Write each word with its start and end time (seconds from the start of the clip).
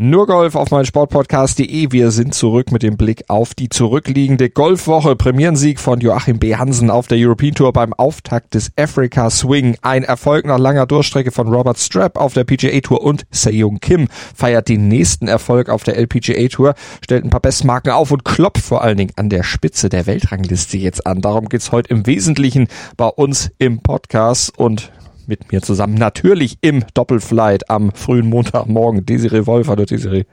Nur 0.00 0.28
Golf 0.28 0.54
auf 0.54 0.70
mein 0.70 0.86
Sportpodcast.de. 0.86 1.90
Wir 1.90 2.12
sind 2.12 2.32
zurück 2.32 2.70
mit 2.70 2.84
dem 2.84 2.96
Blick 2.96 3.24
auf 3.26 3.56
die 3.56 3.68
zurückliegende 3.68 4.48
Golfwoche. 4.48 5.16
Premierensieg 5.16 5.80
von 5.80 5.98
Joachim 5.98 6.38
B. 6.38 6.54
Hansen 6.54 6.88
auf 6.88 7.08
der 7.08 7.18
European 7.18 7.56
Tour 7.56 7.72
beim 7.72 7.92
Auftakt 7.92 8.54
des 8.54 8.70
Africa 8.78 9.28
Swing. 9.28 9.76
Ein 9.82 10.04
Erfolg 10.04 10.46
nach 10.46 10.60
langer 10.60 10.86
Durchstrecke 10.86 11.32
von 11.32 11.48
Robert 11.48 11.80
Strapp 11.80 12.16
auf 12.16 12.32
der 12.32 12.44
PGA 12.44 12.78
Tour 12.78 13.02
und 13.02 13.26
Seung 13.32 13.80
Kim 13.80 14.06
feiert 14.36 14.68
den 14.68 14.86
nächsten 14.86 15.26
Erfolg 15.26 15.68
auf 15.68 15.82
der 15.82 15.96
LPGA 15.96 16.46
Tour, 16.46 16.74
stellt 17.02 17.24
ein 17.24 17.30
paar 17.30 17.40
Bestmarken 17.40 17.90
auf 17.90 18.12
und 18.12 18.24
klopft 18.24 18.64
vor 18.64 18.82
allen 18.84 18.98
Dingen 18.98 19.14
an 19.16 19.30
der 19.30 19.42
Spitze 19.42 19.88
der 19.88 20.06
Weltrangliste 20.06 20.78
jetzt 20.78 21.08
an. 21.08 21.22
Darum 21.22 21.48
geht's 21.48 21.72
heute 21.72 21.90
im 21.90 22.06
Wesentlichen 22.06 22.68
bei 22.96 23.08
uns 23.08 23.50
im 23.58 23.80
Podcast 23.80 24.56
und 24.56 24.92
mit 25.28 25.52
mir 25.52 25.62
zusammen. 25.62 25.94
Natürlich 25.94 26.58
im 26.62 26.84
Doppelflight 26.94 27.70
am 27.70 27.92
frühen 27.94 28.28
Montagmorgen. 28.28 29.06
Desiree 29.06 29.46
Wolf, 29.46 29.68
hallo 29.68 29.84
Desiree. 29.84 30.24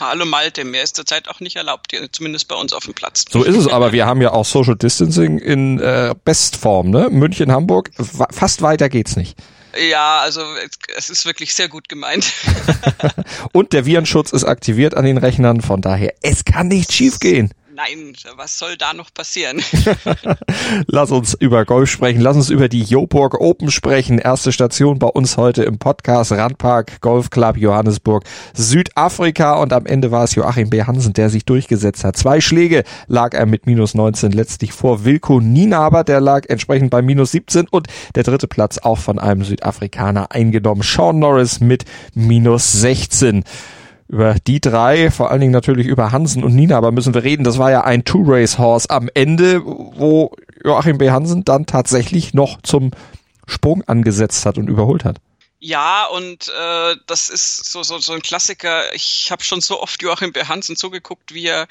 Hallo 0.00 0.24
Malte, 0.24 0.64
mehr 0.64 0.82
ist 0.82 0.96
zurzeit 0.96 1.28
auch 1.28 1.38
nicht 1.38 1.56
erlaubt, 1.56 1.92
zumindest 2.10 2.48
bei 2.48 2.56
uns 2.56 2.72
auf 2.72 2.84
dem 2.84 2.94
Platz. 2.94 3.24
So 3.30 3.44
ist 3.44 3.56
es, 3.56 3.68
aber 3.68 3.92
wir 3.92 4.06
haben 4.06 4.20
ja 4.20 4.32
auch 4.32 4.44
Social 4.44 4.74
Distancing 4.74 5.38
in 5.38 5.78
äh, 5.78 6.14
Bestform, 6.24 6.90
ne? 6.90 7.08
München, 7.10 7.52
Hamburg, 7.52 7.90
fast 8.30 8.62
weiter 8.62 8.88
geht's 8.88 9.14
nicht. 9.14 9.38
Ja, 9.90 10.18
also 10.20 10.42
es 10.96 11.10
ist 11.10 11.26
wirklich 11.26 11.54
sehr 11.54 11.68
gut 11.68 11.88
gemeint. 11.88 12.32
Und 13.52 13.72
der 13.72 13.86
Virenschutz 13.86 14.32
ist 14.32 14.44
aktiviert 14.44 14.96
an 14.96 15.04
den 15.04 15.18
Rechnern, 15.18 15.60
von 15.60 15.80
daher, 15.80 16.12
es 16.22 16.44
kann 16.44 16.68
nicht 16.68 16.92
schiefgehen 16.92 17.52
nein, 17.78 18.12
was 18.34 18.58
soll 18.58 18.76
da 18.76 18.92
noch 18.92 19.14
passieren? 19.14 19.62
Lass 20.88 21.12
uns 21.12 21.34
über 21.34 21.64
Golf 21.64 21.88
sprechen. 21.88 22.20
Lass 22.20 22.36
uns 22.36 22.50
über 22.50 22.68
die 22.68 22.82
Joburg 22.82 23.40
Open 23.40 23.70
sprechen. 23.70 24.18
Erste 24.18 24.50
Station 24.50 24.98
bei 24.98 25.06
uns 25.06 25.36
heute 25.36 25.62
im 25.62 25.78
Podcast 25.78 26.32
Randpark 26.32 27.00
Golf 27.00 27.30
Club 27.30 27.56
Johannesburg, 27.56 28.24
Südafrika. 28.52 29.62
Und 29.62 29.72
am 29.72 29.86
Ende 29.86 30.10
war 30.10 30.24
es 30.24 30.34
Joachim 30.34 30.70
B. 30.70 30.82
Hansen, 30.82 31.12
der 31.12 31.30
sich 31.30 31.44
durchgesetzt 31.44 32.02
hat. 32.02 32.16
Zwei 32.16 32.40
Schläge 32.40 32.82
lag 33.06 33.32
er 33.32 33.46
mit 33.46 33.66
minus 33.66 33.94
19 33.94 34.32
letztlich 34.32 34.72
vor 34.72 35.04
Wilko 35.04 35.40
Nienaber. 35.40 36.02
Der 36.02 36.20
lag 36.20 36.46
entsprechend 36.48 36.90
bei 36.90 37.00
minus 37.00 37.30
17 37.30 37.68
und 37.68 37.86
der 38.16 38.24
dritte 38.24 38.48
Platz 38.48 38.78
auch 38.78 38.98
von 38.98 39.20
einem 39.20 39.44
Südafrikaner 39.44 40.32
eingenommen. 40.32 40.82
Sean 40.82 41.20
Norris 41.20 41.60
mit 41.60 41.84
minus 42.14 42.72
16 42.72 43.44
über 44.08 44.34
die 44.34 44.60
drei, 44.60 45.10
vor 45.10 45.30
allen 45.30 45.40
Dingen 45.40 45.52
natürlich 45.52 45.86
über 45.86 46.12
Hansen 46.12 46.42
und 46.42 46.54
Nina, 46.54 46.76
aber 46.76 46.92
müssen 46.92 47.14
wir 47.14 47.22
reden. 47.22 47.44
Das 47.44 47.58
war 47.58 47.70
ja 47.70 47.82
ein 47.82 48.04
Two-Race-Horse 48.04 48.88
am 48.90 49.10
Ende, 49.12 49.64
wo 49.64 50.34
Joachim 50.64 50.98
B. 50.98 51.10
Hansen 51.10 51.44
dann 51.44 51.66
tatsächlich 51.66 52.32
noch 52.32 52.62
zum 52.62 52.90
Sprung 53.46 53.82
angesetzt 53.84 54.46
hat 54.46 54.58
und 54.58 54.68
überholt 54.68 55.04
hat. 55.04 55.18
Ja, 55.60 56.06
und 56.06 56.48
äh, 56.48 56.96
das 57.06 57.28
ist 57.28 57.70
so, 57.70 57.82
so, 57.82 57.98
so 57.98 58.12
ein 58.12 58.22
Klassiker. 58.22 58.94
Ich 58.94 59.30
habe 59.30 59.42
schon 59.42 59.60
so 59.60 59.80
oft 59.80 60.00
Joachim 60.02 60.32
B. 60.32 60.44
Hansen 60.44 60.76
zugeguckt, 60.76 61.34
wie 61.34 61.46
er 61.46 61.66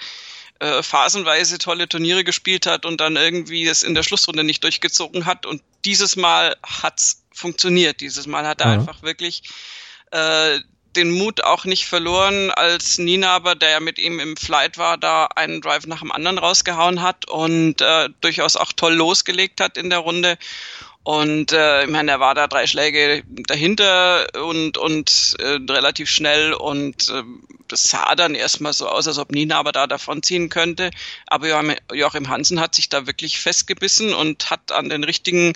äh, 0.59 0.83
phasenweise 0.83 1.57
tolle 1.57 1.87
Turniere 1.87 2.23
gespielt 2.23 2.65
hat 2.65 2.85
und 2.85 2.99
dann 2.99 3.15
irgendwie 3.15 3.65
es 3.67 3.83
in 3.83 3.95
der 3.95 4.03
Schlussrunde 4.03 4.43
nicht 4.43 4.63
durchgezogen 4.63 5.25
hat. 5.25 5.45
Und 5.45 5.61
dieses 5.85 6.15
Mal 6.17 6.57
hat's 6.63 7.23
funktioniert. 7.31 8.01
Dieses 8.01 8.27
Mal 8.27 8.45
hat 8.45 8.61
er 8.61 8.67
ja. 8.67 8.73
einfach 8.73 9.03
wirklich 9.03 9.43
äh, 10.11 10.59
den 10.97 11.11
Mut 11.11 11.43
auch 11.43 11.65
nicht 11.65 11.85
verloren, 11.85 12.51
als 12.51 12.97
Nina 12.97 13.29
aber, 13.29 13.55
der 13.55 13.69
ja 13.69 13.79
mit 13.79 13.99
ihm 13.99 14.19
im 14.19 14.35
Flight 14.35 14.77
war, 14.77 14.97
da 14.97 15.27
einen 15.35 15.61
Drive 15.61 15.85
nach 15.85 15.99
dem 15.99 16.11
anderen 16.11 16.37
rausgehauen 16.39 17.01
hat 17.01 17.29
und 17.29 17.81
äh, 17.81 18.09
durchaus 18.21 18.55
auch 18.55 18.73
toll 18.73 18.95
losgelegt 18.95 19.61
hat 19.61 19.77
in 19.77 19.89
der 19.89 19.99
Runde. 19.99 20.37
Und 21.07 21.53
äh, 21.53 21.85
ich 21.85 21.89
meine, 21.89 22.11
er 22.11 22.19
war 22.19 22.35
da 22.35 22.47
drei 22.47 22.67
Schläge 22.67 23.23
dahinter 23.29 24.27
und, 24.43 24.77
und 24.77 25.37
äh, 25.39 25.57
relativ 25.71 26.09
schnell 26.09 26.51
und 26.51 27.07
äh, 27.07 27.23
das 27.69 27.83
sah 27.83 28.13
dann 28.15 28.35
erstmal 28.35 28.73
so 28.73 28.89
aus, 28.89 29.07
als 29.07 29.17
ob 29.17 29.31
Nina 29.31 29.57
aber 29.57 29.71
da 29.71 29.87
davonziehen 29.87 30.49
könnte. 30.49 30.91
Aber 31.25 31.47
Joachim 31.93 32.27
Hansen 32.27 32.59
hat 32.59 32.75
sich 32.75 32.89
da 32.89 33.07
wirklich 33.07 33.39
festgebissen 33.39 34.13
und 34.13 34.49
hat 34.49 34.73
an 34.73 34.89
den 34.89 35.05
richtigen 35.05 35.53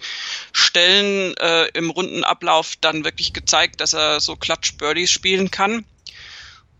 Stellen 0.54 1.36
äh, 1.36 1.66
im 1.74 1.90
Rundenablauf 1.90 2.76
dann 2.80 3.04
wirklich 3.04 3.34
gezeigt, 3.34 3.82
dass 3.82 3.92
er 3.92 4.22
so 4.22 4.38
Klatsch-Birdies 4.38 5.12
spielen 5.12 5.52
kann 5.52 5.84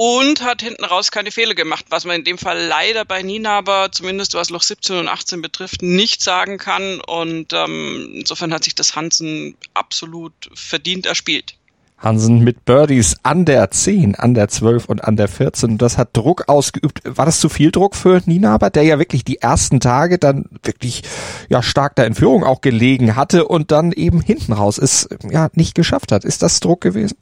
und 0.04 0.42
hat 0.42 0.64
hinten 0.64 0.84
raus 0.84 1.12
keine 1.12 1.30
Fehler 1.30 1.54
gemacht, 1.54 1.86
was 1.92 2.06
man 2.06 2.16
in 2.16 2.24
dem 2.24 2.40
Fall 2.40 2.60
leider 2.60 3.06
bei 3.06 3.22
Nina 3.22 3.60
aber 3.60 3.92
zumindest 3.92 4.34
was 4.34 4.50
Loch 4.50 4.64
17 4.64 4.96
und 4.96 5.08
18 5.08 5.44
betrifft, 5.44 5.84
nicht 5.84 6.24
sagen 6.24 6.58
kann. 6.58 7.00
Und 7.02 7.54
ähm, 7.54 8.10
insofern 8.16 8.52
hat 8.52 8.64
sich 8.64 8.74
das 8.74 8.96
Hansen 8.96 9.56
absolut 9.76 10.34
verdient 10.56 11.06
erspielt. 11.06 11.54
Hansen 12.00 12.40
mit 12.40 12.66
Birdies 12.66 13.18
an 13.22 13.46
der 13.46 13.70
10, 13.70 14.16
an 14.16 14.34
der 14.34 14.48
12 14.48 14.86
und 14.86 15.04
an 15.04 15.18
der 15.18 15.28
14. 15.28 15.78
Das 15.78 16.00
hat 16.00 16.18
Druck 16.18 16.50
ausgeübt. 16.50 17.02
War 17.04 17.28
das 17.28 17.40
zu 17.40 17.48
viel 17.48 17.70
Druck 17.70 17.96
für 17.96 18.24
Nina 18.26 18.56
aber, 18.56 18.72
der 18.72 18.82
ja 18.82 18.98
wirklich 18.98 19.24
die 19.24 19.38
ersten 19.38 19.80
Tage 19.80 20.18
dann 20.18 20.46
wirklich 20.64 21.04
ja 21.48 21.62
stark 21.62 21.96
da 21.96 22.06
in 22.06 22.16
Führung 22.16 22.44
auch 22.44 22.62
gelegen 22.62 23.16
hatte 23.16 23.48
und 23.48 23.70
dann 23.70 23.92
eben 23.92 24.20
hinten 24.20 24.54
raus 24.54 24.80
es 24.80 25.08
ja 25.30 25.50
nicht 25.54 25.76
geschafft 25.76 26.12
hat. 26.12 26.26
Ist 26.26 26.42
das 26.42 26.60
Druck 26.60 26.82
gewesen? 26.82 27.16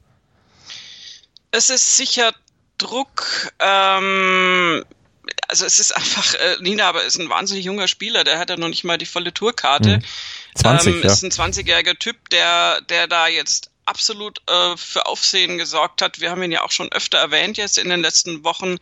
Es 1.50 1.68
ist 1.68 1.98
sicher 1.98 2.32
Druck. 2.80 3.52
Ähm, 3.58 4.84
also 5.48 5.66
es 5.66 5.78
ist 5.78 5.96
einfach, 5.96 6.34
äh, 6.34 6.56
Nina 6.60 6.88
aber 6.88 7.04
ist 7.04 7.18
ein 7.18 7.28
wahnsinnig 7.28 7.64
junger 7.64 7.88
Spieler, 7.88 8.24
der 8.24 8.38
hat 8.38 8.50
ja 8.50 8.56
noch 8.56 8.68
nicht 8.68 8.84
mal 8.84 8.98
die 8.98 9.06
volle 9.06 9.34
Tourkarte. 9.34 9.94
Hm. 9.94 10.04
20, 10.56 10.94
ähm, 10.94 11.02
ja. 11.02 11.12
Ist 11.12 11.22
ein 11.22 11.30
20-jähriger 11.30 11.98
Typ, 11.98 12.28
der, 12.30 12.80
der 12.82 13.06
da 13.06 13.28
jetzt 13.28 13.70
absolut 13.90 14.40
äh, 14.48 14.76
für 14.76 15.06
Aufsehen 15.06 15.58
gesorgt 15.58 16.00
hat. 16.00 16.20
Wir 16.20 16.30
haben 16.30 16.42
ihn 16.42 16.52
ja 16.52 16.62
auch 16.62 16.70
schon 16.70 16.92
öfter 16.92 17.18
erwähnt 17.18 17.56
jetzt 17.56 17.76
in 17.76 17.88
den 17.88 18.00
letzten 18.00 18.44
Wochen, 18.44 18.76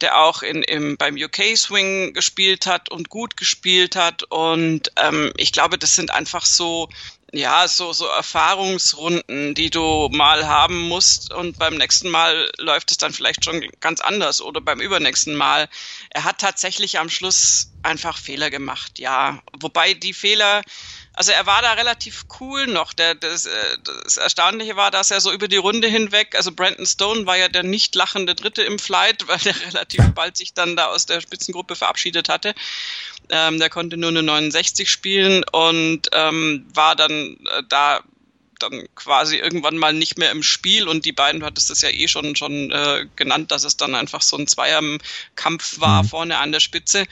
der 0.00 0.20
auch 0.20 0.42
in, 0.42 0.62
im, 0.62 0.96
beim 0.96 1.16
UK 1.16 1.56
Swing 1.56 2.14
gespielt 2.14 2.66
hat 2.66 2.88
und 2.88 3.08
gut 3.08 3.36
gespielt 3.36 3.96
hat. 3.96 4.22
Und 4.24 4.92
ähm, 4.96 5.32
ich 5.36 5.52
glaube, 5.52 5.76
das 5.76 5.96
sind 5.96 6.12
einfach 6.12 6.46
so 6.46 6.88
ja, 7.36 7.66
so, 7.68 7.92
so 7.92 8.06
Erfahrungsrunden, 8.06 9.54
die 9.54 9.70
du 9.70 10.08
mal 10.12 10.46
haben 10.46 10.80
musst 10.88 11.32
und 11.32 11.58
beim 11.58 11.76
nächsten 11.76 12.08
Mal 12.08 12.50
läuft 12.58 12.90
es 12.90 12.96
dann 12.96 13.12
vielleicht 13.12 13.44
schon 13.44 13.66
ganz 13.80 14.00
anders 14.00 14.40
oder 14.40 14.60
beim 14.60 14.80
übernächsten 14.80 15.34
Mal. 15.34 15.68
Er 16.10 16.24
hat 16.24 16.38
tatsächlich 16.38 16.98
am 16.98 17.10
Schluss 17.10 17.72
einfach 17.82 18.18
Fehler 18.18 18.50
gemacht, 18.50 18.98
ja. 18.98 19.42
Wobei 19.58 19.94
die 19.94 20.14
Fehler, 20.14 20.62
also 21.14 21.30
er 21.32 21.46
war 21.46 21.62
da 21.62 21.72
relativ 21.74 22.26
cool 22.40 22.66
noch. 22.66 22.92
Der, 22.92 23.14
das, 23.14 23.46
äh, 23.46 23.78
das 24.04 24.16
Erstaunliche 24.16 24.76
war, 24.76 24.90
dass 24.90 25.10
er 25.10 25.20
so 25.20 25.32
über 25.32 25.48
die 25.48 25.56
Runde 25.56 25.88
hinweg, 25.88 26.34
also 26.34 26.52
Brandon 26.52 26.86
Stone 26.86 27.26
war 27.26 27.36
ja 27.36 27.48
der 27.48 27.62
nicht 27.62 27.94
lachende 27.94 28.34
Dritte 28.34 28.62
im 28.62 28.78
Flight, 28.78 29.24
weil 29.28 29.38
der 29.38 29.58
relativ 29.60 30.10
bald 30.14 30.36
sich 30.36 30.54
dann 30.54 30.76
da 30.76 30.86
aus 30.86 31.06
der 31.06 31.20
Spitzengruppe 31.20 31.76
verabschiedet 31.76 32.28
hatte. 32.28 32.54
Ähm, 33.30 33.58
der 33.58 33.70
konnte 33.70 33.96
nur 33.96 34.10
eine 34.10 34.22
69 34.22 34.90
spielen 34.90 35.44
und 35.50 36.08
ähm, 36.12 36.66
war 36.74 36.94
dann 36.96 37.38
äh, 37.46 37.62
da 37.68 38.02
dann 38.60 38.86
quasi 38.94 39.36
irgendwann 39.36 39.76
mal 39.76 39.92
nicht 39.92 40.16
mehr 40.16 40.30
im 40.30 40.42
Spiel 40.42 40.86
und 40.86 41.04
die 41.04 41.12
beiden, 41.12 41.40
du 41.40 41.46
hattest 41.46 41.70
das 41.70 41.80
ja 41.80 41.90
eh 41.90 42.06
schon 42.06 42.36
schon 42.36 42.70
äh, 42.70 43.06
genannt, 43.16 43.50
dass 43.50 43.64
es 43.64 43.76
dann 43.76 43.94
einfach 43.94 44.22
so 44.22 44.36
ein 44.36 44.46
Zweierkampf 44.46 45.80
war 45.80 46.02
mhm. 46.02 46.08
vorne 46.08 46.38
an 46.38 46.52
der 46.52 46.60
Spitze. 46.60 47.04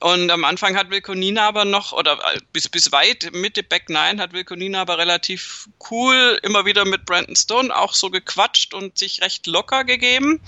Und 0.00 0.30
am 0.30 0.44
Anfang 0.46 0.76
hat 0.76 0.90
Wilkonina 0.90 1.46
aber 1.46 1.66
noch, 1.66 1.92
oder 1.92 2.18
äh, 2.32 2.40
bis, 2.54 2.70
bis 2.70 2.90
weit 2.90 3.32
Mitte 3.32 3.62
Back 3.62 3.90
9 3.90 4.18
hat 4.18 4.32
Wilkonina 4.32 4.80
aber 4.80 4.96
relativ 4.96 5.68
cool 5.90 6.38
immer 6.42 6.64
wieder 6.64 6.86
mit 6.86 7.04
Brandon 7.04 7.36
Stone 7.36 7.74
auch 7.74 7.92
so 7.92 8.08
gequatscht 8.08 8.72
und 8.72 8.96
sich 8.96 9.20
recht 9.20 9.46
locker 9.46 9.84
gegeben. 9.84 10.40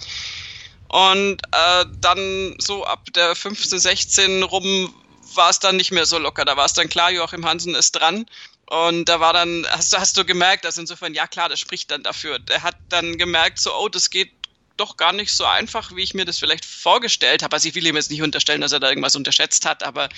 Und 0.88 1.42
äh, 1.52 1.84
dann 2.00 2.56
so 2.58 2.84
ab 2.84 3.12
der 3.14 3.34
15, 3.34 3.78
16 3.78 4.42
rum 4.42 4.94
war 5.34 5.50
es 5.50 5.58
dann 5.58 5.76
nicht 5.76 5.90
mehr 5.90 6.06
so 6.06 6.18
locker. 6.18 6.46
Da 6.46 6.56
war 6.56 6.64
es 6.64 6.72
dann 6.72 6.88
klar, 6.88 7.10
Joachim 7.10 7.44
Hansen 7.44 7.74
ist 7.74 7.92
dran. 7.92 8.24
Und 8.66 9.06
da 9.06 9.20
war 9.20 9.34
dann, 9.34 9.66
hast, 9.70 9.96
hast 9.98 10.16
du 10.16 10.24
gemerkt, 10.24 10.64
dass 10.64 10.78
insofern, 10.78 11.12
ja 11.12 11.26
klar, 11.26 11.50
das 11.50 11.60
spricht 11.60 11.90
dann 11.90 12.02
dafür. 12.02 12.38
Er 12.48 12.62
hat 12.62 12.76
dann 12.88 13.18
gemerkt, 13.18 13.58
so, 13.58 13.74
oh, 13.74 13.88
das 13.90 14.08
geht 14.08 14.32
doch 14.76 14.96
gar 14.96 15.12
nicht 15.12 15.32
so 15.32 15.44
einfach, 15.44 15.94
wie 15.94 16.02
ich 16.02 16.14
mir 16.14 16.24
das 16.24 16.38
vielleicht 16.38 16.64
vorgestellt 16.64 17.42
habe. 17.42 17.54
Also 17.54 17.68
ich 17.68 17.74
will 17.74 17.86
ihm 17.86 17.96
jetzt 17.96 18.10
nicht 18.10 18.22
unterstellen, 18.22 18.60
dass 18.60 18.72
er 18.72 18.80
da 18.80 18.88
irgendwas 18.88 19.16
unterschätzt 19.16 19.66
hat, 19.66 19.82
aber 19.82 20.08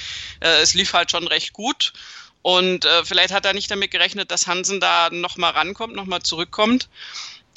äh, 0.40 0.60
es 0.60 0.74
lief 0.74 0.92
halt 0.92 1.10
schon 1.10 1.26
recht 1.26 1.52
gut. 1.52 1.92
Und 2.42 2.84
äh, 2.84 3.04
vielleicht 3.04 3.32
hat 3.32 3.46
er 3.46 3.54
nicht 3.54 3.70
damit 3.70 3.90
gerechnet, 3.90 4.30
dass 4.30 4.46
Hansen 4.46 4.78
da 4.80 5.08
nochmal 5.10 5.52
rankommt, 5.52 5.94
nochmal 5.94 6.22
zurückkommt. 6.22 6.88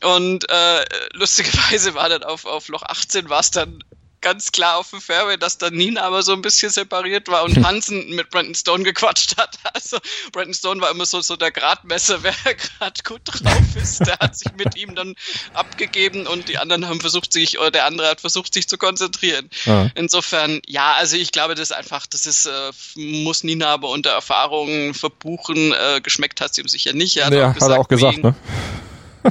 Und 0.03 0.49
äh, 0.49 0.85
lustigerweise 1.13 1.93
war 1.93 2.09
dann 2.09 2.23
auf, 2.23 2.45
auf 2.45 2.67
Loch 2.67 2.83
18 2.83 3.29
war 3.29 3.39
es 3.39 3.51
dann 3.51 3.83
ganz 4.21 4.51
klar 4.51 4.77
auf 4.77 4.89
dem 4.89 5.01
Fairway, 5.01 5.37
dass 5.37 5.57
dann 5.57 5.73
Nina 5.73 6.01
aber 6.01 6.23
so 6.23 6.33
ein 6.33 6.41
bisschen 6.41 6.69
separiert 6.69 7.27
war 7.27 7.43
und 7.43 7.55
Hansen 7.65 8.15
mit 8.15 8.29
Brandon 8.29 8.55
Stone 8.55 8.83
gequatscht 8.83 9.37
hat. 9.37 9.57
Also 9.73 9.97
Brandon 10.31 10.53
Stone 10.55 10.81
war 10.81 10.89
immer 10.89 11.05
so, 11.05 11.21
so 11.21 11.35
der 11.35 11.51
Gradmesser, 11.51 12.23
wer 12.23 12.33
gerade 12.33 13.03
gut 13.03 13.21
drauf 13.25 13.75
ist. 13.75 13.99
Der 14.07 14.17
hat 14.19 14.35
sich 14.35 14.51
mit 14.57 14.75
ihm 14.75 14.95
dann 14.95 15.13
abgegeben 15.53 16.25
und 16.25 16.49
die 16.49 16.57
anderen 16.57 16.87
haben 16.87 16.99
versucht 16.99 17.31
sich, 17.31 17.59
oder 17.59 17.69
der 17.69 17.85
andere 17.85 18.09
hat 18.09 18.21
versucht 18.21 18.53
sich 18.53 18.67
zu 18.67 18.77
konzentrieren. 18.77 19.49
Ja. 19.65 19.91
Insofern, 19.93 20.61
ja, 20.65 20.93
also 20.93 21.15
ich 21.15 21.31
glaube, 21.31 21.53
das 21.53 21.69
ist 21.69 21.75
einfach, 21.75 22.07
das 22.07 22.25
ist, 22.25 22.45
äh, 22.45 22.71
muss 22.95 23.43
Nina 23.43 23.67
aber 23.67 23.89
unter 23.89 24.11
Erfahrung 24.11 24.93
verbuchen. 24.93 25.73
Äh, 25.73 26.01
geschmeckt 26.01 26.41
hat 26.41 26.55
sie 26.55 26.61
ihm 26.61 26.67
sicher 26.67 26.93
nicht. 26.93 27.17
Er 27.17 27.27
hat, 27.27 27.33
ja, 27.33 27.49
auch, 27.49 27.53
gesagt, 27.53 27.71
hat 27.71 27.77
er 27.77 27.81
auch 27.81 27.87
gesagt, 27.87 28.17
wegen, 28.17 28.27
ne? 28.29 28.35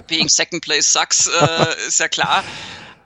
Wegen 0.09 0.29
Second 0.29 0.62
Place 0.62 0.93
Sucks, 0.93 1.27
äh, 1.27 1.88
ist 1.88 1.99
ja 1.99 2.09
klar. 2.09 2.44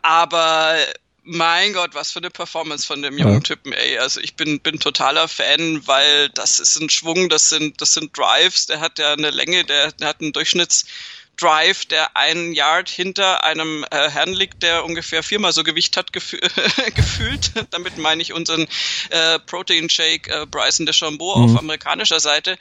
Aber 0.03 0.77
mein 1.23 1.73
Gott, 1.73 1.95
was 1.95 2.13
für 2.13 2.19
eine 2.19 2.31
Performance 2.31 2.87
von 2.87 3.03
dem 3.03 3.19
jungen. 3.19 3.43
Typen, 3.43 3.73
ey. 3.73 3.99
Also 3.99 4.21
ich 4.21 4.37
bin, 4.37 4.61
bin 4.61 4.81
totaler 4.81 5.29
Fan, 5.29 5.87
weil 5.87 6.29
das 6.31 6.59
ist 6.59 6.77
ein 6.81 6.91
Schwung, 6.91 7.29
das 7.29 7.49
sind, 7.49 7.81
das 7.81 7.95
sind 7.95 8.17
Drives, 8.17 8.67
der 8.67 8.81
hat 8.81 8.99
ja 8.99 9.13
eine 9.13 9.31
Länge, 9.31 9.65
der, 9.65 9.93
der 9.93 10.09
hat 10.09 10.21
einen 10.21 10.33
Durchschnittsdrive, 10.33 11.85
der 11.87 12.17
einen 12.17 12.53
Yard 12.53 12.89
hinter 12.89 13.45
einem 13.45 13.85
äh, 13.91 14.11
Herrn 14.11 14.33
liegt, 14.33 14.63
der 14.63 14.85
ungefähr 14.85 15.23
viermal 15.23 15.53
so 15.53 15.63
Gewicht 15.63 15.97
hat 15.97 16.13
gefü 16.13 16.39
gefühlt. 16.95 17.53
Damit 17.71 17.99
meine 17.99 18.23
ich 18.23 18.33
unseren 18.33 18.67
äh, 19.11 19.39
Protein 19.41 19.91
Shake 19.91 20.29
äh, 20.29 20.47
Bryson 20.47 20.87
DeChambeau 20.87 21.37
mhm. 21.37 21.45
auf 21.45 21.59
amerikanischer 21.59 22.21
Seite. 22.21 22.59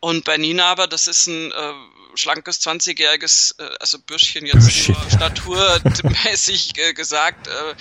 Und 0.00 0.24
bei 0.24 0.38
Nina 0.38 0.64
aber, 0.64 0.86
das 0.86 1.06
ist 1.06 1.26
ein 1.26 1.52
äh, 1.52 1.72
schlankes 2.14 2.60
20-jähriges, 2.60 3.54
äh, 3.58 3.76
also 3.80 3.98
Bürschchen 3.98 4.46
jetzt 4.46 4.60
Bürschchen. 4.60 4.96
nur 4.96 5.10
staturmäßig 5.10 6.78
äh, 6.78 6.92
gesagt, 6.92 7.48
äh, 7.48 7.74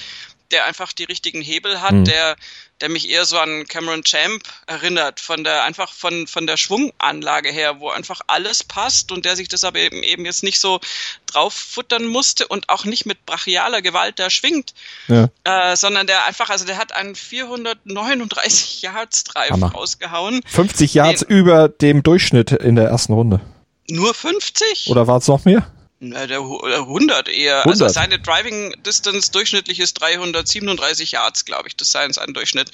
der 0.51 0.65
einfach 0.65 0.93
die 0.93 1.03
richtigen 1.03 1.41
Hebel 1.41 1.81
hat, 1.81 1.93
mhm. 1.93 2.05
der 2.05 2.35
der 2.81 2.89
mich 2.89 3.09
eher 3.09 3.25
so 3.25 3.37
an 3.37 3.65
Cameron 3.67 4.03
Champ 4.03 4.43
erinnert, 4.65 5.19
von 5.19 5.43
der 5.43 5.63
einfach 5.63 5.91
von 5.91 6.27
von 6.27 6.47
der 6.47 6.57
Schwunganlage 6.57 7.49
her, 7.49 7.79
wo 7.79 7.89
einfach 7.89 8.21
alles 8.27 8.63
passt 8.63 9.11
und 9.11 9.25
der 9.25 9.35
sich 9.35 9.49
das 9.49 9.63
aber 9.63 9.79
eben 9.79 10.01
eben 10.01 10.25
jetzt 10.25 10.43
nicht 10.43 10.59
so 10.59 10.79
drauffuttern 11.25 12.05
musste 12.05 12.47
und 12.47 12.69
auch 12.69 12.85
nicht 12.85 13.05
mit 13.05 13.25
brachialer 13.25 13.81
Gewalt 13.81 14.17
da 14.19 14.29
schwingt, 14.29 14.73
ja. 15.07 15.29
äh, 15.43 15.75
sondern 15.75 16.07
der 16.07 16.25
einfach, 16.25 16.49
also 16.49 16.65
der 16.65 16.77
hat 16.77 16.93
einen 16.93 17.15
439 17.15 18.81
Yards 18.81 19.25
Drive 19.25 19.51
Hammer. 19.51 19.71
rausgehauen. 19.71 20.41
50 20.45 20.93
Yards 20.93 21.25
den, 21.25 21.37
über 21.37 21.67
dem 21.67 22.01
Durchschnitt 22.01 22.51
in 22.51 22.75
der 22.75 22.87
ersten 22.87 23.13
Runde. 23.13 23.41
Nur 23.89 24.13
50? 24.13 24.87
Oder 24.89 25.07
war 25.07 25.17
es 25.17 25.27
noch 25.27 25.45
mehr? 25.45 25.65
Na, 26.01 26.27
der 26.27 26.39
100 26.39 27.27
eher. 27.27 27.57
100. 27.57 27.81
Also 27.81 27.93
seine 27.93 28.19
Driving 28.19 28.73
Distance 28.83 29.31
durchschnittlich 29.31 29.81
ist 29.81 29.95
337 29.95 31.11
Yards, 31.11 31.43
glaube 31.43 31.67
ich. 31.67 31.75
Das 31.75 31.91
sei 31.91 32.09
sein 32.09 32.33
Durchschnitt. 32.33 32.71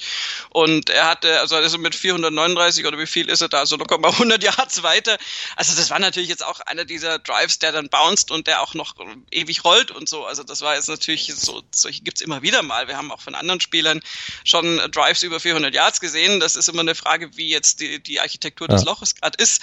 Und 0.50 0.90
er 0.90 1.08
hatte, 1.08 1.40
also, 1.40 1.56
also 1.56 1.76
mit 1.76 1.96
439 1.96 2.86
oder 2.86 3.00
wie 3.00 3.06
viel 3.06 3.28
ist 3.28 3.40
er 3.40 3.48
da? 3.48 3.66
So 3.66 3.76
locker 3.76 3.98
mal 3.98 4.12
100 4.12 4.44
Yards 4.44 4.84
weiter. 4.84 5.18
Also 5.56 5.74
das 5.74 5.90
war 5.90 5.98
natürlich 5.98 6.28
jetzt 6.28 6.44
auch 6.44 6.60
einer 6.60 6.84
dieser 6.84 7.18
Drives, 7.18 7.58
der 7.58 7.72
dann 7.72 7.88
bounced 7.88 8.30
und 8.30 8.46
der 8.46 8.62
auch 8.62 8.74
noch 8.74 8.94
ewig 9.32 9.64
rollt 9.64 9.90
und 9.90 10.08
so. 10.08 10.24
Also 10.24 10.44
das 10.44 10.60
war 10.60 10.76
jetzt 10.76 10.88
natürlich 10.88 11.34
so, 11.34 11.62
solche 11.74 12.02
gibt's 12.02 12.20
immer 12.20 12.42
wieder 12.42 12.62
mal. 12.62 12.86
Wir 12.86 12.96
haben 12.96 13.10
auch 13.10 13.20
von 13.20 13.34
anderen 13.34 13.60
Spielern 13.60 14.02
schon 14.44 14.80
Drives 14.92 15.24
über 15.24 15.40
400 15.40 15.74
Yards 15.74 16.00
gesehen. 16.00 16.38
Das 16.38 16.54
ist 16.54 16.68
immer 16.68 16.82
eine 16.82 16.94
Frage, 16.94 17.36
wie 17.36 17.48
jetzt 17.48 17.80
die, 17.80 18.00
die 18.00 18.20
Architektur 18.20 18.68
ja. 18.68 18.76
des 18.76 18.84
Loches 18.84 19.16
gerade 19.16 19.42
ist. 19.42 19.62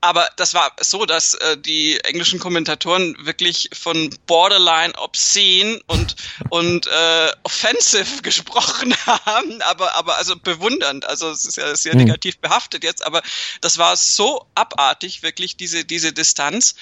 Aber 0.00 0.28
das 0.36 0.54
war 0.54 0.74
so, 0.80 1.06
dass 1.06 1.34
äh, 1.34 1.56
die 1.56 2.00
englischen 2.00 2.38
Kommentatoren 2.38 2.95
wirklich 3.20 3.70
von 3.72 4.10
borderline 4.26 4.94
obscene 4.98 5.80
und 5.86 6.16
und 6.50 6.86
äh, 6.86 7.32
offensive 7.42 8.22
gesprochen 8.22 8.94
haben, 9.06 9.62
aber 9.62 9.94
aber 9.94 10.16
also 10.16 10.36
bewundernd. 10.36 11.04
Also 11.04 11.30
es 11.30 11.44
ist 11.44 11.56
ja 11.56 11.74
sehr 11.76 11.94
mhm. 11.94 12.04
negativ 12.04 12.38
behaftet 12.38 12.84
jetzt, 12.84 13.04
aber 13.04 13.22
das 13.60 13.78
war 13.78 13.96
so 13.96 14.46
abartig 14.54 15.22
wirklich 15.22 15.56
diese 15.56 15.84
diese 15.84 16.12
Distanz. 16.12 16.74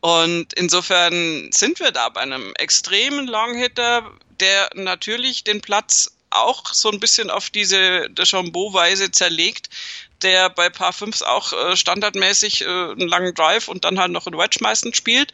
Und 0.00 0.52
insofern 0.52 1.50
sind 1.52 1.80
wir 1.80 1.90
da 1.90 2.08
bei 2.08 2.20
einem 2.20 2.52
extremen 2.54 3.26
Longhitter, 3.26 4.08
der 4.38 4.70
natürlich 4.74 5.42
den 5.42 5.60
Platz 5.60 6.12
auch 6.30 6.72
so 6.72 6.90
ein 6.90 7.00
bisschen 7.00 7.30
auf 7.30 7.50
diese 7.50 8.08
Deschambeau-Weise 8.10 9.10
zerlegt, 9.10 9.70
der 10.22 10.50
bei 10.50 10.70
Paar 10.70 10.92
5 10.92 11.22
auch 11.22 11.52
äh, 11.52 11.76
standardmäßig 11.76 12.62
äh, 12.62 12.66
einen 12.66 13.08
langen 13.08 13.34
Drive 13.34 13.68
und 13.68 13.84
dann 13.84 13.98
halt 13.98 14.12
noch 14.12 14.26
einen 14.26 14.38
Wedge 14.38 14.58
meistens 14.60 14.96
spielt. 14.96 15.32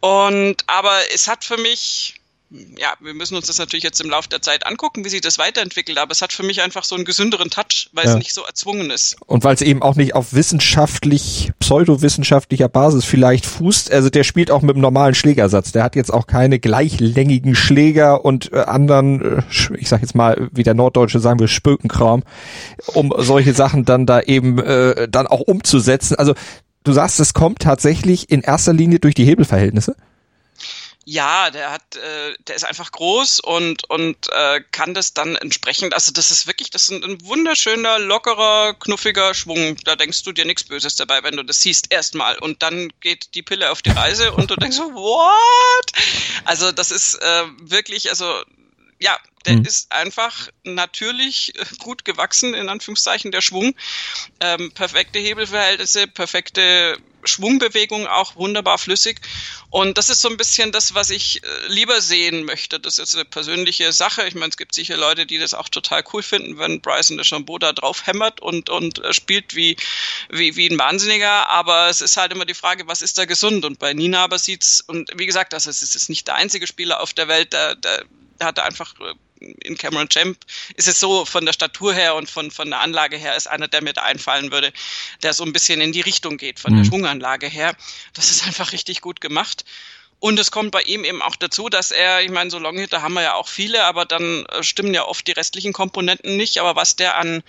Und 0.00 0.64
aber 0.66 0.98
es 1.14 1.28
hat 1.28 1.44
für 1.44 1.56
mich 1.56 2.20
ja, 2.50 2.94
wir 2.98 3.14
müssen 3.14 3.36
uns 3.36 3.46
das 3.46 3.58
natürlich 3.58 3.84
jetzt 3.84 4.00
im 4.00 4.10
Laufe 4.10 4.28
der 4.28 4.42
Zeit 4.42 4.66
angucken, 4.66 5.04
wie 5.04 5.08
sich 5.08 5.20
das 5.20 5.38
weiterentwickelt, 5.38 5.98
aber 5.98 6.10
es 6.10 6.20
hat 6.20 6.32
für 6.32 6.42
mich 6.42 6.62
einfach 6.62 6.82
so 6.82 6.96
einen 6.96 7.04
gesünderen 7.04 7.50
Touch, 7.50 7.88
weil 7.92 8.06
ja. 8.06 8.12
es 8.12 8.18
nicht 8.18 8.34
so 8.34 8.42
erzwungen 8.42 8.90
ist. 8.90 9.16
Und 9.26 9.44
weil 9.44 9.54
es 9.54 9.62
eben 9.62 9.82
auch 9.82 9.94
nicht 9.94 10.14
auf 10.14 10.32
wissenschaftlich, 10.32 11.52
pseudowissenschaftlicher 11.70 12.68
Basis 12.68 13.04
vielleicht 13.04 13.46
fußt, 13.46 13.92
also 13.92 14.10
der 14.10 14.24
spielt 14.24 14.50
auch 14.50 14.60
mit 14.60 14.74
einem 14.74 14.82
normalen 14.82 15.14
Schlägersatz. 15.14 15.70
Der 15.70 15.84
hat 15.84 15.94
jetzt 15.94 16.12
auch 16.12 16.26
keine 16.26 16.58
gleichlängigen 16.58 17.54
Schläger 17.54 18.24
und 18.24 18.52
äh, 18.52 18.58
anderen, 18.58 19.38
äh, 19.38 19.42
ich 19.78 19.88
sag 19.88 20.00
jetzt 20.00 20.16
mal, 20.16 20.48
wie 20.50 20.64
der 20.64 20.74
Norddeutsche 20.74 21.20
sagen 21.20 21.38
will, 21.38 21.46
Spökenkram, 21.46 22.24
um 22.94 23.14
solche 23.18 23.52
Sachen 23.54 23.84
dann 23.84 24.04
da 24.04 24.20
eben 24.20 24.58
äh, 24.58 25.06
dann 25.08 25.28
auch 25.28 25.42
umzusetzen. 25.42 26.16
Also 26.16 26.34
du 26.82 26.90
sagst, 26.90 27.20
es 27.20 27.34
kommt 27.34 27.60
tatsächlich 27.60 28.32
in 28.32 28.40
erster 28.40 28.72
Linie 28.72 28.98
durch 28.98 29.14
die 29.14 29.24
Hebelverhältnisse? 29.24 29.94
Ja, 31.06 31.50
der 31.50 31.72
hat, 31.72 31.96
äh, 31.96 32.36
der 32.46 32.56
ist 32.56 32.64
einfach 32.64 32.92
groß 32.92 33.40
und 33.40 33.88
und 33.88 34.28
äh, 34.32 34.60
kann 34.70 34.92
das 34.92 35.14
dann 35.14 35.34
entsprechend. 35.36 35.94
Also 35.94 36.12
das 36.12 36.30
ist 36.30 36.46
wirklich, 36.46 36.70
das 36.70 36.82
ist 36.82 36.90
ein, 36.90 37.02
ein 37.02 37.26
wunderschöner, 37.26 37.98
lockerer, 37.98 38.74
knuffiger 38.74 39.32
Schwung. 39.32 39.76
Da 39.84 39.96
denkst 39.96 40.22
du 40.24 40.32
dir 40.32 40.44
nichts 40.44 40.64
Böses 40.64 40.96
dabei, 40.96 41.22
wenn 41.22 41.36
du 41.36 41.42
das 41.42 41.62
siehst 41.62 41.90
erstmal 41.90 42.38
und 42.38 42.62
dann 42.62 42.92
geht 43.00 43.34
die 43.34 43.42
Pille 43.42 43.70
auf 43.70 43.80
die 43.80 43.90
Reise 43.90 44.32
und 44.32 44.50
du 44.50 44.56
denkst 44.56 44.76
so, 44.76 44.82
what? 44.94 45.92
Also 46.44 46.70
das 46.70 46.90
ist 46.90 47.14
äh, 47.14 47.44
wirklich, 47.60 48.10
also 48.10 48.42
ja, 48.98 49.18
der 49.46 49.56
mhm. 49.56 49.64
ist 49.64 49.90
einfach 49.92 50.48
natürlich 50.64 51.54
gut 51.78 52.04
gewachsen, 52.04 52.54
in 52.54 52.68
Anführungszeichen, 52.68 53.32
der 53.32 53.40
Schwung. 53.40 53.74
Ähm, 54.40 54.72
perfekte 54.72 55.18
Hebelverhältnisse, 55.18 56.06
perfekte 56.06 56.98
Schwungbewegung 57.24 58.06
auch 58.06 58.36
wunderbar 58.36 58.78
flüssig. 58.78 59.20
Und 59.70 59.98
das 59.98 60.10
ist 60.10 60.22
so 60.22 60.28
ein 60.28 60.36
bisschen 60.36 60.72
das, 60.72 60.94
was 60.94 61.10
ich 61.10 61.42
äh, 61.42 61.46
lieber 61.68 62.00
sehen 62.00 62.44
möchte. 62.44 62.80
Das 62.80 62.98
ist 62.98 63.14
eine 63.14 63.24
persönliche 63.24 63.92
Sache. 63.92 64.26
Ich 64.26 64.34
meine, 64.34 64.50
es 64.50 64.56
gibt 64.56 64.74
sicher 64.74 64.96
Leute, 64.96 65.26
die 65.26 65.38
das 65.38 65.54
auch 65.54 65.68
total 65.68 66.02
cool 66.12 66.22
finden, 66.22 66.58
wenn 66.58 66.80
Bryson 66.80 67.16
DeChambeau 67.16 67.58
da 67.58 67.72
drauf 67.72 68.06
hämmert 68.06 68.40
und, 68.40 68.68
und 68.68 69.02
äh, 69.04 69.12
spielt 69.12 69.54
wie, 69.54 69.76
wie, 70.30 70.56
wie 70.56 70.68
ein 70.68 70.78
Wahnsinniger. 70.78 71.48
Aber 71.48 71.88
es 71.88 72.00
ist 72.00 72.16
halt 72.16 72.32
immer 72.32 72.46
die 72.46 72.54
Frage, 72.54 72.88
was 72.88 73.02
ist 73.02 73.18
da 73.18 73.24
gesund? 73.24 73.64
Und 73.64 73.78
bei 73.78 73.92
Nina 73.92 74.24
aber 74.24 74.38
sieht's, 74.38 74.80
und 74.80 75.10
wie 75.16 75.26
gesagt, 75.26 75.52
das 75.52 75.66
ist, 75.66 75.82
es 75.82 75.94
ist 75.94 76.08
nicht 76.08 76.26
der 76.26 76.34
einzige 76.34 76.66
Spieler 76.66 77.00
auf 77.00 77.14
der 77.14 77.28
Welt, 77.28 77.52
der, 77.52 77.74
der, 77.76 78.04
der 78.38 78.46
hat 78.46 78.58
einfach 78.58 78.94
äh, 79.00 79.14
in 79.40 79.76
Cameron 79.76 80.08
Champ 80.08 80.38
ist 80.76 80.88
es 80.88 81.00
so 81.00 81.24
von 81.24 81.46
der 81.46 81.52
Statur 81.52 81.94
her 81.94 82.14
und 82.14 82.30
von, 82.30 82.50
von 82.50 82.70
der 82.70 82.80
Anlage 82.80 83.16
her 83.16 83.36
ist 83.36 83.48
einer, 83.48 83.68
der 83.68 83.82
mir 83.82 83.92
da 83.92 84.02
einfallen 84.02 84.52
würde, 84.52 84.72
der 85.22 85.32
so 85.32 85.44
ein 85.44 85.52
bisschen 85.52 85.80
in 85.80 85.92
die 85.92 86.00
Richtung 86.00 86.36
geht 86.36 86.60
von 86.60 86.72
mhm. 86.72 86.78
der 86.78 86.84
Schwunganlage 86.84 87.46
her. 87.46 87.74
Das 88.14 88.30
ist 88.30 88.44
einfach 88.46 88.72
richtig 88.72 89.00
gut 89.00 89.20
gemacht. 89.20 89.64
Und 90.20 90.38
es 90.38 90.50
kommt 90.50 90.70
bei 90.70 90.82
ihm 90.82 91.04
eben 91.04 91.22
auch 91.22 91.34
dazu, 91.34 91.70
dass 91.70 91.90
er, 91.90 92.22
ich 92.22 92.30
meine, 92.30 92.50
so 92.50 92.58
Longhitter 92.58 93.00
haben 93.00 93.14
wir 93.14 93.22
ja 93.22 93.34
auch 93.34 93.48
viele, 93.48 93.84
aber 93.84 94.04
dann 94.04 94.44
äh, 94.46 94.62
stimmen 94.62 94.92
ja 94.92 95.06
oft 95.06 95.26
die 95.26 95.32
restlichen 95.32 95.72
Komponenten 95.72 96.36
nicht. 96.36 96.58
Aber 96.58 96.76
was 96.76 96.94
der 96.94 97.16
an 97.16 97.42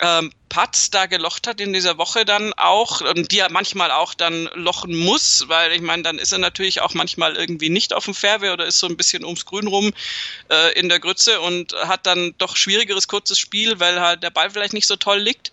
ähm, 0.00 0.32
Putts 0.48 0.90
da 0.90 1.06
gelocht 1.06 1.46
hat 1.46 1.60
in 1.60 1.72
dieser 1.72 1.98
Woche 1.98 2.24
dann 2.24 2.52
auch, 2.54 3.00
und 3.00 3.32
die 3.32 3.40
er 3.40 3.50
manchmal 3.50 3.90
auch 3.90 4.14
dann 4.14 4.48
lochen 4.54 4.96
muss, 4.96 5.44
weil 5.48 5.72
ich 5.72 5.80
meine, 5.80 6.02
dann 6.02 6.18
ist 6.18 6.32
er 6.32 6.38
natürlich 6.38 6.80
auch 6.80 6.94
manchmal 6.94 7.36
irgendwie 7.36 7.68
nicht 7.68 7.92
auf 7.92 8.04
dem 8.04 8.14
Fairway 8.14 8.50
oder 8.50 8.64
ist 8.64 8.78
so 8.78 8.86
ein 8.86 8.96
bisschen 8.96 9.24
ums 9.24 9.44
Grün 9.44 9.66
rum 9.66 9.92
äh, 10.50 10.78
in 10.78 10.88
der 10.88 11.00
Grütze 11.00 11.40
und 11.40 11.74
hat 11.74 12.06
dann 12.06 12.34
doch 12.38 12.56
schwierigeres 12.56 13.08
kurzes 13.08 13.38
Spiel, 13.38 13.80
weil 13.80 14.00
halt 14.00 14.22
der 14.22 14.30
Ball 14.30 14.50
vielleicht 14.50 14.72
nicht 14.72 14.86
so 14.86 14.96
toll 14.96 15.18
liegt. 15.18 15.52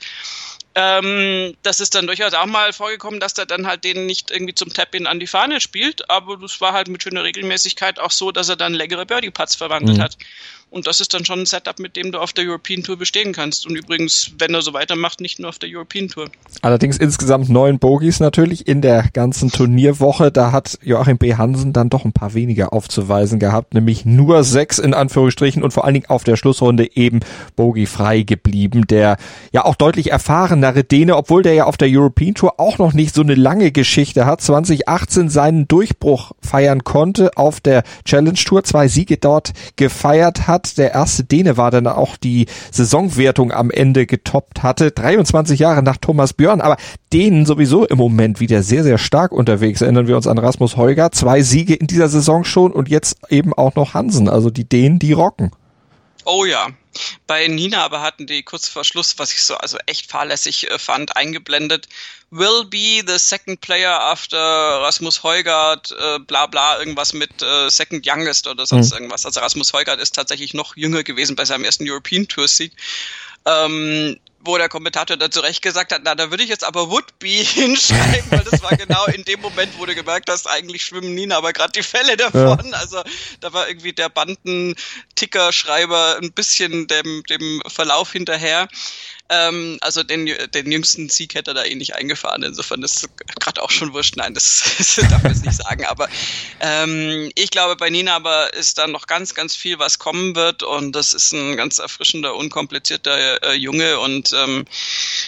Ähm, 0.77 1.55
das 1.63 1.79
ist 1.79 1.95
dann 1.95 2.05
durchaus 2.05 2.33
auch 2.33 2.45
mal 2.45 2.73
vorgekommen, 2.73 3.21
dass 3.21 3.33
der 3.33 3.45
dann 3.45 3.65
halt 3.65 3.85
den 3.85 4.05
nicht 4.05 4.29
irgendwie 4.29 4.53
zum 4.53 4.73
Tap-In 4.73 5.07
an 5.07 5.21
die 5.21 5.27
Fahne 5.27 5.61
spielt, 5.61 6.09
aber 6.09 6.35
das 6.35 6.59
war 6.59 6.73
halt 6.73 6.89
mit 6.89 7.01
schöner 7.01 7.23
Regelmäßigkeit 7.23 7.97
auch 7.97 8.11
so, 8.11 8.31
dass 8.33 8.49
er 8.49 8.57
dann 8.57 8.73
längere 8.73 9.05
Birdie-Putts 9.05 9.55
verwandelt 9.55 9.97
mhm. 9.97 10.01
hat. 10.01 10.17
Und 10.75 10.87
das 10.87 10.99
ist 10.99 11.13
dann 11.13 11.23
schon 11.23 11.39
ein 11.39 11.45
Setup, 11.45 11.79
mit 11.79 11.95
dem 11.95 12.11
du 12.11 12.19
auf 12.19 12.33
der 12.33 12.43
European 12.45 12.83
Tour 12.83 12.97
bestehen 12.97 13.31
kannst. 13.31 13.65
Und 13.65 13.77
übrigens, 13.77 14.31
wenn 14.39 14.53
er 14.53 14.61
so 14.61 14.73
weitermacht, 14.73 15.21
nicht 15.21 15.39
nur 15.39 15.47
auf 15.47 15.57
der 15.57 15.69
European 15.71 16.09
Tour. 16.09 16.25
Allerdings 16.61 16.97
insgesamt 16.97 17.47
neun 17.47 17.79
Bogies 17.79 18.19
natürlich 18.19 18.67
in 18.67 18.81
der 18.81 19.05
ganzen 19.13 19.49
Turnierwoche. 19.49 20.33
Da 20.33 20.51
hat 20.51 20.77
Joachim 20.83 21.17
B. 21.17 21.35
Hansen 21.35 21.71
dann 21.71 21.89
doch 21.89 22.03
ein 22.03 22.11
paar 22.11 22.33
weniger 22.33 22.73
aufzuweisen 22.73 23.39
gehabt, 23.39 23.73
nämlich 23.73 24.03
nur 24.03 24.43
sechs 24.43 24.77
in 24.77 24.93
Anführungsstrichen 24.93 25.63
und 25.63 25.71
vor 25.71 25.85
allen 25.85 25.93
Dingen 25.93 26.09
auf 26.09 26.25
der 26.25 26.35
Schlussrunde 26.35 26.93
eben 26.93 27.21
Bogie 27.55 27.85
frei 27.85 28.23
geblieben. 28.23 28.85
Der 28.85 29.15
ja 29.53 29.63
auch 29.63 29.75
deutlich 29.75 30.11
erfahrenere 30.11 30.83
Däne, 30.83 31.15
obwohl 31.15 31.41
der 31.41 31.53
ja 31.53 31.63
auf 31.67 31.77
der 31.77 31.87
European 31.89 32.35
Tour 32.35 32.59
auch 32.59 32.79
noch 32.79 32.91
nicht 32.91 33.15
so 33.15 33.21
eine 33.21 33.35
lange 33.35 33.71
Geschichte 33.71 34.25
hat, 34.25 34.41
2018 34.41 35.29
seinen 35.29 35.69
Durchbruch 35.69 36.33
feiern 36.41 36.83
konnte 36.83 37.37
auf 37.37 37.61
der 37.61 37.83
Challenge 38.03 38.33
Tour, 38.33 38.65
zwei 38.65 38.89
Siege 38.89 39.15
dort 39.15 39.53
gefeiert 39.77 40.49
hat 40.49 40.64
Hogard, 40.65 40.77
der 40.77 40.93
erste 40.93 41.23
Däne 41.23 41.57
war, 41.57 41.71
der 41.71 41.97
auch 41.97 42.17
die 42.17 42.47
Saisonwertung 42.71 43.51
am 43.51 43.71
Ende 43.71 44.05
getoppt 44.05 44.63
hatte. 44.63 44.91
23 44.91 45.59
Jahre 45.59 45.83
nach 45.83 45.97
Thomas 45.97 46.33
Björn, 46.33 46.61
aber 46.61 46.77
Dänen 47.13 47.45
sowieso 47.45 47.85
im 47.85 47.97
Moment 47.97 48.39
wieder 48.39 48.63
sehr, 48.63 48.83
sehr 48.83 48.97
stark 48.97 49.31
unterwegs. 49.31 49.81
Erinnern 49.81 50.07
wir 50.07 50.15
uns 50.15 50.27
an 50.27 50.37
Rasmus 50.37 50.77
Heuger, 50.77 51.11
zwei 51.11 51.41
Siege 51.41 51.75
in 51.75 51.87
dieser 51.87 52.09
Saison 52.09 52.43
schon 52.43 52.71
und 52.71 52.89
jetzt 52.89 53.17
eben 53.29 53.53
auch 53.53 53.75
noch 53.75 53.93
Hansen. 53.93 54.27
Also 54.27 54.49
die 54.49 54.67
Dänen, 54.67 54.99
die 54.99 55.13
rocken. 55.13 55.51
Oh 56.25 56.43
ja. 56.43 56.69
Bei 57.27 57.47
Nina 57.47 57.83
aber 57.83 58.01
hatten 58.01 58.25
die 58.25 58.43
kurz 58.43 58.67
vor 58.67 58.83
Schluss, 58.83 59.17
was 59.17 59.31
ich 59.31 59.43
so 59.43 59.55
also 59.55 59.77
echt 59.85 60.09
fahrlässig 60.09 60.69
äh, 60.69 60.79
fand, 60.79 61.15
eingeblendet. 61.15 61.87
Will 62.31 62.65
be 62.65 63.03
the 63.05 63.19
second 63.19 63.61
player 63.61 64.01
after 64.01 64.37
Rasmus 64.37 65.23
Heugart, 65.23 65.91
äh, 65.91 66.19
bla 66.19 66.47
bla, 66.47 66.79
irgendwas 66.79 67.13
mit 67.13 67.41
äh, 67.41 67.69
second 67.69 68.07
youngest 68.07 68.47
oder 68.47 68.65
sonst 68.65 68.89
mhm. 68.89 68.97
irgendwas. 68.97 69.25
Also 69.25 69.39
Rasmus 69.39 69.71
Heugart 69.73 69.99
ist 69.99 70.15
tatsächlich 70.15 70.53
noch 70.53 70.75
jünger 70.75 71.03
gewesen 71.03 71.35
bei 71.35 71.45
seinem 71.45 71.63
ersten 71.63 71.87
European 71.87 72.27
Tour 72.27 72.47
Sieg. 72.47 72.73
Ähm, 73.45 74.19
wo 74.45 74.57
der 74.57 74.69
Kommentator 74.69 75.17
dann 75.17 75.31
zu 75.31 75.41
Recht 75.41 75.61
gesagt 75.61 75.91
hat, 75.91 76.01
na, 76.03 76.15
da 76.15 76.31
würde 76.31 76.43
ich 76.43 76.49
jetzt 76.49 76.63
aber 76.63 76.89
Would-Be 76.89 77.27
hinschreiben, 77.27 78.31
weil 78.31 78.45
das 78.49 78.61
war 78.61 78.75
genau 78.75 79.05
in 79.05 79.23
dem 79.23 79.41
Moment, 79.41 79.73
wo 79.77 79.85
du 79.85 79.95
gemerkt 79.95 80.29
hast, 80.29 80.47
eigentlich 80.47 80.83
schwimmen 80.83 81.15
Nina 81.15 81.37
aber 81.37 81.53
gerade 81.53 81.71
die 81.73 81.83
Fälle 81.83 82.17
davon. 82.17 82.71
Ja. 82.71 82.77
Also 82.77 83.03
da 83.39 83.53
war 83.53 83.67
irgendwie 83.67 83.93
der 83.93 84.09
Banden-Ticker-Schreiber 84.09 86.17
ein 86.21 86.31
bisschen 86.31 86.87
dem, 86.87 87.23
dem 87.29 87.61
Verlauf 87.67 88.11
hinterher. 88.11 88.67
Ähm, 89.27 89.77
also 89.81 90.03
den, 90.03 90.29
den 90.53 90.71
jüngsten 90.71 91.09
Sieg 91.09 91.33
hätte 91.33 91.51
er 91.51 91.53
da 91.55 91.63
eh 91.63 91.75
nicht 91.75 91.95
eingefahren. 91.95 92.43
Insofern 92.43 92.83
ist 92.83 93.09
gerade 93.39 93.63
auch 93.63 93.71
schon 93.71 93.93
wurscht. 93.93 94.17
Nein, 94.17 94.35
das, 94.35 94.63
das 94.77 95.09
darf 95.09 95.25
ich 95.25 95.41
nicht 95.41 95.55
sagen. 95.55 95.85
Aber 95.85 96.07
ähm, 96.59 97.31
ich 97.35 97.49
glaube, 97.49 97.75
bei 97.75 97.89
Nina 97.89 98.15
aber 98.15 98.53
ist 98.53 98.77
da 98.77 98.87
noch 98.87 99.07
ganz, 99.07 99.33
ganz 99.33 99.55
viel, 99.55 99.79
was 99.79 99.97
kommen 99.97 100.35
wird. 100.35 100.61
Und 100.61 100.91
das 100.91 101.13
ist 101.13 101.33
ein 101.33 101.57
ganz 101.57 101.79
erfrischender, 101.79 102.35
unkomplizierter 102.35 103.43
äh, 103.43 103.53
Junge. 103.53 103.99
Und 103.99 104.31
ähm, 104.35 104.65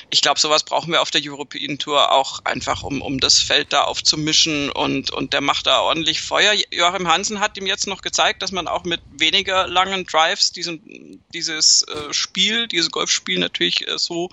ich 0.10 0.22
glaube, 0.22 0.40
sowas 0.40 0.64
brauchen 0.64 0.92
wir 0.92 1.02
auf 1.02 1.12
der 1.12 1.22
European 1.24 1.78
Tour 1.78 2.12
auch 2.12 2.46
einfach, 2.46 2.84
um, 2.84 3.02
um 3.02 3.20
das 3.20 3.40
Feld 3.40 3.74
da 3.74 3.84
aufzumischen. 3.84 4.70
Und, 4.70 5.12
und 5.12 5.34
der 5.34 5.42
macht 5.42 5.68
da 5.68 5.82
ordentlich 5.82 6.22
Feuer. 6.22 6.54
Joachim 6.72 7.08
Hansen 7.08 7.40
hat 7.40 7.58
ihm 7.58 7.68
jetzt 7.68 7.88
noch 7.88 8.02
gezeigt, 8.02 8.42
dass 8.42 8.52
man 8.52 8.68
auch 8.68 8.84
mit 8.84 9.02
weniger 9.12 9.68
langen 9.68 10.06
Drives 10.06 10.52
diesen, 10.52 11.24
dieses 11.34 11.84
äh, 11.84 12.14
Spiel, 12.14 12.68
dieses 12.68 12.92
Golfspiel 12.92 13.40
natürlich 13.40 13.88
äh, 13.88 13.98
so 13.98 14.30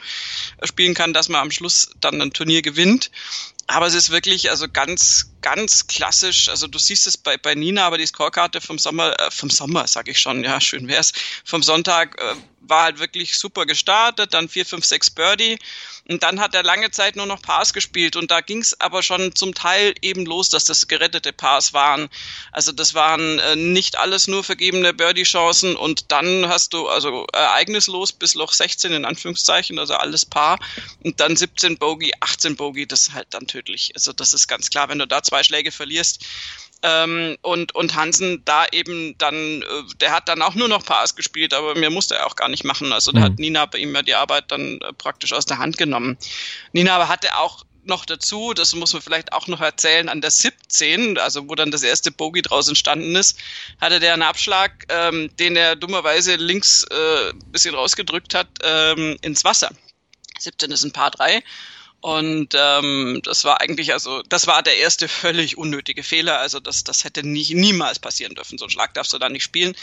spielen 0.63 0.95
kann, 0.95 1.13
dass 1.13 1.29
man 1.29 1.41
am 1.41 1.51
Schluss 1.51 1.91
dann 2.01 2.21
ein 2.21 2.33
Turnier 2.33 2.63
gewinnt. 2.63 3.11
Aber 3.67 3.87
es 3.87 3.95
ist 3.95 4.11
wirklich 4.11 4.51
also 4.51 4.69
ganz, 4.69 5.34
ganz 5.45 5.87
klassisch. 5.87 6.49
Also 6.49 6.67
du 6.67 6.79
siehst 6.79 7.07
es 7.07 7.19
bei, 7.19 7.37
bei 7.37 7.55
Nina, 7.55 7.85
aber 7.85 7.99
die 7.99 8.07
Scorekarte 8.07 8.63
vom 8.63 8.79
Sommer, 8.79 9.15
äh, 9.21 9.31
vom 9.31 9.51
Sommer 9.51 9.87
sag 9.87 10.09
ich 10.09 10.19
schon, 10.19 10.43
ja, 10.43 10.59
schön 10.59 10.89
wär's. 10.89 11.13
Vom 11.45 11.63
Sonntag 11.63 12.19
äh, 12.19 12.35
war 12.69 12.85
halt 12.85 12.99
wirklich 12.99 13.37
super 13.37 13.67
gestartet, 13.67 14.35
dann 14.35 14.49
4, 14.49 14.67
5, 14.67 14.85
6 14.85 15.11
Birdie 15.11 15.59
und 16.09 16.23
dann 16.23 16.41
hat 16.41 16.55
er 16.55 16.63
lange 16.63 16.91
Zeit 16.91 17.17
nur 17.17 17.27
noch 17.27 17.41
Pars 17.41 17.73
gespielt 17.73 18.17
und 18.17 18.31
da 18.31 18.41
ging 18.41 18.61
es 18.61 18.79
aber 18.81 19.03
schon 19.03 19.35
zum 19.35 19.55
Teil 19.55 19.95
eben 20.03 20.27
los, 20.27 20.51
dass 20.51 20.65
das 20.65 20.87
gerettete 20.87 21.33
Pars 21.33 21.73
waren. 21.73 22.09
Also 22.53 22.73
das 22.73 22.95
waren 22.95 23.39
äh, 23.39 23.57
nicht 23.57 23.97
alles 23.97 24.29
nur 24.29 24.45
vergebene 24.45 24.93
Birdie-Chancen 24.93 25.77
und 25.77 26.13
dann 26.13 26.49
hast 26.49 26.75
du 26.75 26.89
also 26.89 27.27
ereignislos 27.33 28.13
bis 28.13 28.35
Loch 28.35 28.53
16 28.53 28.93
in 28.93 29.05
Anführungszeichen, 29.05 29.79
also 29.79 29.95
alles 29.95 30.27
Paar 30.27 30.59
und 31.03 31.21
dann 31.21 31.37
17 31.37 31.79
Bogey, 31.79 32.13
18 32.21 32.57
Bogey, 32.57 32.87
das 32.87 33.09
ist 33.09 33.15
halt 33.15 33.29
dann 33.31 33.47
tödlich. 33.47 33.93
Also 33.95 34.13
das 34.13 34.35
ist 34.35 34.47
ganz 34.47 34.71
klar, 34.71 34.89
wenn 34.89 34.99
du 34.99 35.07
da 35.07 35.23
zwei 35.23 35.34
Schläge 35.43 35.73
verlierst, 35.73 36.25
ähm, 36.85 37.39
und, 37.41 37.75
und 37.75 37.95
Hansen 37.95 38.43
da 38.45 38.67
eben 38.71 39.17
dann, 39.17 39.35
äh, 39.35 39.65
der 40.01 40.13
hat 40.13 40.29
dann 40.29 40.43
auch 40.43 40.55
nur 40.55 40.69
noch 40.69 40.85
Paars 40.85 41.17
gespielt, 41.17 41.55
aber 41.55 41.75
mir 41.75 41.89
musste 41.89 42.17
er 42.17 42.27
auch 42.27 42.37
gar 42.37 42.51
nicht 42.51 42.63
machen. 42.63 42.93
Also 42.93 43.11
da 43.11 43.21
mhm. 43.21 43.25
hat 43.25 43.39
Nina 43.39 43.65
bei 43.65 43.79
ihm 43.79 43.95
ja 43.95 44.03
die 44.03 44.15
Arbeit 44.15 44.53
dann 44.53 44.79
äh, 44.81 44.93
praktisch 44.93 45.33
aus 45.33 45.47
der 45.47 45.59
Hand 45.59 45.79
genommen. 45.79 46.19
Nina 46.73 46.95
aber 46.95 47.09
hatte 47.09 47.35
auch 47.37 47.65
noch 47.85 48.05
dazu, 48.05 48.53
das 48.53 48.75
muss 48.75 48.93
man 48.93 49.01
vielleicht 49.01 49.33
auch 49.33 49.47
noch 49.47 49.61
erzählen, 49.61 50.09
an 50.11 50.21
der 50.21 50.31
17, 50.31 51.19
also 51.19 51.49
wo 51.49 51.55
dann 51.55 51.71
das 51.71 51.83
erste 51.83 52.11
Bogey 52.11 52.43
draus 52.43 52.69
entstanden 52.69 53.17
ist, 53.17 53.39
hatte 53.81 54.01
der 54.01 54.13
einen 54.13 54.23
Abschlag, 54.23 54.85
ähm, 54.89 55.31
den 55.39 55.57
er 55.57 55.77
dummerweise 55.77 56.37
links 56.37 56.85
äh, 56.85 57.33
bisschen 57.47 57.75
rausgedrückt 57.75 58.35
hat, 58.35 58.49
ähm, 58.63 59.17
ins 59.23 59.45
Wasser. 59.45 59.71
17 60.39 60.71
ist 60.71 60.85
ein 60.85 60.93
Paar 60.93 61.11
3 61.11 61.43
und 62.05 62.55
ähm, 62.55 63.21
das 63.25 63.45
war 63.45 63.63
eigentlich, 63.63 63.95
also 63.95 64.21
das 64.29 64.47
war 64.47 64.63
der 64.63 64.77
erste 64.77 65.09
völlig 65.09 65.57
unnötige 65.57 66.03
Fehler. 66.03 66.39
Also 66.39 66.61
das, 66.61 66.85
das 66.85 67.03
hätte 67.03 67.27
nie, 67.27 67.55
niemals 67.55 67.99
passieren 67.99 68.35
dürfen. 68.35 68.59
So 68.59 68.67
einen 68.67 68.71
Schlag 68.71 68.93
darfst 68.93 69.15
du 69.15 69.19
da 69.19 69.31
nicht 69.31 69.43
spielen, 69.43 69.75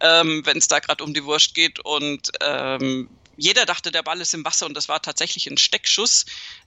ähm, 0.00 0.40
wenn 0.46 0.56
es 0.56 0.68
da 0.68 0.78
gerade 0.78 1.04
um 1.04 1.12
die 1.12 1.24
Wurst 1.24 1.54
geht. 1.54 1.78
Und 1.80 2.30
ähm, 2.40 3.10
jeder 3.36 3.66
dachte, 3.66 3.92
der 3.92 4.02
Ball 4.02 4.22
ist 4.22 4.32
im 4.32 4.42
Wasser 4.46 4.64
und 4.64 4.72
das 4.72 4.88
war 4.88 5.02
tatsächlich 5.02 5.50
ein 5.50 5.58
Steckschuss, 5.58 6.24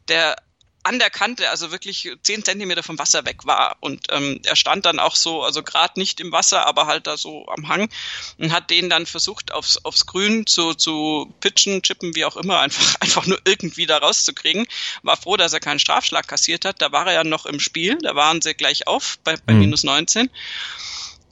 der 0.10 0.36
an 0.84 0.98
der 0.98 1.10
Kante, 1.10 1.50
also 1.50 1.72
wirklich 1.72 2.10
zehn 2.24 2.44
Zentimeter 2.44 2.84
vom 2.84 2.98
Wasser 2.98 3.26
weg 3.26 3.46
war. 3.46 3.78
Und 3.82 4.08
ähm, 4.12 4.40
er 4.44 4.56
stand 4.56 4.86
dann 4.86 5.00
auch 5.00 5.16
so, 5.16 5.44
also 5.44 5.62
gerade 5.62 6.00
nicht 6.00 6.20
im 6.20 6.32
Wasser, 6.32 6.66
aber 6.66 6.88
halt 6.88 7.06
da 7.06 7.18
so 7.18 7.48
am 7.48 7.68
Hang 7.68 7.90
und 8.38 8.54
hat 8.54 8.70
den 8.70 8.90
dann 8.90 9.06
versucht, 9.06 9.52
aufs, 9.52 9.78
aufs 9.84 10.06
Grün 10.06 10.48
zu, 10.48 10.74
zu 10.74 11.34
pitchen, 11.42 11.82
chippen, 11.82 12.16
wie 12.16 12.26
auch 12.26 12.38
immer, 12.38 12.60
einfach, 12.62 12.96
einfach 13.02 13.26
nur 13.26 13.40
irgendwie 13.46 13.86
da 13.86 13.98
rauszukriegen. 13.98 14.68
War 15.04 15.18
froh, 15.18 15.36
dass 15.36 15.54
er 15.54 15.60
keinen 15.60 15.80
Strafschlag 15.80 16.28
kassiert 16.28 16.64
hat. 16.66 16.82
Da 16.82 16.92
war 16.92 17.08
er 17.08 17.14
ja 17.14 17.24
noch 17.24 17.46
im 17.46 17.60
Spiel, 17.60 17.98
da 18.02 18.16
waren 18.16 18.42
sie 18.42 18.54
gleich 18.54 18.88
auf 18.88 19.20
bei, 19.24 19.36
bei 19.46 19.54
mhm. 19.54 19.60
minus 19.60 19.84
19. 19.84 20.30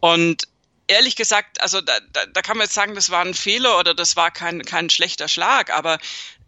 Und 0.01 0.43
ehrlich 0.87 1.15
gesagt, 1.15 1.61
also 1.61 1.81
da, 1.81 1.97
da, 2.11 2.25
da 2.25 2.41
kann 2.41 2.57
man 2.57 2.65
jetzt 2.65 2.73
sagen, 2.73 2.95
das 2.95 3.09
war 3.09 3.23
ein 3.23 3.33
Fehler 3.33 3.79
oder 3.79 3.93
das 3.93 4.15
war 4.15 4.31
kein, 4.31 4.63
kein 4.63 4.89
schlechter 4.89 5.27
Schlag, 5.27 5.69
aber 5.69 5.99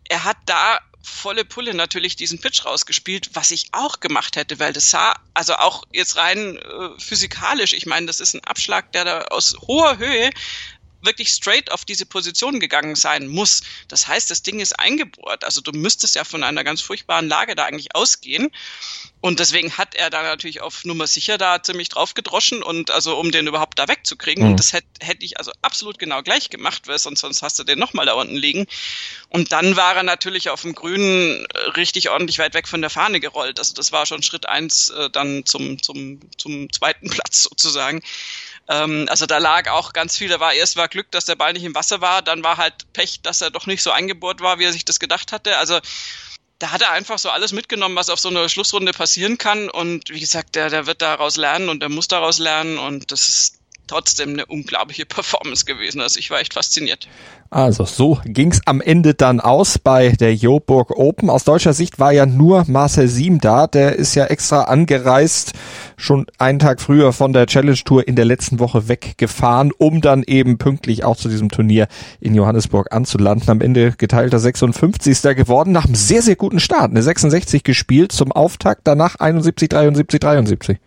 er 0.10 0.24
hat 0.24 0.38
da 0.46 0.80
volle 1.02 1.46
Pulle 1.46 1.74
natürlich 1.74 2.16
diesen 2.16 2.40
Pitch 2.40 2.66
rausgespielt, 2.66 3.32
was 3.34 3.52
ich 3.52 3.70
auch 3.72 4.00
gemacht 4.00 4.36
hätte, 4.36 4.60
weil 4.60 4.74
das 4.74 4.90
sah, 4.90 5.16
also 5.34 5.56
auch 5.56 5.84
jetzt 5.92 6.18
rein 6.18 6.58
äh, 6.58 7.00
physikalisch, 7.00 7.74
ich 7.74 7.86
meine, 7.86 8.06
das 8.06 8.20
ist 8.20 8.34
ein 8.34 8.44
Abschlag, 8.44 8.92
der 8.92 9.06
da 9.06 9.22
aus 9.26 9.56
hoher 9.68 9.98
Höhe 9.98 10.30
wirklich 11.02 11.30
straight 11.30 11.72
auf 11.72 11.86
diese 11.86 12.06
Position 12.06 12.60
gegangen 12.60 12.96
sein 12.96 13.28
muss. 13.28 13.62
Das 13.88 14.08
heißt, 14.08 14.30
das 14.30 14.44
Ding 14.44 14.60
ist 14.60 14.80
eingebohrt. 14.80 15.44
Also 15.44 15.62
du 15.62 15.72
müsstest 15.72 16.16
ja 16.16 16.24
von 16.24 16.44
einer 16.44 16.64
ganz 16.64 16.82
furchtbaren 16.82 17.28
Lage 17.28 17.56
da 17.56 17.66
eigentlich 17.66 17.96
ausgehen. 17.96 18.50
Und 19.22 19.40
deswegen 19.40 19.78
hat 19.78 19.96
er 19.96 20.10
da 20.10 20.24
natürlich 20.24 20.62
auf 20.62 20.86
Nummer 20.86 21.06
sicher 21.06 21.38
da 21.38 21.62
ziemlich 21.62 21.90
drauf 21.90 22.14
gedroschen 22.14 22.64
und 22.64 22.90
also 22.90 23.18
um 23.18 23.32
den 23.32 23.48
überhaupt 23.48 23.78
da 23.78 23.88
wegzukriegen. 23.88 24.46
Mhm. 24.46 24.52
Und 24.52 24.60
das 24.60 24.72
hätte 24.74 24.88
hätte 25.02 25.26
ich 25.26 25.38
also 25.38 25.52
absolut 25.62 26.00
genau 26.00 26.22
gleich 26.22 26.50
gemacht, 26.50 26.88
weil 26.88 27.00
sonst, 27.00 27.22
sonst 27.22 27.42
hast 27.42 27.60
du 27.60 27.64
den 27.64 27.80
nochmal 27.80 28.06
da 28.06 28.14
unten 28.14 28.36
liegen. 28.36 28.66
Und 29.30 29.52
dann 29.52 29.76
war 29.76 29.96
er 29.96 30.04
natürlich 30.04 30.50
auf 30.50 30.62
dem 30.62 30.74
Grünen 30.74 31.46
richtig 31.76 32.10
ordentlich 32.10 32.40
weit 32.40 32.54
weg 32.54 32.68
von 32.68 32.82
der 32.82 32.90
Fahne 32.90 33.20
gerollt. 33.20 33.60
Also 33.60 33.74
das 33.74 33.92
war 33.92 34.06
schon 34.06 34.24
Schritt 34.24 34.48
eins 34.48 34.90
äh, 34.90 35.10
dann 35.10 35.46
zum, 35.46 35.82
zum, 35.82 36.20
zum 36.38 36.72
zweiten 36.72 37.10
Platz 37.10 37.44
sozusagen. 37.44 38.02
Ähm, 38.70 39.08
also 39.10 39.26
da 39.26 39.40
lag 39.40 39.70
auch 39.70 39.94
ganz 39.94 40.16
viel, 40.16 40.30
da 40.30 40.40
war 40.40 40.54
erst 40.54 40.78
war 40.78 40.88
Glück, 40.88 41.12
dass 41.12 41.26
der 41.26 41.36
Ball 41.36 41.54
nicht 41.54 41.64
im 41.64 41.76
Wasser 41.76 42.02
war, 42.02 42.22
dann 42.22 42.44
war 42.44 42.58
halt 42.58 42.94
Pech, 42.94 43.22
dass 43.22 43.42
er 43.42 43.50
doch 43.50 43.66
nicht 43.66 43.82
so 43.82 43.92
eingebohrt 43.92 44.42
war, 44.42 44.60
wie 44.60 44.66
er 44.66 44.74
sich 44.74 44.86
das 44.86 45.00
gedacht 45.00 45.32
hatte. 45.32 45.58
Also 45.58 45.80
da 46.60 46.72
hat 46.72 46.82
er 46.82 46.92
einfach 46.92 47.18
so 47.18 47.30
alles 47.30 47.54
mitgenommen, 47.54 47.96
was 47.96 48.10
auf 48.10 48.20
so 48.20 48.30
einer 48.30 48.48
Schlussrunde 48.48 48.92
passieren 48.92 49.38
kann. 49.38 49.70
Und 49.70 50.10
wie 50.10 50.20
gesagt, 50.20 50.56
der, 50.56 50.70
der 50.70 50.86
wird 50.86 51.02
daraus 51.02 51.38
lernen 51.38 51.70
und 51.70 51.80
der 51.80 51.90
muss 51.90 52.10
daraus 52.10 52.38
lernen. 52.38 52.78
Und 52.78 53.12
das 53.12 53.30
ist 53.30 53.60
trotzdem 53.88 54.30
eine 54.30 54.46
unglaubliche 54.46 55.06
Performance 55.08 55.66
gewesen. 55.66 56.02
Also 56.02 56.20
ich 56.20 56.30
war 56.30 56.40
echt 56.40 56.54
fasziniert. 56.54 57.08
Also 57.50 57.86
so 57.86 58.20
ging's 58.26 58.62
am 58.66 58.82
Ende 58.82 59.16
dann 59.16 59.40
aus 59.40 59.80
bei 59.80 60.10
der 60.10 60.36
Joburg 60.36 60.92
Open. 60.92 61.30
Aus 61.30 61.46
deutscher 61.46 61.74
Sicht 61.74 61.98
war 61.98 62.12
ja 62.12 62.26
nur 62.26 62.66
Marcel 62.68 63.08
Siem 63.08 63.40
da. 63.40 63.66
Der 63.66 63.96
ist 63.96 64.14
ja 64.16 64.26
extra 64.26 64.64
angereist, 64.64 65.54
schon 66.00 66.26
einen 66.38 66.60
Tag 66.60 66.82
früher 66.82 67.14
von 67.14 67.34
der 67.34 67.46
Challenge 67.46 67.78
Tour 67.78 68.08
in 68.08 68.16
der 68.16 68.26
letzten 68.26 68.60
Woche 68.60 68.88
weggefahren, 68.88 69.72
um 69.78 70.02
dann 70.02 70.24
eben 70.24 70.58
pünktlich 70.58 71.04
auch 71.04 71.18
zu 71.18 71.30
diesem 71.30 71.50
Turnier 71.50 71.88
in 72.20 72.34
Johannesburg 72.34 72.92
anzulanden. 72.92 73.50
Am 73.50 73.62
Ende 73.62 73.94
geteilter 73.98 74.40
56. 74.40 75.22
geworden, 75.36 75.72
nach 75.72 75.86
einem 75.86 75.96
sehr, 75.96 76.22
sehr 76.22 76.36
guten 76.36 76.60
Start. 76.60 76.92
Eine 76.92 77.04
66 77.04 77.64
gespielt 77.64 78.12
zum 78.12 78.32
Auftakt, 78.32 78.82
danach 78.86 79.16
71, 79.18 79.70
73, 79.70 80.20
73. 80.20 80.78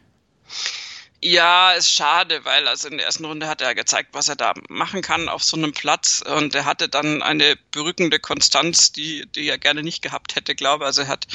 Ja, 1.25 1.71
ist 1.73 1.93
schade, 1.93 2.45
weil 2.45 2.67
also 2.67 2.89
in 2.89 2.97
der 2.97 3.07
ersten 3.07 3.25
Runde 3.25 3.47
hat 3.47 3.61
er 3.61 3.77
gezeigt, 3.77 4.09
was 4.13 4.29
er 4.29 4.35
da 4.35 4.55
machen 4.69 5.03
kann 5.03 5.29
auf 5.29 5.45
so 5.45 5.57
einem 5.57 5.73
Platz 5.73 6.21
und 6.21 6.53
er 6.53 6.65
hatte 6.65 6.89
dann 6.89 7.23
eine 7.23 7.57
berückende 7.71 8.19
Konstanz, 8.19 8.91
die, 8.91 9.25
die 9.29 9.49
er 9.49 9.57
gerne 9.57 9.85
nicht 9.85 10.03
gehabt 10.03 10.35
hätte, 10.35 10.57
glaube 10.57 10.83
ich. 10.83 10.87
Also 10.87 11.03
er 11.03 11.09
hat 11.09 11.29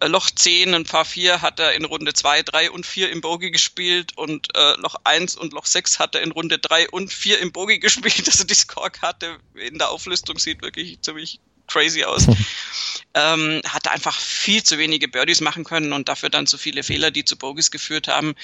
äh, 0.00 0.08
Loch 0.08 0.28
10 0.28 0.74
und 0.74 0.88
Paar 0.88 1.04
4 1.04 1.40
hat 1.40 1.60
er 1.60 1.74
in 1.74 1.84
Runde 1.84 2.12
2, 2.14 2.42
3 2.42 2.72
und 2.72 2.84
4 2.84 3.10
im 3.12 3.20
Bogie 3.20 3.52
gespielt 3.52 4.16
und 4.16 4.48
äh, 4.56 4.74
Loch 4.80 4.96
1 5.04 5.36
und 5.36 5.52
Loch 5.52 5.66
6 5.66 6.00
hat 6.00 6.16
er 6.16 6.22
in 6.22 6.32
Runde 6.32 6.58
3 6.58 6.90
und 6.90 7.12
4 7.12 7.38
im 7.38 7.52
Bogie 7.52 7.78
gespielt. 7.80 8.26
Also 8.26 8.42
die 8.42 8.54
Scorekarte 8.54 9.38
in 9.54 9.78
der 9.78 9.90
Auflistung 9.90 10.40
sieht 10.40 10.62
wirklich 10.62 11.00
ziemlich 11.00 11.38
crazy 11.72 12.04
aus. 12.04 12.26
ähm, 13.14 13.60
hatte 13.68 13.90
einfach 13.90 14.18
viel 14.18 14.62
zu 14.62 14.78
wenige 14.78 15.08
Birdies 15.08 15.40
machen 15.40 15.64
können 15.64 15.92
und 15.92 16.08
dafür 16.08 16.30
dann 16.30 16.46
zu 16.46 16.56
viele 16.56 16.82
Fehler, 16.82 17.10
die 17.10 17.24
zu 17.24 17.36
Bogies 17.36 17.70
geführt 17.70 18.08
haben. 18.08 18.34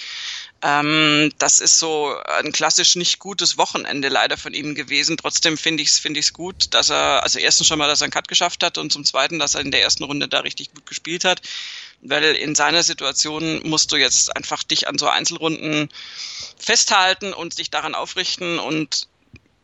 Ähm, 0.62 1.32
das 1.38 1.60
ist 1.60 1.78
so 1.78 2.14
ein 2.38 2.52
klassisch 2.52 2.96
nicht 2.96 3.18
gutes 3.18 3.56
Wochenende 3.56 4.08
leider 4.08 4.36
von 4.36 4.52
ihm 4.52 4.74
gewesen. 4.74 5.16
Trotzdem 5.16 5.56
finde 5.56 5.82
ich 5.82 5.90
es 5.90 5.98
finde 5.98 6.20
ich's 6.20 6.32
gut, 6.32 6.74
dass 6.74 6.90
er, 6.90 7.22
also 7.22 7.38
erstens 7.38 7.66
schon 7.66 7.78
mal, 7.78 7.88
dass 7.88 8.02
er 8.02 8.04
einen 8.04 8.12
Cut 8.12 8.28
geschafft 8.28 8.62
hat 8.62 8.76
und 8.78 8.92
zum 8.92 9.04
zweiten, 9.04 9.38
dass 9.38 9.54
er 9.54 9.62
in 9.62 9.70
der 9.70 9.82
ersten 9.82 10.04
Runde 10.04 10.28
da 10.28 10.40
richtig 10.40 10.74
gut 10.74 10.86
gespielt 10.86 11.24
hat. 11.24 11.40
Weil 12.00 12.36
in 12.36 12.54
seiner 12.54 12.82
Situation 12.82 13.60
musst 13.64 13.90
du 13.90 13.96
jetzt 13.96 14.36
einfach 14.36 14.62
dich 14.62 14.86
an 14.86 14.98
so 14.98 15.08
Einzelrunden 15.08 15.88
festhalten 16.58 17.32
und 17.32 17.58
dich 17.58 17.70
daran 17.70 17.94
aufrichten 17.94 18.58
und 18.58 19.08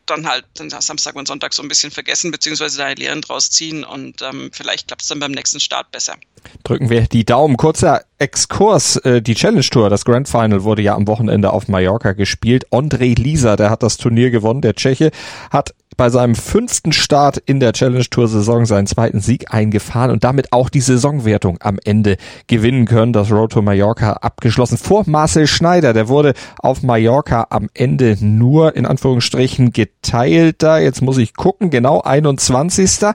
dann 0.06 0.26
halt 0.26 0.44
den 0.58 0.70
Samstag 0.70 1.16
und 1.16 1.28
Sonntag 1.28 1.54
so 1.54 1.62
ein 1.62 1.68
bisschen 1.68 1.90
vergessen, 1.90 2.30
beziehungsweise 2.30 2.78
da 2.78 2.88
Lehren 2.90 3.20
draus 3.20 3.50
ziehen 3.50 3.84
und 3.84 4.22
ähm, 4.22 4.50
vielleicht 4.52 4.88
klappt 4.88 5.02
es 5.02 5.08
dann 5.08 5.20
beim 5.20 5.32
nächsten 5.32 5.60
Start 5.60 5.90
besser. 5.90 6.14
Drücken 6.62 6.90
wir 6.90 7.02
die 7.02 7.24
Daumen. 7.24 7.56
Kurzer 7.56 8.04
Exkurs. 8.18 8.96
Äh, 8.96 9.22
die 9.22 9.34
Challenge 9.34 9.62
Tour, 9.62 9.90
das 9.90 10.04
Grand 10.04 10.28
Final, 10.28 10.64
wurde 10.64 10.82
ja 10.82 10.94
am 10.94 11.06
Wochenende 11.06 11.52
auf 11.52 11.68
Mallorca 11.68 12.12
gespielt. 12.12 12.66
André 12.70 13.18
Lisa, 13.18 13.56
der 13.56 13.70
hat 13.70 13.82
das 13.82 13.96
Turnier 13.96 14.30
gewonnen. 14.30 14.60
Der 14.60 14.74
Tscheche 14.74 15.10
hat 15.50 15.74
bei 15.96 16.10
seinem 16.10 16.34
fünften 16.34 16.92
Start 16.92 17.38
in 17.38 17.60
der 17.60 17.72
Challenge 17.72 18.04
Tour 18.04 18.28
Saison 18.28 18.66
seinen 18.66 18.86
zweiten 18.86 19.20
Sieg 19.20 19.52
eingefahren 19.52 20.10
und 20.10 20.24
damit 20.24 20.52
auch 20.52 20.68
die 20.68 20.80
Saisonwertung 20.80 21.58
am 21.60 21.78
Ende 21.84 22.16
gewinnen 22.46 22.86
können. 22.86 23.12
Das 23.12 23.30
Road 23.30 23.52
to 23.52 23.62
Mallorca 23.62 24.14
abgeschlossen 24.14 24.78
vor 24.78 25.04
Marcel 25.06 25.46
Schneider. 25.46 25.92
Der 25.92 26.08
wurde 26.08 26.34
auf 26.58 26.82
Mallorca 26.82 27.46
am 27.50 27.68
Ende 27.74 28.16
nur 28.20 28.76
in 28.76 28.86
Anführungsstrichen 28.86 29.72
geteilter. 29.72 30.78
Jetzt 30.78 31.02
muss 31.02 31.18
ich 31.18 31.34
gucken, 31.34 31.70
genau 31.70 32.00
21. 32.00 33.06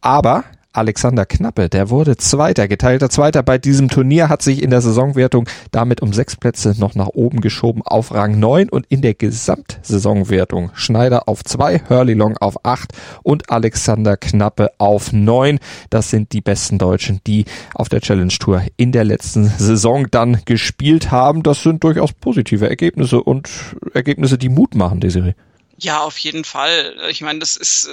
Aber 0.00 0.44
Alexander 0.78 1.26
Knappe, 1.26 1.68
der 1.68 1.90
wurde 1.90 2.16
Zweiter, 2.16 2.68
geteilter 2.68 3.10
Zweiter 3.10 3.42
bei 3.42 3.58
diesem 3.58 3.88
Turnier, 3.88 4.28
hat 4.28 4.42
sich 4.42 4.62
in 4.62 4.70
der 4.70 4.80
Saisonwertung 4.80 5.48
damit 5.72 6.02
um 6.02 6.12
sechs 6.12 6.36
Plätze 6.36 6.72
noch 6.78 6.94
nach 6.94 7.08
oben 7.08 7.40
geschoben 7.40 7.82
auf 7.82 8.14
Rang 8.14 8.38
9 8.38 8.68
und 8.68 8.86
in 8.88 9.02
der 9.02 9.14
Gesamtsaisonwertung 9.14 10.70
Schneider 10.74 11.28
auf 11.28 11.42
zwei, 11.42 11.82
Hurley 11.88 12.14
Long 12.14 12.36
auf 12.36 12.64
acht 12.64 12.92
und 13.24 13.50
Alexander 13.50 14.16
Knappe 14.16 14.70
auf 14.78 15.12
neun. 15.12 15.58
Das 15.90 16.10
sind 16.10 16.32
die 16.32 16.42
besten 16.42 16.78
Deutschen, 16.78 17.22
die 17.26 17.46
auf 17.74 17.88
der 17.88 18.00
Challenge 18.00 18.32
Tour 18.38 18.62
in 18.76 18.92
der 18.92 19.02
letzten 19.02 19.46
Saison 19.48 20.06
dann 20.08 20.42
gespielt 20.44 21.10
haben. 21.10 21.42
Das 21.42 21.64
sind 21.64 21.82
durchaus 21.82 22.12
positive 22.12 22.68
Ergebnisse 22.68 23.20
und 23.20 23.50
Ergebnisse, 23.94 24.38
die 24.38 24.48
Mut 24.48 24.76
machen, 24.76 25.00
Desiree. 25.00 25.34
Ja, 25.76 26.04
auf 26.04 26.18
jeden 26.18 26.44
Fall. 26.44 26.94
Ich 27.10 27.20
meine, 27.20 27.40
das 27.40 27.56
ist 27.56 27.88
äh, 27.88 27.90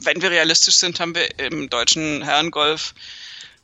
wenn 0.00 0.22
wir 0.22 0.30
realistisch 0.30 0.76
sind, 0.76 1.00
haben 1.00 1.14
wir 1.14 1.38
im 1.38 1.68
deutschen 1.70 2.22
Herrengolf 2.22 2.94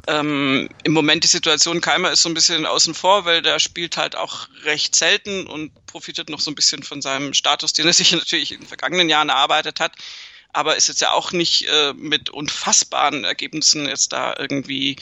ähm, 0.07 0.69
im 0.83 0.93
Moment 0.93 1.25
die 1.25 1.29
Situation, 1.29 1.81
Keimer 1.81 2.11
ist 2.11 2.23
so 2.23 2.29
ein 2.29 2.35
bisschen 2.35 2.67
außen 2.67 2.95
vor, 2.95 3.25
weil 3.27 3.43
der 3.43 3.59
spielt 3.59 3.97
halt 3.97 4.17
auch 4.17 4.49
recht 4.65 4.95
selten 4.95 5.47
und 5.47 5.73
profitiert 5.87 6.31
noch 6.31 6.41
so 6.41 6.51
ein 6.51 6.55
bisschen 6.55 6.83
von 6.83 7.03
seinem 7.03 7.35
Status, 7.35 7.73
den 7.73 7.87
er 7.87 7.93
sich 7.93 8.13
natürlich 8.13 8.53
in 8.53 8.61
den 8.61 8.69
vergangenen 8.69 9.09
Jahren 9.09 9.29
erarbeitet 9.29 9.81
hat 9.81 9.93
aber 10.53 10.77
ist 10.77 10.89
jetzt 10.89 11.01
ja 11.01 11.13
auch 11.13 11.33
nicht 11.33 11.67
äh, 11.69 11.93
mit 11.95 12.31
unfassbaren 12.31 13.25
Ergebnissen 13.25 13.87
jetzt 13.87 14.13
da 14.13 14.35
irgendwie 14.39 14.97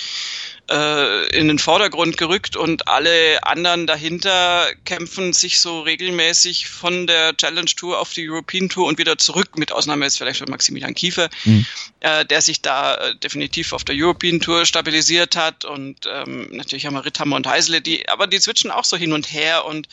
äh, 0.70 1.28
in 1.36 1.48
den 1.48 1.58
Vordergrund 1.58 2.16
gerückt 2.18 2.56
und 2.56 2.88
alle 2.88 3.42
anderen 3.42 3.86
dahinter 3.86 4.66
kämpfen 4.84 5.32
sich 5.32 5.60
so 5.60 5.80
regelmäßig 5.80 6.68
von 6.68 7.06
der 7.06 7.36
Challenge 7.36 7.70
Tour 7.76 7.98
auf 7.98 8.12
die 8.12 8.28
European 8.28 8.68
Tour 8.68 8.86
und 8.86 8.98
wieder 8.98 9.16
zurück, 9.16 9.56
mit 9.56 9.72
Ausnahme 9.72 10.04
jetzt 10.04 10.18
vielleicht 10.18 10.40
von 10.40 10.50
Maximilian 10.50 10.94
Kiefer, 10.94 11.30
mhm. 11.44 11.64
äh, 12.00 12.24
der 12.26 12.42
sich 12.42 12.60
da 12.60 12.96
äh, 12.96 13.16
definitiv 13.16 13.72
auf 13.72 13.84
der 13.84 13.96
European 13.96 14.40
Tour 14.40 14.66
stabilisiert 14.66 15.36
hat 15.36 15.64
und 15.64 16.06
ähm, 16.12 16.48
natürlich 16.52 16.84
haben 16.86 16.94
wir 16.94 17.04
Ritthammer 17.04 17.36
und 17.36 17.46
Heisele, 17.46 17.80
die, 17.80 18.08
aber 18.08 18.26
die 18.26 18.38
switchen 18.38 18.70
auch 18.70 18.84
so 18.84 18.96
hin 18.96 19.12
und 19.12 19.32
her 19.32 19.64
und 19.64 19.88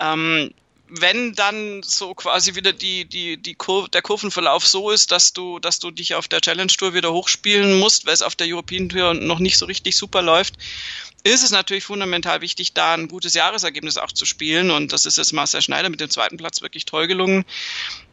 ähm, 0.00 0.52
wenn 0.88 1.34
dann 1.34 1.82
so 1.82 2.14
quasi 2.14 2.54
wieder 2.54 2.72
die, 2.72 3.04
die, 3.04 3.36
die 3.36 3.54
Kur 3.54 3.88
der 3.88 4.02
Kurvenverlauf 4.02 4.66
so 4.66 4.90
ist, 4.90 5.12
dass 5.12 5.32
du, 5.32 5.58
dass 5.58 5.78
du 5.78 5.90
dich 5.90 6.14
auf 6.14 6.28
der 6.28 6.40
Challenge 6.40 6.72
Tour 6.72 6.94
wieder 6.94 7.12
hochspielen 7.12 7.78
musst, 7.78 8.06
weil 8.06 8.14
es 8.14 8.22
auf 8.22 8.34
der 8.34 8.46
European 8.46 8.88
Tour 8.88 9.14
noch 9.14 9.38
nicht 9.38 9.58
so 9.58 9.66
richtig 9.66 9.96
super 9.96 10.22
läuft, 10.22 10.54
ist 11.24 11.44
es 11.44 11.50
natürlich 11.50 11.84
fundamental 11.84 12.40
wichtig, 12.40 12.72
da 12.72 12.94
ein 12.94 13.08
gutes 13.08 13.34
Jahresergebnis 13.34 13.98
auch 13.98 14.12
zu 14.12 14.24
spielen. 14.24 14.70
Und 14.70 14.92
das 14.92 15.06
ist 15.06 15.18
jetzt 15.18 15.32
Marcel 15.32 15.62
Schneider 15.62 15.90
mit 15.90 16.00
dem 16.00 16.10
zweiten 16.10 16.36
Platz 16.36 16.62
wirklich 16.62 16.84
toll 16.84 17.06
gelungen. 17.06 17.44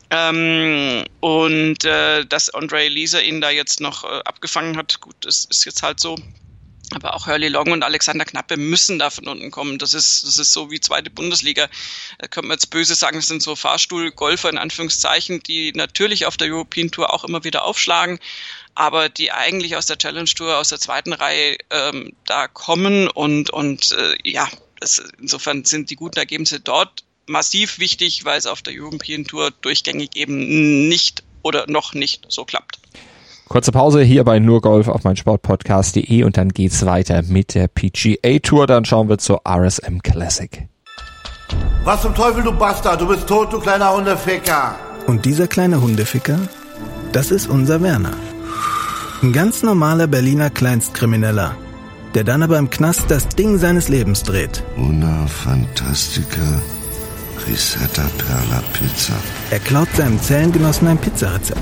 Ähm, 0.09 1.03
und 1.19 1.83
äh, 1.85 2.25
dass 2.25 2.49
Andre 2.49 2.87
Lisa 2.87 3.19
ihn 3.19 3.41
da 3.41 3.49
jetzt 3.49 3.79
noch 3.79 4.03
äh, 4.03 4.21
abgefangen 4.25 4.77
hat, 4.77 5.01
gut, 5.01 5.15
das 5.21 5.45
ist 5.45 5.65
jetzt 5.65 5.81
halt 5.81 5.99
so. 5.99 6.17
Aber 6.93 7.15
auch 7.15 7.25
Hurley 7.25 7.47
Long 7.47 7.71
und 7.71 7.83
Alexander 7.83 8.25
Knappe 8.25 8.57
müssen 8.57 8.99
da 8.99 9.09
von 9.09 9.27
unten 9.27 9.49
kommen. 9.51 9.79
Das 9.79 9.93
ist, 9.93 10.23
das 10.23 10.37
ist 10.37 10.53
so 10.53 10.69
wie 10.69 10.79
zweite 10.79 11.09
Bundesliga. 11.09 11.67
Da 12.19 12.27
könnte 12.27 12.47
man 12.47 12.55
jetzt 12.55 12.69
böse 12.69 12.95
sagen, 12.95 13.17
das 13.17 13.27
sind 13.27 13.41
so 13.41 13.55
Fahrstuhlgolfer 13.55 14.49
in 14.49 14.57
Anführungszeichen, 14.57 15.41
die 15.41 15.71
natürlich 15.73 16.25
auf 16.25 16.37
der 16.37 16.49
European 16.49 16.91
Tour 16.91 17.11
auch 17.13 17.23
immer 17.23 17.43
wieder 17.43 17.65
aufschlagen, 17.65 18.19
aber 18.75 19.09
die 19.09 19.31
eigentlich 19.31 19.75
aus 19.75 19.87
der 19.87 19.97
Challenge 19.97 20.29
Tour, 20.29 20.57
aus 20.57 20.69
der 20.69 20.79
zweiten 20.79 21.13
Reihe 21.13 21.57
ähm, 21.71 22.13
da 22.25 22.47
kommen 22.47 23.07
und, 23.09 23.49
und 23.49 23.91
äh, 23.93 24.15
ja, 24.23 24.47
das, 24.79 25.01
insofern 25.19 25.65
sind 25.65 25.89
die 25.89 25.95
guten 25.95 26.19
Ergebnisse 26.19 26.59
dort 26.59 27.03
massiv 27.25 27.79
wichtig, 27.79 28.25
weil 28.25 28.37
es 28.37 28.45
auf 28.45 28.61
der 28.61 28.73
European 28.75 29.25
Tour 29.25 29.51
durchgängig 29.61 30.15
eben 30.15 30.87
nicht 30.87 31.23
oder 31.41 31.65
noch 31.67 31.93
nicht 31.93 32.25
so 32.29 32.45
klappt. 32.45 32.79
Kurze 33.47 33.71
Pause 33.71 34.01
hier 34.01 34.23
bei 34.23 34.39
nur 34.39 34.59
Golf 34.61 34.87
auf 34.87 35.03
mein 35.03 35.15
Sportpodcast.de 35.15 36.23
und 36.23 36.37
dann 36.37 36.49
geht's 36.49 36.85
weiter 36.85 37.21
mit 37.27 37.53
der 37.53 37.67
PGA 37.67 38.39
Tour. 38.39 38.65
Dann 38.65 38.85
schauen 38.85 39.07
wir 39.07 39.19
zur 39.19 39.41
RSM 39.47 39.99
Classic. 40.01 40.67
Was 41.83 42.01
zum 42.01 42.15
Teufel, 42.15 42.43
du 42.43 42.51
Bastard? 42.51 42.99
Du 42.99 43.07
bist 43.07 43.27
tot, 43.27 43.53
du 43.53 43.59
kleiner 43.59 43.95
Hundeficker. 43.95 44.75
Und 45.05 45.25
dieser 45.25 45.47
kleine 45.47 45.79
Hundeficker, 45.79 46.39
das 47.11 47.29
ist 47.29 47.47
unser 47.47 47.83
Werner. 47.83 48.13
Ein 49.21 49.31
ganz 49.31 49.61
normaler 49.61 50.07
Berliner 50.07 50.49
Kleinstkrimineller, 50.49 51.55
der 52.15 52.23
dann 52.23 52.41
aber 52.41 52.57
im 52.57 52.71
Knast 52.71 53.11
das 53.11 53.27
Ding 53.29 53.59
seines 53.59 53.89
Lebens 53.89 54.23
dreht. 54.23 54.63
Una 54.75 55.27
Fantastica 55.27 56.61
Risetta 57.47 58.05
Perla 58.17 58.63
Pizza. 58.73 59.13
Er 59.51 59.59
klaut 59.59 59.89
seinem 59.95 60.19
Zellengenossen 60.19 60.87
ein 60.87 60.97
Pizzarezept 60.97 61.61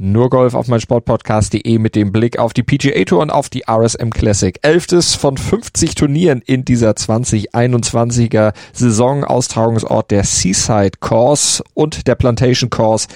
Nur 0.00 0.30
Golf 0.30 0.54
auf 0.54 0.68
mein 0.68 0.80
Sportpodcast.de 0.80 1.78
mit 1.80 1.96
dem 1.96 2.12
Blick 2.12 2.38
auf 2.38 2.52
die 2.52 2.62
PGA 2.62 3.02
Tour 3.02 3.20
und 3.20 3.30
auf 3.30 3.48
die 3.48 3.64
RSM 3.68 4.10
Classic. 4.10 4.56
Elftes 4.62 5.16
von 5.16 5.36
50 5.36 5.96
Turnieren 5.96 6.40
in 6.46 6.64
dieser 6.64 6.92
2021er 6.92 8.52
Saison. 8.72 9.24
Austragungsort 9.24 10.12
der 10.12 10.22
Seaside 10.22 10.98
Course 11.00 11.64
und 11.74 12.06
der 12.06 12.14
Plantation 12.14 12.70
Course 12.70 13.08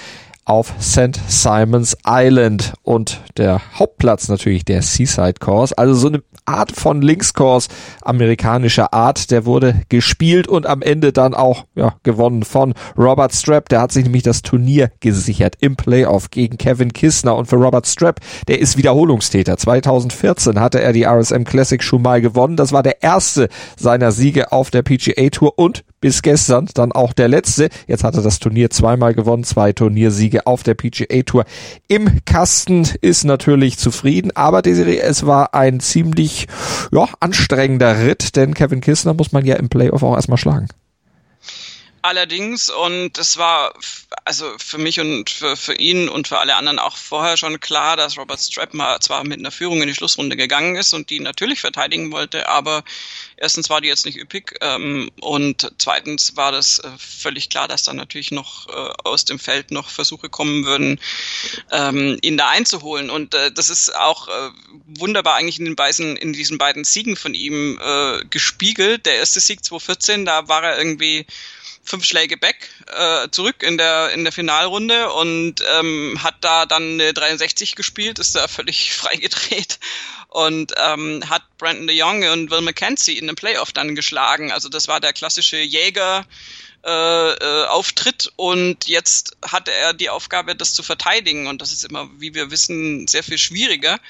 auf 0.45 0.75
St. 0.81 1.21
Simons 1.29 1.97
Island 2.07 2.75
und 2.83 3.21
der 3.37 3.61
Hauptplatz 3.79 4.29
natürlich 4.29 4.65
der 4.65 4.83
Seaside 4.83 5.35
Course. 5.41 5.77
Also 5.77 5.95
so 5.95 6.09
eine 6.09 6.23
Art 6.45 6.73
von 6.73 7.03
Linkskurs 7.03 7.69
amerikanischer 8.03 8.93
Art. 8.93 9.31
Der 9.31 9.47
wurde 9.47 9.83
gespielt 9.89 10.49
und 10.49 10.67
am 10.67 10.83
Ende 10.83 11.13
dann 11.13 11.35
auch 11.35 11.65
ja, 11.75 11.95
gewonnen 12.03 12.43
von 12.43 12.75
Robert 12.97 13.35
Strapp. 13.35 13.69
Der 13.69 13.81
hat 13.81 13.93
sich 13.93 14.05
nämlich 14.05 14.25
das 14.25 14.43
Turnier 14.43 14.91
gesichert 15.01 15.57
im 15.61 15.77
Playoff 15.77 16.31
gegen 16.31 16.59
Kevin 16.59 16.93
Kissner. 16.93 17.37
Und 17.37 17.47
für 17.47 17.57
Robert 17.57 17.87
Strapp, 17.87 18.21
der 18.49 18.59
ist 18.59 18.77
Wiederholungstäter. 18.77 19.57
2014 19.57 20.61
hatte 20.61 20.81
er 20.81 20.93
die 20.93 21.05
RSM 21.05 21.45
Classic 21.45 21.83
schon 21.83 22.03
mal 22.03 22.21
gewonnen. 22.21 22.57
Das 22.57 22.73
war 22.73 22.83
der 22.83 23.03
erste 23.03 23.49
seiner 23.77 24.13
Siege 24.13 24.53
auf 24.53 24.71
der 24.71 24.83
PGA 24.83 25.31
Tour 25.31 25.59
und 25.59 25.85
bis 26.03 26.21
gestern 26.21 26.69
dann 26.75 26.93
auch 26.93 27.15
der 27.15 27.29
letzte. 27.29 27.71
Jetzt 27.87 28.05
hat 28.05 28.15
er 28.15 28.23
das 28.23 28.41
Turnier 28.41 28.69
zweimal 28.69 29.15
gewonnen, 29.15 29.45
zwei 29.45 29.73
Turniersiege 29.73 30.47
auf 30.47 30.63
der 30.63 30.75
PGA 30.75 31.23
Tour. 31.23 31.47
Im 31.89 32.23
Kasten 32.27 32.87
ist 33.01 33.25
natürlich 33.25 33.79
zufrieden, 33.79 34.37
aber 34.37 34.61
Desiree, 34.61 34.99
es 34.99 35.25
war 35.25 35.55
ein 35.55 35.81
ziemlich 35.81 36.49
ja, 36.91 37.09
anstrengender 37.21 38.05
Ritt, 38.05 38.37
denn 38.37 38.53
Kevin 38.53 38.83
Kissner 38.83 39.15
muss 39.15 39.33
man 39.33 39.47
ja 39.47 39.57
im 39.57 39.71
Playoff 39.71 40.03
auch 40.03 40.17
erstmal 40.17 40.39
schlagen. 40.39 40.69
Allerdings, 42.05 42.69
und 42.69 43.17
es 43.17 43.37
war 43.37 43.73
also 44.25 44.53
für 44.59 44.79
mich 44.79 44.99
und 44.99 45.31
für, 45.31 45.57
für 45.57 45.75
ihn 45.75 46.09
und 46.09 46.27
für 46.27 46.39
alle 46.39 46.57
anderen 46.57 46.81
auch 46.81 46.97
vorher 46.97 47.37
schon 47.37 47.61
klar, 47.61 47.97
dass 47.97 48.19
Robert 48.19 48.41
Strap 48.41 48.75
mal 48.75 48.99
zwar 48.99 49.23
mit 49.23 49.39
einer 49.39 49.53
Führung 49.53 49.81
in 49.83 49.87
die 49.87 49.95
Schlussrunde 49.95 50.37
gegangen 50.37 50.75
ist 50.75 50.95
und 50.95 51.11
die 51.11 51.21
natürlich 51.21 51.61
verteidigen 51.61 52.11
wollte, 52.11 52.49
aber 52.49 52.83
erstens 53.37 53.71
war 53.71 53.81
die 53.81 53.89
jetzt 53.89 54.07
nicht 54.07 54.19
üppig 54.19 54.55
ähm, 54.61 55.11
und 55.21 55.71
zweitens 55.79 56.37
war 56.37 56.53
das 56.53 56.79
äh, 56.79 56.89
völlig 56.99 57.49
klar, 57.49 57.69
dass 57.69 57.83
dann 57.83 57.97
natürlich 57.97 58.31
noch 58.31 58.69
äh, 58.69 58.93
aus 59.05 59.25
dem 59.25 59.39
Feld 59.39 59.71
noch 59.71 59.89
Versuche 59.89 60.29
kommen 60.29 60.65
würden, 60.65 61.01
ähm, 61.71 62.19
ihn 62.23 62.37
da 62.37 62.49
einzuholen. 62.49 63.11
Und 63.11 63.35
äh, 63.35 63.53
das 63.53 63.71
ist 63.71 63.95
auch 63.95 64.29
äh, 64.29 64.51
wunderbar 64.87 65.35
eigentlich 65.35 65.59
in 65.59 65.65
den 65.65 65.77
beiden, 65.77 66.17
in 66.17 66.33
diesen 66.33 66.59
beiden 66.59 66.85
Siegen 66.85 67.17
von 67.17 67.35
ihm 67.35 67.79
äh, 67.83 68.25
gespiegelt. 68.31 69.07
Der 69.07 69.17
erste 69.17 69.41
Sieg 69.41 69.65
2014, 69.65 70.25
da 70.25 70.49
war 70.49 70.63
er 70.63 70.79
irgendwie 70.79 71.27
fünf 71.83 72.05
Schläge 72.05 72.37
back 72.37 72.69
äh, 72.87 73.29
zurück 73.31 73.63
in 73.63 73.77
der 73.77 74.11
in 74.11 74.25
der 74.25 74.33
Finalrunde 74.33 75.13
und 75.13 75.57
ähm, 75.79 76.19
hat 76.23 76.37
da 76.41 76.67
dann 76.67 76.95
eine 76.95 77.13
63 77.13 77.75
gespielt, 77.75 78.19
ist 78.19 78.37
da 78.37 78.49
völlig 78.49 78.93
freigedreht 78.95 79.79
und 80.29 80.73
ähm, 80.83 81.23
hat 81.29 81.43
Brandon 81.59 81.87
de 81.87 81.97
Jong 81.97 82.29
und 82.29 82.51
Will 82.51 82.61
McKenzie 82.61 83.19
in 83.19 83.29
einem 83.29 83.37
Playoff 83.37 83.73
dann 83.73 83.95
geschlagen. 83.95 84.53
Also 84.53 84.69
das 84.69 84.89
war 84.89 85.01
der 85.01 85.13
klassische 85.13 85.59
Jäger. 85.59 86.25
Äh, 86.85 87.35
äh, 87.35 87.67
Auftritt 87.67 88.33
und 88.35 88.89
jetzt 88.89 89.37
hatte 89.41 89.71
er 89.71 89.95
die 89.95 90.11
Aufgabe, 90.11 90.57
das 90.57 90.75
zu 90.75 90.83
verteidigen 90.83 91.47
und 91.47 91.63
das 91.63 91.73
ist 91.73 91.85
immer, 91.85 92.11
wie 92.19 92.35
wir 92.35 92.51
wissen, 92.51 93.07
sehr 93.07 93.23
viel 93.23 93.39
schwieriger 93.39 94.01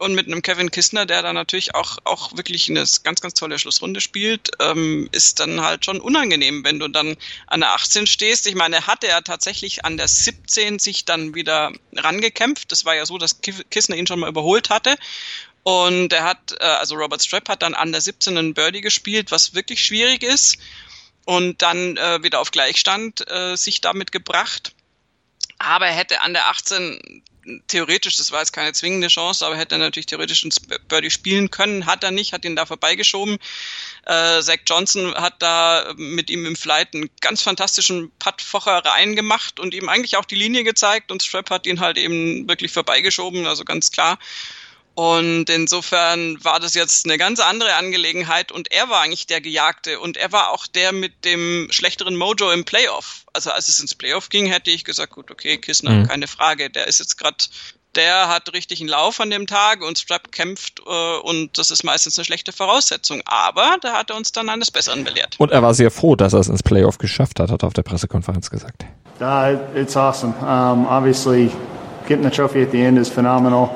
und 0.00 0.14
mit 0.14 0.26
einem 0.26 0.42
Kevin 0.42 0.70
Kistner, 0.70 1.06
der 1.06 1.22
da 1.22 1.32
natürlich 1.32 1.74
auch, 1.74 1.98
auch 2.04 2.36
wirklich 2.36 2.68
eine 2.68 2.84
ganz, 3.04 3.20
ganz 3.20 3.34
tolle 3.34 3.58
Schlussrunde 3.58 4.00
spielt, 4.00 4.50
ähm, 4.60 5.08
ist 5.12 5.40
dann 5.40 5.60
halt 5.60 5.84
schon 5.84 6.00
unangenehm, 6.00 6.64
wenn 6.64 6.78
du 6.78 6.88
dann 6.88 7.16
an 7.46 7.60
der 7.60 7.72
18 7.72 8.06
stehst. 8.06 8.46
Ich 8.46 8.54
meine, 8.54 8.86
hatte 8.86 9.08
er 9.08 9.22
tatsächlich 9.22 9.84
an 9.84 9.96
der 9.96 10.08
17 10.08 10.78
sich 10.78 11.04
dann 11.04 11.34
wieder 11.34 11.72
rangekämpft. 11.94 12.70
Das 12.72 12.84
war 12.84 12.94
ja 12.94 13.06
so, 13.06 13.18
dass 13.18 13.40
Kistner 13.40 13.96
ihn 13.96 14.06
schon 14.06 14.20
mal 14.20 14.28
überholt 14.28 14.70
hatte. 14.70 14.96
Und 15.62 16.12
er 16.12 16.24
hat, 16.24 16.54
äh, 16.60 16.64
also 16.64 16.94
Robert 16.94 17.22
Strapp 17.22 17.48
hat 17.48 17.62
dann 17.62 17.74
an 17.74 17.92
der 17.92 18.00
17 18.00 18.38
einen 18.38 18.54
Birdie 18.54 18.80
gespielt, 18.80 19.30
was 19.30 19.54
wirklich 19.54 19.84
schwierig 19.84 20.22
ist. 20.22 20.58
Und 21.24 21.60
dann 21.60 21.96
äh, 21.98 22.22
wieder 22.22 22.40
auf 22.40 22.50
Gleichstand 22.50 23.28
äh, 23.30 23.54
sich 23.56 23.80
damit 23.80 24.12
gebracht. 24.12 24.72
Aber 25.58 25.86
er 25.86 25.92
hätte 25.92 26.20
an 26.22 26.32
der 26.32 26.48
18 26.48 27.22
theoretisch, 27.66 28.16
das 28.16 28.32
war 28.32 28.40
jetzt 28.40 28.52
keine 28.52 28.72
zwingende 28.72 29.08
Chance, 29.08 29.44
aber 29.44 29.56
hätte 29.56 29.76
er 29.76 29.78
natürlich 29.78 30.06
theoretisch 30.06 30.44
ein 30.44 30.50
Birdie 30.88 31.10
spielen 31.10 31.50
können, 31.50 31.86
hat 31.86 32.04
er 32.04 32.10
nicht, 32.10 32.32
hat 32.32 32.44
ihn 32.44 32.56
da 32.56 32.66
vorbeigeschoben. 32.66 33.38
Äh, 34.06 34.40
Zach 34.42 34.58
Johnson 34.66 35.14
hat 35.14 35.42
da 35.42 35.92
mit 35.96 36.30
ihm 36.30 36.46
im 36.46 36.56
Flight 36.56 36.94
einen 36.94 37.10
ganz 37.20 37.42
fantastischen 37.42 38.10
Putt-Focher 38.18 38.84
reingemacht 38.84 39.60
und 39.60 39.74
ihm 39.74 39.88
eigentlich 39.88 40.16
auch 40.16 40.24
die 40.24 40.36
Linie 40.36 40.64
gezeigt 40.64 41.10
und 41.10 41.22
Strap 41.22 41.50
hat 41.50 41.66
ihn 41.66 41.80
halt 41.80 41.98
eben 41.98 42.48
wirklich 42.48 42.72
vorbeigeschoben, 42.72 43.46
also 43.46 43.64
ganz 43.64 43.90
klar. 43.90 44.18
Und 44.98 45.48
insofern 45.48 46.42
war 46.42 46.58
das 46.58 46.74
jetzt 46.74 47.06
eine 47.06 47.18
ganz 47.18 47.38
andere 47.38 47.74
Angelegenheit 47.74 48.50
und 48.50 48.72
er 48.72 48.88
war 48.88 49.02
eigentlich 49.02 49.28
der 49.28 49.40
Gejagte 49.40 50.00
und 50.00 50.16
er 50.16 50.32
war 50.32 50.50
auch 50.50 50.66
der 50.66 50.90
mit 50.90 51.24
dem 51.24 51.68
schlechteren 51.70 52.16
Mojo 52.16 52.50
im 52.50 52.64
Playoff. 52.64 53.24
Also 53.32 53.52
als 53.52 53.68
es 53.68 53.78
ins 53.78 53.94
Playoff 53.94 54.28
ging, 54.28 54.46
hätte 54.46 54.72
ich 54.72 54.82
gesagt, 54.82 55.12
gut, 55.12 55.30
okay, 55.30 55.56
Kissner, 55.58 55.92
mhm. 55.92 56.08
keine 56.08 56.26
Frage, 56.26 56.68
der 56.68 56.88
ist 56.88 56.98
jetzt 56.98 57.16
gerade 57.16 57.36
der 57.94 58.28
hat 58.28 58.52
richtig 58.52 58.80
einen 58.80 58.88
Lauf 58.88 59.20
an 59.20 59.30
dem 59.30 59.46
Tag 59.46 59.82
und 59.82 59.98
Strap 59.98 60.32
kämpft 60.32 60.80
äh, 60.84 61.18
und 61.18 61.56
das 61.58 61.70
ist 61.70 61.84
meistens 61.84 62.18
eine 62.18 62.24
schlechte 62.24 62.50
Voraussetzung. 62.50 63.22
Aber 63.24 63.76
da 63.80 63.92
hat 63.92 64.10
er 64.10 64.16
uns 64.16 64.32
dann 64.32 64.48
eines 64.48 64.72
Besseren 64.72 65.04
belehrt. 65.04 65.36
Und 65.38 65.52
er 65.52 65.62
war 65.62 65.74
sehr 65.74 65.92
froh, 65.92 66.16
dass 66.16 66.32
er 66.32 66.40
es 66.40 66.48
ins 66.48 66.64
Playoff 66.64 66.98
geschafft 66.98 67.38
hat, 67.38 67.52
hat 67.52 67.62
er 67.62 67.68
auf 67.68 67.72
der 67.72 67.82
Pressekonferenz 67.82 68.50
gesagt. 68.50 68.84
Uh, 69.20 69.58
it's 69.78 69.96
awesome. 69.96 70.34
Um, 70.40 70.86
obviously, 70.88 71.52
getting 72.08 72.24
the 72.24 72.30
trophy 72.30 72.62
at 72.62 72.72
the 72.72 72.82
end 72.82 72.98
is 72.98 73.08
phenomenal. 73.08 73.70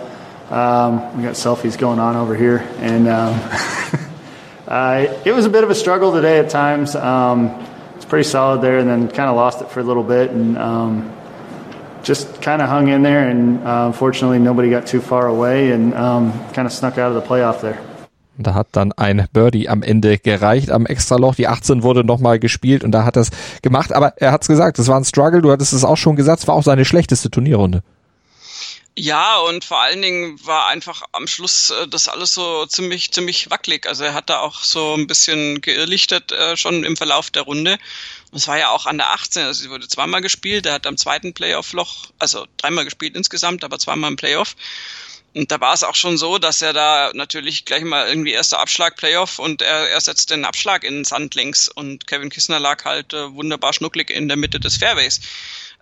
Um, 0.52 1.16
we 1.16 1.22
got 1.22 1.32
selfies 1.32 1.78
going 1.78 1.98
on 1.98 2.14
over 2.14 2.36
here, 2.36 2.58
and 2.76 3.08
um, 3.08 3.40
uh, 4.68 5.06
it 5.24 5.32
was 5.32 5.46
a 5.46 5.48
bit 5.48 5.64
of 5.64 5.70
a 5.70 5.74
struggle 5.74 6.12
today 6.12 6.40
at 6.40 6.50
times. 6.50 6.94
Um, 6.94 7.58
it's 7.96 8.04
pretty 8.04 8.28
solid 8.28 8.60
there, 8.60 8.76
and 8.76 8.86
then 8.86 9.08
kind 9.08 9.30
of 9.30 9.36
lost 9.36 9.62
it 9.62 9.70
for 9.70 9.80
a 9.80 9.82
little 9.82 10.02
bit, 10.02 10.30
and 10.30 10.58
um, 10.58 11.10
just 12.02 12.42
kind 12.42 12.60
of 12.60 12.68
hung 12.68 12.88
in 12.88 13.00
there. 13.02 13.30
And 13.30 13.66
uh, 13.66 13.84
unfortunately, 13.86 14.40
nobody 14.40 14.68
got 14.68 14.86
too 14.86 15.00
far 15.00 15.26
away, 15.26 15.72
and 15.72 15.94
um, 15.94 16.32
kind 16.52 16.66
of 16.66 16.72
snuck 16.72 16.98
out 16.98 17.10
of 17.12 17.14
the 17.14 17.26
playoff 17.26 17.62
there. 17.62 17.80
Da 18.36 18.52
hat 18.52 18.68
dann 18.72 18.92
ein 18.92 19.28
Birdie 19.32 19.70
am 19.70 19.82
Ende 19.82 20.18
gereicht 20.18 20.70
am 20.70 20.84
Extraloch. 20.84 21.34
Die 21.34 21.48
18 21.48 21.82
wurde 21.82 22.04
nochmal 22.04 22.38
gespielt 22.38 22.84
und 22.84 22.92
da 22.92 23.06
hat 23.06 23.16
er 23.16 23.22
es 23.22 23.30
gemacht. 23.62 23.94
Aber 23.94 24.12
er 24.16 24.32
hat 24.32 24.42
es 24.42 24.48
gesagt, 24.48 24.78
es 24.78 24.88
war 24.88 24.98
ein 24.98 25.04
Struggle. 25.04 25.40
Du 25.40 25.50
hattest 25.50 25.72
es 25.72 25.82
auch 25.82 25.96
schon 25.96 26.14
gesagt, 26.14 26.40
es 26.40 26.48
war 26.48 26.56
auch 26.56 26.62
seine 26.62 26.84
schlechteste 26.84 27.30
Turnierrunde. 27.30 27.82
Ja, 28.94 29.38
und 29.38 29.64
vor 29.64 29.80
allen 29.80 30.02
Dingen 30.02 30.44
war 30.44 30.66
einfach 30.68 31.02
am 31.12 31.26
Schluss 31.26 31.70
äh, 31.70 31.88
das 31.88 32.08
alles 32.08 32.34
so 32.34 32.66
ziemlich, 32.66 33.10
ziemlich 33.12 33.48
wackelig. 33.50 33.86
Also 33.86 34.04
er 34.04 34.12
hat 34.12 34.28
da 34.28 34.40
auch 34.40 34.62
so 34.62 34.94
ein 34.94 35.06
bisschen 35.06 35.62
geirrlichtet 35.62 36.30
äh, 36.30 36.56
schon 36.58 36.84
im 36.84 36.96
Verlauf 36.96 37.30
der 37.30 37.42
Runde. 37.42 37.78
Und 38.30 38.38
es 38.38 38.48
war 38.48 38.58
ja 38.58 38.68
auch 38.70 38.84
an 38.84 38.98
der 38.98 39.10
18, 39.12 39.44
also 39.44 39.62
sie 39.62 39.70
wurde 39.70 39.88
zweimal 39.88 40.20
gespielt. 40.20 40.66
Er 40.66 40.74
hat 40.74 40.86
am 40.86 40.98
zweiten 40.98 41.32
Playoff-Loch, 41.32 42.10
also 42.18 42.46
dreimal 42.58 42.84
gespielt 42.84 43.16
insgesamt, 43.16 43.64
aber 43.64 43.78
zweimal 43.78 44.10
im 44.10 44.16
Playoff. 44.16 44.56
Und 45.34 45.50
da 45.50 45.58
war 45.60 45.72
es 45.72 45.84
auch 45.84 45.94
schon 45.94 46.18
so, 46.18 46.36
dass 46.36 46.60
er 46.60 46.74
da 46.74 47.10
natürlich 47.14 47.64
gleich 47.64 47.84
mal 47.84 48.06
irgendwie 48.06 48.32
erster 48.32 48.58
Abschlag 48.58 48.96
Playoff 48.96 49.38
und 49.38 49.62
er, 49.62 49.88
er 49.88 50.00
setzt 50.02 50.30
den 50.30 50.44
Abschlag 50.44 50.84
in 50.84 50.96
den 50.96 51.04
Sand 51.04 51.34
links 51.34 51.68
und 51.68 52.06
Kevin 52.06 52.28
Kissner 52.28 52.60
lag 52.60 52.84
halt 52.84 53.14
äh, 53.14 53.32
wunderbar 53.32 53.72
schnucklig 53.72 54.10
in 54.10 54.28
der 54.28 54.36
Mitte 54.36 54.60
des 54.60 54.76
Fairways. 54.76 55.20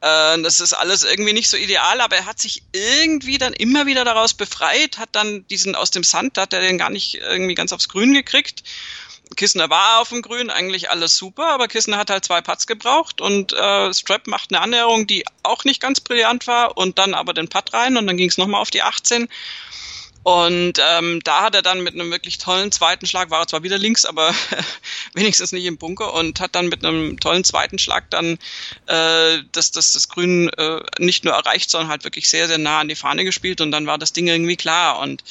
Äh, 0.00 0.40
das 0.42 0.60
ist 0.60 0.72
alles 0.72 1.04
irgendwie 1.04 1.32
nicht 1.32 1.48
so 1.48 1.56
ideal, 1.56 2.00
aber 2.00 2.16
er 2.16 2.26
hat 2.26 2.40
sich 2.40 2.62
irgendwie 2.72 3.38
dann 3.38 3.52
immer 3.52 3.86
wieder 3.86 4.04
daraus 4.04 4.34
befreit, 4.34 4.98
hat 4.98 5.10
dann 5.12 5.46
diesen 5.48 5.74
aus 5.74 5.90
dem 5.90 6.04
Sand, 6.04 6.38
hat 6.38 6.52
er 6.52 6.60
den 6.60 6.78
gar 6.78 6.90
nicht 6.90 7.14
irgendwie 7.14 7.54
ganz 7.54 7.72
aufs 7.72 7.88
Grün 7.88 8.14
gekriegt. 8.14 8.62
Kissner 9.36 9.70
war 9.70 10.00
auf 10.00 10.08
dem 10.08 10.22
Grün, 10.22 10.50
eigentlich 10.50 10.90
alles 10.90 11.16
super, 11.16 11.48
aber 11.48 11.68
Kissner 11.68 11.98
hat 11.98 12.10
halt 12.10 12.24
zwei 12.24 12.40
Putts 12.40 12.66
gebraucht 12.66 13.20
und 13.20 13.52
äh, 13.52 13.94
Strap 13.94 14.26
macht 14.26 14.50
eine 14.50 14.60
Annäherung, 14.60 15.06
die 15.06 15.24
auch 15.44 15.64
nicht 15.64 15.80
ganz 15.80 16.00
brillant 16.00 16.46
war 16.46 16.76
und 16.76 16.98
dann 16.98 17.14
aber 17.14 17.32
den 17.32 17.48
Putt 17.48 17.72
rein 17.72 17.96
und 17.96 18.06
dann 18.06 18.16
ging 18.16 18.28
es 18.28 18.38
nochmal 18.38 18.60
auf 18.60 18.70
die 18.70 18.82
18 18.82 19.28
und 20.22 20.74
ähm, 20.78 21.20
da 21.24 21.42
hat 21.42 21.54
er 21.54 21.62
dann 21.62 21.82
mit 21.82 21.94
einem 21.94 22.10
wirklich 22.10 22.36
tollen 22.36 22.70
zweiten 22.70 23.06
Schlag, 23.06 23.30
war 23.30 23.40
er 23.40 23.46
zwar 23.46 23.62
wieder 23.62 23.78
links, 23.78 24.04
aber 24.04 24.34
wenigstens 25.14 25.52
nicht 25.52 25.64
im 25.64 25.78
Bunker 25.78 26.12
und 26.12 26.40
hat 26.40 26.54
dann 26.54 26.68
mit 26.68 26.84
einem 26.84 27.18
tollen 27.18 27.42
zweiten 27.42 27.78
Schlag 27.78 28.10
dann 28.10 28.38
äh, 28.86 29.38
das, 29.52 29.70
das, 29.70 29.92
das 29.92 30.08
Grün 30.08 30.50
äh, 30.50 30.80
nicht 30.98 31.24
nur 31.24 31.32
erreicht, 31.32 31.70
sondern 31.70 31.88
halt 31.88 32.04
wirklich 32.04 32.28
sehr, 32.28 32.48
sehr 32.48 32.58
nah 32.58 32.80
an 32.80 32.88
die 32.88 32.96
Fahne 32.96 33.24
gespielt 33.24 33.62
und 33.62 33.70
dann 33.70 33.86
war 33.86 33.96
das 33.96 34.12
Ding 34.12 34.26
irgendwie 34.26 34.56
klar. 34.56 34.98
Und 34.98 35.24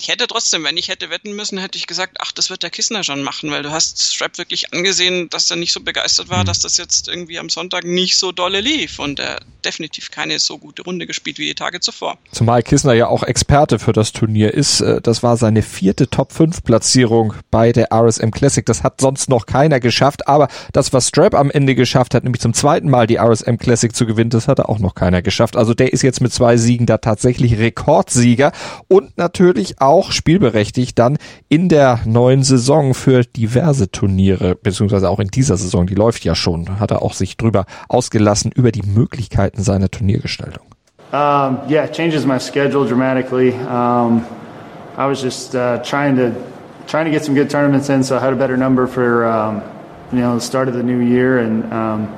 ich 0.00 0.08
hätte 0.08 0.26
trotzdem, 0.26 0.64
wenn 0.64 0.76
ich 0.76 0.88
hätte 0.88 1.10
wetten 1.10 1.34
müssen, 1.34 1.58
hätte 1.58 1.76
ich 1.76 1.86
gesagt, 1.86 2.18
ach, 2.20 2.32
das 2.32 2.50
wird 2.50 2.62
der 2.62 2.70
Kissner 2.70 3.02
schon 3.02 3.22
machen, 3.22 3.50
weil 3.50 3.62
du 3.62 3.70
hast 3.70 4.14
Strap 4.14 4.38
wirklich 4.38 4.72
angesehen, 4.72 5.28
dass 5.30 5.50
er 5.50 5.56
nicht 5.56 5.72
so 5.72 5.80
begeistert 5.80 6.28
war, 6.28 6.42
mhm. 6.42 6.46
dass 6.46 6.60
das 6.60 6.76
jetzt 6.76 7.08
irgendwie 7.08 7.38
am 7.38 7.48
Sonntag 7.48 7.84
nicht 7.84 8.16
so 8.16 8.32
dolle 8.32 8.60
lief 8.60 8.98
und 8.98 9.18
er 9.18 9.40
definitiv 9.64 10.10
keine 10.10 10.38
so 10.38 10.58
gute 10.58 10.82
Runde 10.82 11.06
gespielt 11.06 11.38
wie 11.38 11.46
die 11.46 11.54
Tage 11.54 11.80
zuvor. 11.80 12.16
Zumal 12.32 12.62
Kissner 12.62 12.94
ja 12.94 13.08
auch 13.08 13.22
Experte 13.22 13.78
für 13.78 13.92
das 13.92 14.12
Turnier 14.12 14.54
ist. 14.54 14.80
Äh, 14.80 15.00
das 15.00 15.22
war 15.22 15.36
seine 15.36 15.62
vierte 15.62 16.08
Top-5-Platzierung 16.08 17.34
bei 17.50 17.72
der 17.72 17.92
RSM 17.92 18.30
Classic. 18.30 18.64
Das 18.64 18.82
hat 18.82 19.00
sonst 19.00 19.28
noch 19.28 19.46
keiner 19.46 19.80
geschafft, 19.80 20.28
aber 20.28 20.48
das, 20.72 20.92
was 20.92 21.08
Strap 21.08 21.34
am 21.34 21.50
Ende 21.50 21.74
geschafft 21.74 22.14
hat, 22.14 22.24
nämlich 22.24 22.40
zum 22.40 22.54
zweiten 22.54 22.88
Mal 22.88 23.06
die 23.06 23.18
RSM 23.18 23.56
Classic 23.56 23.94
zu 23.94 24.06
gewinnen, 24.06 24.30
das 24.30 24.48
hat 24.48 24.60
auch 24.60 24.78
noch 24.78 24.94
keiner 24.94 25.22
geschafft. 25.22 25.56
Also 25.56 25.74
der 25.74 25.92
ist 25.92 26.02
jetzt 26.02 26.20
mit 26.20 26.32
zwei 26.32 26.56
Siegen 26.56 26.86
da 26.86 26.98
tatsächlich 26.98 27.58
Rekordsieger 27.58 28.52
und 28.86 29.18
natürlich 29.18 29.80
auch 29.80 29.87
auch 29.88 30.12
spielberechtigt 30.12 30.98
dann 30.98 31.18
in 31.48 31.68
der 31.68 32.00
neuen 32.04 32.42
Saison 32.42 32.94
für 32.94 33.24
diverse 33.24 33.90
Turniere, 33.90 34.54
beziehungsweise 34.54 35.10
auch 35.10 35.18
in 35.18 35.28
dieser 35.28 35.56
Saison, 35.56 35.86
die 35.86 35.94
läuft 35.94 36.24
ja 36.24 36.34
schon, 36.34 36.78
hat 36.78 36.90
er 36.90 37.02
auch 37.02 37.14
sich 37.14 37.36
drüber 37.36 37.64
ausgelassen 37.88 38.52
über 38.54 38.70
die 38.70 38.82
Möglichkeiten 38.82 39.62
seiner 39.62 39.90
Turniergestaltung. 39.90 40.64
Um, 41.10 41.60
yeah, 41.68 41.84
it 41.84 41.92
changes 41.94 42.26
my 42.26 42.38
schedule 42.38 42.86
dramatically. 42.86 43.54
Um, 43.54 44.26
I 44.98 45.06
was 45.06 45.22
just 45.22 45.54
uh, 45.54 45.78
trying 45.82 46.16
to 46.16 46.32
trying 46.86 47.06
to 47.06 47.10
get 47.10 47.24
some 47.24 47.34
good 47.34 47.48
tournaments 47.48 47.88
in, 47.88 48.02
so 48.02 48.16
I 48.16 48.20
had 48.20 48.34
a 48.34 48.36
better 48.36 48.58
number 48.58 48.86
for 48.86 49.24
um, 49.24 49.62
you 50.12 50.20
know 50.20 50.34
the 50.34 50.40
start 50.42 50.68
of 50.68 50.74
the 50.74 50.82
new 50.82 51.00
year, 51.00 51.38
and 51.38 51.72
um, 51.72 52.14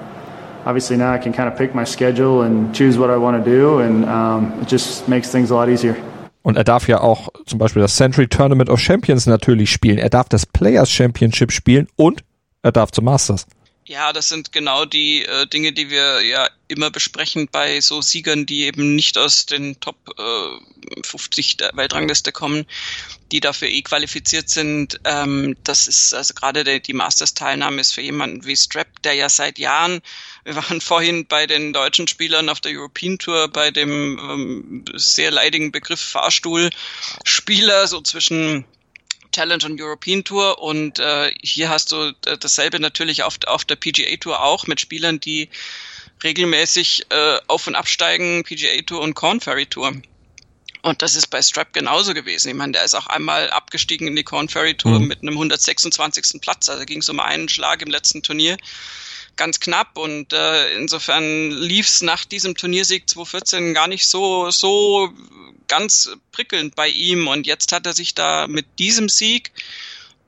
obviously 0.67 0.97
now 0.97 1.13
I 1.13 1.19
can 1.19 1.33
kind 1.33 1.49
of 1.49 1.57
pick 1.57 1.73
my 1.73 1.85
schedule 1.85 2.43
and 2.43 2.75
choose 2.75 2.99
what 2.99 3.11
I 3.11 3.17
want 3.17 3.45
to 3.45 3.49
do, 3.49 3.79
and 3.79 4.05
um, 4.07 4.61
it 4.61 4.67
just 4.67 5.09
makes 5.09 5.31
things 5.31 5.53
a 5.53 5.55
lot 5.55 5.69
easier. 5.69 5.95
Und 6.43 6.57
er 6.57 6.65
darf 6.65 6.89
ja 6.89 7.01
auch 7.01 7.29
zum 7.47 7.59
Beispiel 7.59 7.83
das 7.83 7.97
Century 7.97 8.27
Tournament 8.27 8.71
of 8.71 8.81
Champions 8.81 9.27
natürlich 9.27 9.71
spielen. 9.71 9.99
Er 9.99 10.11
darf 10.11 10.29
das 10.29 10.47
Players 10.47 10.91
Championship 10.91 11.53
spielen 11.53 11.87
und 11.97 12.25
er 12.63 12.73
darf 12.73 12.91
zum 12.93 13.05
Masters. 13.05 13.47
Ja, 13.91 14.13
das 14.13 14.29
sind 14.29 14.53
genau 14.53 14.85
die 14.85 15.25
äh, 15.25 15.47
Dinge, 15.47 15.73
die 15.73 15.91
wir 15.91 16.23
ja 16.25 16.49
immer 16.69 16.91
besprechen 16.91 17.49
bei 17.51 17.81
so 17.81 18.01
Siegern, 18.01 18.47
die 18.47 18.63
eben 18.63 18.95
nicht 18.95 19.19
aus 19.19 19.47
den 19.47 19.81
Top 19.81 19.97
äh, 20.17 21.03
50 21.03 21.57
der 21.57 21.73
Weltrangliste 21.75 22.31
kommen, 22.31 22.67
die 23.33 23.41
dafür 23.41 23.69
eh 23.69 23.83
qualifiziert 23.83 24.49
sind. 24.49 25.01
Ähm, 25.05 25.57
das 25.65 25.87
ist 25.87 26.15
also 26.15 26.35
gerade 26.35 26.81
die 26.81 26.93
Masters-Teilnahme 26.93 27.81
ist 27.81 27.93
für 27.93 28.01
jemanden 28.01 28.45
wie 28.45 28.57
Strap, 28.57 29.03
der 29.03 29.15
ja 29.15 29.29
seit 29.29 29.59
Jahren, 29.59 30.01
wir 30.45 30.57
waren 30.57 30.81
vorhin 30.81 31.27
bei 31.27 31.47
den 31.47 31.73
deutschen 31.73 32.09
Spielern 32.09 32.49
auf 32.49 32.61
der 32.61 32.73
European 32.73 33.19
Tour 33.19 33.49
bei 33.49 33.71
dem 33.71 34.19
ähm, 34.19 34.85
sehr 34.95 35.31
leidigen 35.31 35.73
Begriff 35.73 36.01
Fahrstuhlspieler, 36.01 37.87
so 37.87 38.01
zwischen 38.01 38.65
Challenge 39.33 39.65
und 39.65 39.81
European 39.81 40.25
Tour 40.25 40.61
und 40.61 40.99
äh, 40.99 41.33
hier 41.41 41.69
hast 41.69 41.93
du 41.93 42.13
dasselbe 42.23 42.81
natürlich 42.81 43.23
auf, 43.23 43.39
auf 43.47 43.65
der 43.65 43.77
PGA 43.77 44.17
Tour 44.17 44.43
auch 44.43 44.67
mit 44.67 44.81
Spielern, 44.81 45.21
die 45.21 45.49
regelmäßig 46.25 47.07
äh, 47.11 47.39
auf 47.47 47.67
und 47.67 47.77
absteigen, 47.77 48.43
PGA 48.45 48.83
Tour 48.83 49.01
und 49.01 49.15
Corn 49.15 49.41
Ferry 49.41 49.67
Tour. 49.67 49.93
Und 50.83 51.03
das 51.03 51.17
ist 51.17 51.29
bei 51.29 51.43
Strap 51.43 51.73
genauso 51.73 52.15
gewesen. 52.15 52.49
Ich 52.49 52.55
meine, 52.55 52.73
der 52.73 52.85
ist 52.85 52.95
auch 52.95 53.07
einmal 53.07 53.51
abgestiegen 53.51 54.07
in 54.07 54.17
die 54.17 54.25
Corn 54.25 54.49
Ferry 54.49 54.75
Tour 54.75 54.99
mhm. 54.99 55.09
mit 55.09 55.23
einem 55.23 55.35
126. 55.35 56.41
Platz. 56.41 56.69
Also 56.69 56.85
ging 56.85 57.01
es 57.01 57.09
um 57.09 57.21
einen 57.21 57.49
Schlag 57.49 57.83
im 57.83 57.91
letzten 57.91 58.23
Turnier. 58.23 58.57
Ganz 59.37 59.61
knapp 59.61 59.97
und 59.97 60.33
äh, 60.33 60.75
insofern 60.75 61.51
lief 61.51 61.87
es 61.87 62.03
nach 62.03 62.25
diesem 62.25 62.57
Turniersieg 62.57 63.09
2014 63.09 63.75
gar 63.75 63.89
nicht 63.89 64.07
so, 64.07 64.51
so 64.51 65.13
ganz 65.69 66.11
prickelnd 66.33 66.75
bei 66.75 66.89
ihm. 66.89 67.29
Und 67.29 67.47
jetzt 67.47 67.73
hat 67.73 67.87
er 67.87 67.95
sich 67.95 68.15
da 68.15 68.47
mit 68.49 68.67
diesem 68.79 69.09
Sieg 69.09 69.53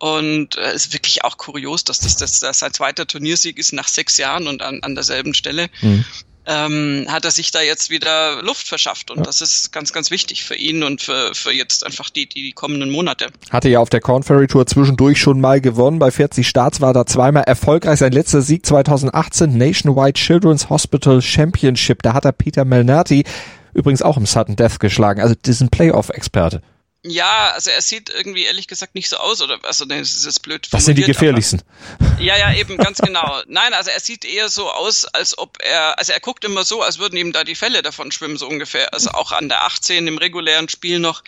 und 0.02 0.56
es 0.56 0.72
äh, 0.72 0.74
ist 0.74 0.92
wirklich 0.92 1.22
auch 1.22 1.36
kurios, 1.36 1.84
dass 1.84 2.00
das, 2.00 2.16
das, 2.16 2.40
das 2.40 2.58
sein 2.58 2.72
zweiter 2.72 3.06
Turniersieg 3.06 3.56
ist 3.56 3.72
nach 3.72 3.86
sechs 3.86 4.16
Jahren 4.16 4.48
und 4.48 4.60
an, 4.60 4.82
an 4.82 4.96
derselben 4.96 5.32
Stelle. 5.32 5.70
Mhm. 5.80 6.04
Ähm, 6.44 7.06
hat 7.08 7.24
er 7.24 7.30
sich 7.30 7.52
da 7.52 7.60
jetzt 7.60 7.90
wieder 7.90 8.42
Luft 8.42 8.66
verschafft 8.66 9.12
und 9.12 9.18
ja. 9.18 9.22
das 9.22 9.40
ist 9.40 9.72
ganz, 9.72 9.92
ganz 9.92 10.10
wichtig 10.10 10.42
für 10.42 10.56
ihn 10.56 10.82
und 10.82 11.00
für, 11.00 11.32
für 11.34 11.52
jetzt 11.52 11.86
einfach 11.86 12.10
die, 12.10 12.28
die 12.28 12.52
kommenden 12.52 12.90
Monate. 12.90 13.28
Hatte 13.50 13.68
ja 13.68 13.78
auf 13.78 13.90
der 13.90 14.00
Corn 14.00 14.24
Ferry 14.24 14.48
Tour 14.48 14.66
zwischendurch 14.66 15.20
schon 15.20 15.40
mal 15.40 15.60
gewonnen. 15.60 16.00
Bei 16.00 16.10
40 16.10 16.48
Starts 16.48 16.80
war 16.80 16.92
da 16.92 17.06
zweimal 17.06 17.44
erfolgreich. 17.44 18.00
Sein 18.00 18.12
letzter 18.12 18.42
Sieg 18.42 18.66
2018 18.66 19.56
Nationwide 19.56 20.14
Children's 20.14 20.68
Hospital 20.68 21.22
Championship. 21.22 22.02
Da 22.02 22.12
hat 22.14 22.24
er 22.24 22.32
Peter 22.32 22.64
Melnati 22.64 23.24
übrigens 23.72 24.02
auch 24.02 24.16
im 24.16 24.26
Sudden 24.26 24.56
Death 24.56 24.80
geschlagen. 24.80 25.20
Also 25.20 25.36
diesen 25.36 25.68
Playoff-Experte. 25.68 26.60
Ja, 27.04 27.50
also 27.50 27.70
er 27.70 27.82
sieht 27.82 28.10
irgendwie 28.10 28.44
ehrlich 28.44 28.68
gesagt 28.68 28.94
nicht 28.94 29.08
so 29.08 29.16
aus, 29.16 29.42
oder 29.42 29.58
also 29.64 29.84
ne, 29.84 29.98
das 29.98 30.12
ist 30.14 30.24
jetzt 30.24 30.42
blöd. 30.42 30.68
Das 30.70 30.84
sind 30.84 30.96
die 30.96 31.02
gefährlichsten. 31.02 31.60
Aber, 31.98 32.20
ja, 32.20 32.36
ja, 32.36 32.54
eben, 32.54 32.76
ganz 32.76 32.98
genau. 32.98 33.42
Nein, 33.48 33.74
also 33.74 33.90
er 33.90 33.98
sieht 33.98 34.24
eher 34.24 34.48
so 34.48 34.70
aus, 34.70 35.04
als 35.06 35.36
ob 35.36 35.58
er, 35.60 35.98
also 35.98 36.12
er 36.12 36.20
guckt 36.20 36.44
immer 36.44 36.64
so, 36.64 36.80
als 36.80 37.00
würden 37.00 37.16
ihm 37.16 37.32
da 37.32 37.42
die 37.42 37.56
Fälle 37.56 37.82
davon 37.82 38.12
schwimmen, 38.12 38.36
so 38.36 38.46
ungefähr. 38.46 38.94
Also 38.94 39.10
auch 39.10 39.32
an 39.32 39.48
der 39.48 39.64
18 39.64 40.06
im 40.06 40.16
regulären 40.16 40.68
Spiel 40.68 41.00
noch, 41.00 41.24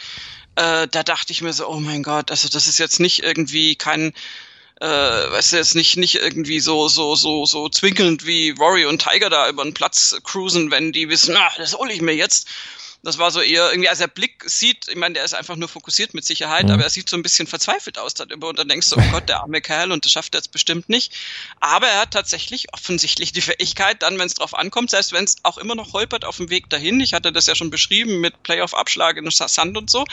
äh, 0.54 0.86
da 0.86 1.02
dachte 1.02 1.32
ich 1.32 1.42
mir 1.42 1.52
so, 1.52 1.68
oh 1.68 1.80
mein 1.80 2.04
Gott, 2.04 2.30
also 2.30 2.48
das 2.48 2.68
ist 2.68 2.78
jetzt 2.78 3.00
nicht 3.00 3.24
irgendwie 3.24 3.74
kein, 3.74 4.12
äh, 4.80 4.86
weißt 4.86 5.54
du, 5.54 5.56
jetzt 5.56 5.74
nicht, 5.74 5.96
nicht 5.96 6.14
irgendwie 6.14 6.60
so, 6.60 6.86
so, 6.86 7.16
so, 7.16 7.46
so 7.46 7.68
zwinkelnd 7.68 8.24
wie 8.24 8.50
Rory 8.50 8.84
und 8.84 9.02
Tiger 9.02 9.28
da 9.28 9.48
über 9.48 9.64
den 9.64 9.74
Platz 9.74 10.14
cruisen, 10.22 10.70
wenn 10.70 10.92
die 10.92 11.08
wissen, 11.08 11.36
ah, 11.36 11.50
das 11.56 11.74
hole 11.74 11.92
ich 11.92 12.00
mir 12.00 12.14
jetzt 12.14 12.48
das 13.04 13.18
war 13.18 13.30
so 13.30 13.40
eher 13.40 13.70
irgendwie, 13.70 13.88
als 13.88 13.98
der 13.98 14.08
Blick 14.08 14.44
sieht, 14.46 14.88
ich 14.88 14.96
meine, 14.96 15.14
der 15.14 15.24
ist 15.24 15.34
einfach 15.34 15.56
nur 15.56 15.68
fokussiert 15.68 16.14
mit 16.14 16.24
Sicherheit, 16.24 16.66
mhm. 16.66 16.72
aber 16.72 16.84
er 16.84 16.90
sieht 16.90 17.08
so 17.08 17.16
ein 17.16 17.22
bisschen 17.22 17.46
verzweifelt 17.46 17.98
aus 17.98 18.14
darüber 18.14 18.48
und 18.48 18.58
dann 18.58 18.68
denkst 18.68 18.88
du, 18.88 18.96
oh 18.96 19.10
Gott, 19.12 19.28
der 19.28 19.40
arme 19.40 19.60
Kerl 19.60 19.92
und 19.92 20.04
das 20.04 20.12
schafft 20.12 20.34
er 20.34 20.38
jetzt 20.38 20.52
bestimmt 20.52 20.88
nicht. 20.88 21.12
Aber 21.60 21.86
er 21.86 22.00
hat 22.00 22.12
tatsächlich 22.12 22.72
offensichtlich 22.72 23.32
die 23.32 23.42
Fähigkeit, 23.42 24.02
dann, 24.02 24.18
wenn 24.18 24.26
es 24.26 24.34
drauf 24.34 24.54
ankommt, 24.54 24.90
selbst 24.90 25.12
wenn 25.12 25.24
es 25.24 25.36
auch 25.42 25.58
immer 25.58 25.74
noch 25.74 25.92
holpert 25.92 26.24
auf 26.24 26.38
dem 26.38 26.48
Weg 26.48 26.70
dahin, 26.70 27.00
ich 27.00 27.12
hatte 27.12 27.30
das 27.30 27.46
ja 27.46 27.54
schon 27.54 27.70
beschrieben 27.70 28.20
mit 28.20 28.42
Playoff-Abschlag 28.42 29.18
in 29.18 29.30
Sand 29.30 29.76
und 29.76 29.90
so, 29.90 30.04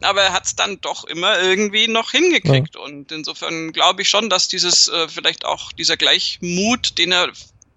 aber 0.00 0.22
er 0.22 0.32
hat 0.32 0.46
es 0.46 0.56
dann 0.56 0.80
doch 0.80 1.04
immer 1.04 1.40
irgendwie 1.40 1.86
noch 1.86 2.10
hingekriegt 2.10 2.74
ja. 2.74 2.80
und 2.80 3.12
insofern 3.12 3.72
glaube 3.72 4.02
ich 4.02 4.08
schon, 4.08 4.28
dass 4.28 4.48
dieses, 4.48 4.88
äh, 4.88 5.08
vielleicht 5.08 5.44
auch 5.44 5.70
dieser 5.72 5.96
Gleichmut, 5.96 6.98
den 6.98 7.12
er 7.12 7.30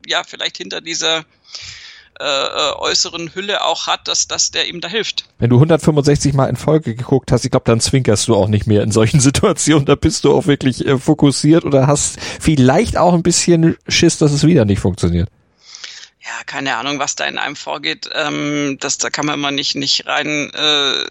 ja 0.08 0.24
vielleicht 0.24 0.58
hinter 0.58 0.82
dieser 0.82 1.26
äh, 2.20 2.24
äh, 2.26 2.74
äußeren 2.78 3.34
Hülle 3.34 3.64
auch 3.66 3.88
hat, 3.88 4.08
dass, 4.08 4.28
dass 4.28 4.52
der 4.52 4.68
ihm 4.68 4.82
da 4.82 4.88
hilft. 4.88 5.26
Wenn 5.40 5.50
du 5.50 5.56
165 5.58 6.34
Mal 6.34 6.48
in 6.48 6.56
Folge 6.56 6.96
geguckt 6.96 7.32
hast, 7.32 7.44
ich 7.44 7.52
glaube, 7.52 7.66
dann 7.66 7.80
zwinkerst 7.80 8.28
du 8.28 8.36
auch 8.36 8.48
nicht 8.48 8.68
mehr 8.68 8.84
in 8.84 8.92
solchen 8.92 9.20
Situationen. 9.22 9.86
Da 9.86 9.96
bist 9.96 10.24
du 10.24 10.34
auch 10.34 10.46
wirklich 10.46 10.86
äh, 10.86 10.98
fokussiert 10.98 11.66
oder 11.66 11.88
hast 11.88 12.20
vielleicht 12.20 12.98
auch 12.98 13.14
ein 13.14 13.24
bisschen 13.24 13.78
Schiss, 13.88 14.18
dass 14.18 14.32
es 14.32 14.46
wieder 14.46 14.66
nicht 14.66 14.80
funktioniert. 14.80 15.30
Ja, 16.22 16.44
keine 16.46 16.78
Ahnung, 16.78 17.00
was 17.00 17.16
da 17.16 17.26
in 17.26 17.38
einem 17.38 17.56
vorgeht. 17.56 18.10
Ähm, 18.14 18.78
das, 18.80 18.98
da 18.98 19.10
kann 19.10 19.26
man 19.26 19.36
immer 19.36 19.52
nicht, 19.52 19.76
nicht 19.76 20.08
rein, 20.08 20.52
äh, 20.54 21.04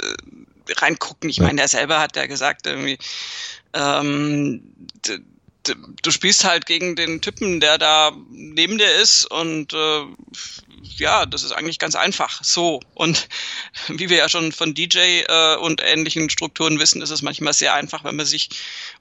reingucken. 0.74 1.28
Ich 1.28 1.40
meine, 1.40 1.60
er 1.60 1.68
selber 1.68 2.00
hat 2.00 2.16
ja 2.16 2.26
gesagt, 2.26 2.66
irgendwie, 2.66 2.98
ähm, 3.74 4.62
du 5.62 6.10
spielst 6.10 6.44
halt 6.44 6.66
gegen 6.66 6.96
den 6.96 7.20
Typen, 7.20 7.60
der 7.60 7.78
da 7.78 8.12
neben 8.30 8.78
dir 8.78 8.94
ist 8.96 9.24
und 9.24 9.72
äh, 9.72 10.04
ja, 10.96 11.26
das 11.26 11.42
ist 11.42 11.52
eigentlich 11.52 11.78
ganz 11.78 11.94
einfach. 11.94 12.42
So. 12.42 12.80
Und 12.94 13.28
wie 13.88 14.08
wir 14.08 14.18
ja 14.18 14.28
schon 14.28 14.52
von 14.52 14.74
DJ 14.74 15.22
äh, 15.28 15.56
und 15.56 15.82
ähnlichen 15.82 16.30
Strukturen 16.30 16.78
wissen, 16.78 17.02
ist 17.02 17.10
es 17.10 17.22
manchmal 17.22 17.52
sehr 17.52 17.74
einfach, 17.74 18.04
wenn 18.04 18.16
man 18.16 18.26
sich, 18.26 18.50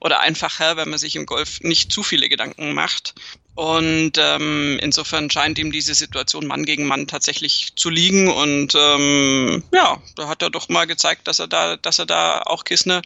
oder 0.00 0.20
einfacher, 0.20 0.76
wenn 0.76 0.90
man 0.90 0.98
sich 0.98 1.16
im 1.16 1.26
Golf 1.26 1.60
nicht 1.60 1.92
zu 1.92 2.02
viele 2.02 2.28
Gedanken 2.28 2.72
macht. 2.74 3.14
Und 3.54 4.12
ähm, 4.16 4.78
insofern 4.80 5.30
scheint 5.30 5.58
ihm 5.58 5.72
diese 5.72 5.94
Situation 5.94 6.46
Mann 6.46 6.64
gegen 6.64 6.86
Mann 6.86 7.06
tatsächlich 7.06 7.72
zu 7.76 7.90
liegen. 7.90 8.30
Und 8.30 8.74
ähm, 8.74 9.62
ja, 9.72 10.00
da 10.16 10.28
hat 10.28 10.42
er 10.42 10.50
doch 10.50 10.68
mal 10.68 10.86
gezeigt, 10.86 11.28
dass 11.28 11.38
er 11.38 11.48
da, 11.48 11.76
dass 11.76 11.98
er 11.98 12.06
da 12.06 12.42
auch 12.42 12.64
Kissner 12.64 13.02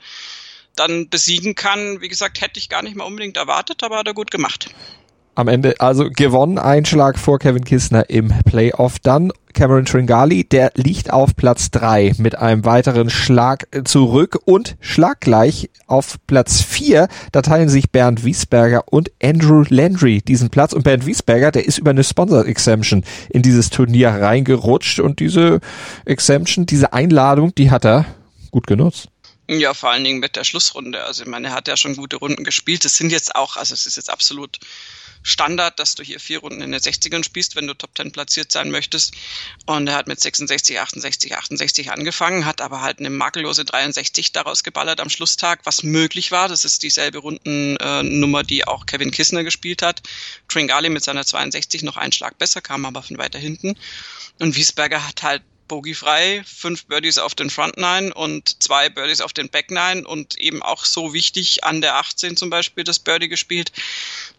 dann 0.76 1.08
besiegen 1.08 1.54
kann. 1.54 2.00
Wie 2.00 2.08
gesagt, 2.08 2.40
hätte 2.40 2.58
ich 2.58 2.68
gar 2.68 2.82
nicht 2.82 2.96
mal 2.96 3.04
unbedingt 3.04 3.36
erwartet, 3.36 3.82
aber 3.82 3.98
hat 3.98 4.06
er 4.06 4.14
gut 4.14 4.30
gemacht 4.30 4.70
am 5.36 5.48
Ende 5.48 5.74
also 5.78 6.08
gewonnen, 6.10 6.58
Einschlag 6.58 7.18
vor 7.18 7.38
Kevin 7.38 7.64
Kistner 7.64 8.08
im 8.08 8.32
Playoff. 8.46 8.98
Dann 8.98 9.32
Cameron 9.52 9.84
Tringali, 9.84 10.44
der 10.44 10.72
liegt 10.74 11.12
auf 11.12 11.36
Platz 11.36 11.70
drei 11.70 12.12
mit 12.16 12.36
einem 12.36 12.64
weiteren 12.64 13.10
Schlag 13.10 13.68
zurück 13.84 14.38
und 14.44 14.76
schlaggleich 14.80 15.70
auf 15.86 16.16
Platz 16.26 16.62
vier. 16.62 17.08
Da 17.32 17.42
teilen 17.42 17.68
sich 17.68 17.90
Bernd 17.90 18.24
Wiesberger 18.24 18.84
und 18.90 19.12
Andrew 19.22 19.62
Landry 19.68 20.22
diesen 20.22 20.48
Platz. 20.48 20.72
Und 20.72 20.84
Bernd 20.84 21.06
Wiesberger, 21.06 21.52
der 21.52 21.66
ist 21.66 21.78
über 21.78 21.90
eine 21.90 22.04
Sponsor 22.04 22.46
Exemption 22.46 23.04
in 23.28 23.42
dieses 23.42 23.68
Turnier 23.68 24.08
reingerutscht 24.08 25.00
und 25.00 25.20
diese 25.20 25.60
Exemption, 26.06 26.64
diese 26.64 26.94
Einladung, 26.94 27.54
die 27.54 27.70
hat 27.70 27.84
er 27.84 28.06
gut 28.50 28.66
genutzt. 28.66 29.08
Ja, 29.48 29.74
vor 29.74 29.90
allen 29.90 30.02
Dingen 30.02 30.18
mit 30.18 30.34
der 30.34 30.44
Schlussrunde. 30.44 31.04
Also 31.04 31.22
ich 31.22 31.28
meine, 31.28 31.48
er 31.48 31.54
hat 31.54 31.68
ja 31.68 31.76
schon 31.76 31.94
gute 31.96 32.16
Runden 32.16 32.42
gespielt. 32.42 32.84
Es 32.84 32.96
sind 32.96 33.10
jetzt 33.10 33.36
auch, 33.36 33.56
also 33.56 33.74
es 33.74 33.86
ist 33.86 33.96
jetzt 33.96 34.10
absolut 34.10 34.58
Standard, 35.22 35.78
dass 35.80 35.94
du 35.94 36.04
hier 36.04 36.20
vier 36.20 36.38
Runden 36.38 36.62
in 36.62 36.72
den 36.72 36.80
60ern 36.80 37.24
spielst, 37.24 37.56
wenn 37.56 37.66
du 37.66 37.74
Top 37.74 37.90
10 37.96 38.12
platziert 38.12 38.52
sein 38.52 38.70
möchtest. 38.70 39.14
Und 39.64 39.88
er 39.88 39.94
hat 39.94 40.06
mit 40.06 40.20
66, 40.20 40.80
68, 40.80 41.36
68 41.36 41.90
angefangen, 41.90 42.44
hat 42.44 42.60
aber 42.60 42.80
halt 42.80 42.98
eine 43.00 43.10
makellose 43.10 43.64
63 43.64 44.32
daraus 44.32 44.62
geballert 44.62 45.00
am 45.00 45.10
Schlusstag, 45.10 45.60
was 45.64 45.82
möglich 45.82 46.30
war. 46.32 46.48
Das 46.48 46.64
ist 46.64 46.82
dieselbe 46.82 47.18
Rundennummer, 47.18 48.44
die 48.44 48.66
auch 48.66 48.86
Kevin 48.86 49.10
Kissner 49.10 49.44
gespielt 49.44 49.82
hat. 49.82 50.02
Tringali 50.48 50.90
mit 50.90 51.02
seiner 51.04 51.24
62 51.24 51.82
noch 51.82 51.96
einen 51.96 52.12
Schlag 52.12 52.38
besser, 52.38 52.60
kam 52.60 52.84
aber 52.84 53.02
von 53.02 53.18
weiter 53.18 53.38
hinten. 53.38 53.76
Und 54.38 54.54
Wiesberger 54.54 55.06
hat 55.06 55.22
halt 55.22 55.42
bogiefrei, 55.68 56.42
fünf 56.46 56.86
Birdies 56.86 57.18
auf 57.18 57.34
den 57.34 57.50
Front 57.50 57.76
Nine 57.76 58.14
und 58.14 58.62
zwei 58.62 58.88
Birdies 58.88 59.20
auf 59.20 59.32
den 59.32 59.48
Back 59.48 59.70
Nine 59.70 60.06
und 60.06 60.36
eben 60.38 60.62
auch 60.62 60.84
so 60.84 61.12
wichtig 61.12 61.64
an 61.64 61.80
der 61.80 61.96
18 61.96 62.36
zum 62.36 62.50
Beispiel 62.50 62.84
das 62.84 62.98
Birdie 62.98 63.28
gespielt. 63.28 63.72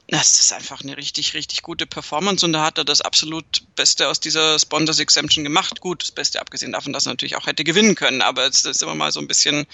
Das 0.08 0.40
ist 0.40 0.54
einfach 0.54 0.82
eine 0.82 0.96
richtig, 0.96 1.34
richtig 1.34 1.64
gute 1.64 1.86
Performance 1.86 2.46
und 2.46 2.54
da 2.54 2.64
hat 2.64 2.78
er 2.78 2.86
das 2.86 3.02
absolut 3.02 3.64
Beste 3.76 4.08
aus 4.08 4.20
dieser 4.20 4.58
Sponsors 4.58 5.00
Exemption 5.00 5.44
gemacht. 5.44 5.82
Gut, 5.82 6.02
das 6.02 6.12
Beste 6.12 6.40
abgesehen 6.40 6.72
davon, 6.72 6.94
dass 6.94 7.06
er 7.06 7.12
natürlich 7.12 7.36
auch 7.36 7.48
hätte 7.48 7.64
gewinnen 7.64 7.96
können, 7.96 8.22
aber 8.22 8.46
jetzt 8.46 8.66
ist 8.66 8.82
immer 8.82 8.96
mal 8.96 9.12
so 9.12 9.20
ein 9.20 9.28
bisschen 9.28 9.68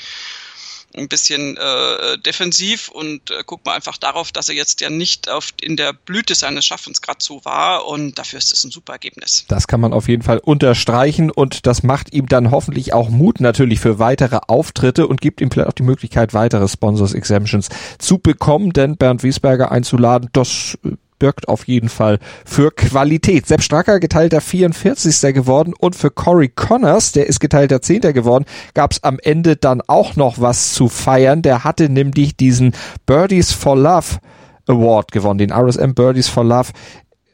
ein 0.95 1.07
bisschen 1.07 1.57
äh, 1.57 2.17
defensiv 2.19 2.89
und 2.89 3.31
äh, 3.31 3.43
guckt 3.45 3.65
mal 3.65 3.73
einfach 3.73 3.97
darauf, 3.97 4.31
dass 4.31 4.49
er 4.49 4.55
jetzt 4.55 4.81
ja 4.81 4.89
nicht 4.89 5.29
auf, 5.29 5.49
in 5.61 5.75
der 5.75 5.93
Blüte 5.93 6.35
seines 6.35 6.65
Schaffens 6.65 7.01
gerade 7.01 7.19
so 7.21 7.43
war 7.45 7.87
und 7.87 8.17
dafür 8.17 8.39
ist 8.39 8.53
es 8.53 8.63
ein 8.63 8.71
super 8.71 8.93
Ergebnis. 8.93 9.45
Das 9.47 9.67
kann 9.67 9.81
man 9.81 9.93
auf 9.93 10.07
jeden 10.07 10.23
Fall 10.23 10.39
unterstreichen 10.39 11.31
und 11.31 11.65
das 11.65 11.83
macht 11.83 12.13
ihm 12.13 12.27
dann 12.27 12.51
hoffentlich 12.51 12.93
auch 12.93 13.09
Mut 13.09 13.39
natürlich 13.39 13.79
für 13.79 13.99
weitere 13.99 14.39
Auftritte 14.47 15.07
und 15.07 15.21
gibt 15.21 15.41
ihm 15.41 15.51
vielleicht 15.51 15.69
auch 15.69 15.73
die 15.73 15.83
Möglichkeit, 15.83 16.33
weitere 16.33 16.67
Sponsors 16.67 17.13
Exemptions 17.13 17.69
zu 17.97 18.19
bekommen, 18.19 18.73
denn 18.73 18.97
Bernd 18.97 19.23
Wiesberger 19.23 19.71
einzuladen, 19.71 20.29
das 20.33 20.77
äh, 20.83 20.91
birgt 21.19 21.47
auf 21.47 21.67
jeden 21.67 21.89
Fall 21.89 22.19
für 22.45 22.71
Qualität. 22.71 23.47
Sepp 23.47 23.61
Stracker 23.61 23.99
geteilter 23.99 24.41
44. 24.41 25.33
geworden 25.33 25.73
und 25.77 25.95
für 25.95 26.11
Corey 26.11 26.49
Connors, 26.49 27.11
der 27.11 27.27
ist 27.27 27.39
geteilter 27.39 27.81
10. 27.81 28.01
geworden, 28.13 28.45
gab 28.73 28.91
es 28.91 29.03
am 29.03 29.19
Ende 29.21 29.55
dann 29.55 29.81
auch 29.87 30.15
noch 30.15 30.39
was 30.39 30.73
zu 30.73 30.89
feiern. 30.89 31.41
Der 31.41 31.63
hatte 31.63 31.89
nämlich 31.89 32.35
diesen 32.35 32.73
Birdies 33.05 33.51
for 33.51 33.75
Love 33.77 34.19
Award 34.67 35.11
gewonnen, 35.11 35.39
den 35.39 35.51
RSM 35.51 35.93
Birdies 35.93 36.29
for 36.29 36.45
Love 36.45 36.69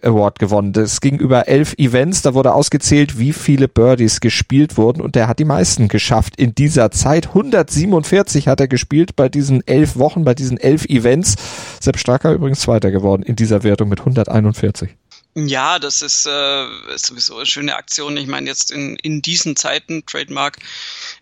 Award 0.04 0.40
gewonnen. 0.40 0.74
Das 0.74 1.02
ging 1.02 1.18
über 1.18 1.48
elf 1.48 1.74
Events, 1.78 2.22
da 2.22 2.34
wurde 2.34 2.54
ausgezählt, 2.54 3.18
wie 3.18 3.34
viele 3.34 3.68
Birdies 3.68 4.20
gespielt 4.20 4.78
wurden 4.78 5.02
und 5.02 5.16
der 5.16 5.28
hat 5.28 5.40
die 5.40 5.46
meisten 5.46 5.88
geschafft 5.88 6.36
in 6.38 6.54
dieser 6.56 6.92
Zeit. 6.92 7.28
147 7.30 8.48
hat 8.48 8.60
er 8.60 8.68
gespielt 8.68 9.16
bei 9.16 9.30
diesen 9.30 9.66
elf 9.68 9.98
Wochen, 9.98 10.24
bei 10.24 10.34
diesen 10.34 10.58
elf 10.58 10.86
Events. 10.86 11.36
Sepp 11.80 11.98
Stracker 11.98 12.34
übrigens 12.34 12.60
Zweiter 12.60 12.92
geworden 12.92 13.24
in 13.24 13.36
dieser 13.36 13.64
Wertung 13.64 13.90
mit 13.90 14.00
141. 14.00 14.99
Ja, 15.36 15.78
das 15.78 16.02
ist, 16.02 16.26
äh, 16.26 16.94
ist 16.94 17.06
sowieso 17.06 17.38
eine 17.38 17.46
schöne 17.46 17.76
Aktion. 17.76 18.18
Ich 18.18 18.26
meine, 18.28 18.50
jetzt 18.50 18.72
in, 18.72 18.96
in 18.98 19.22
diesen 19.22 19.56
Zeiten, 19.56 20.06
Trademark, 20.06 20.58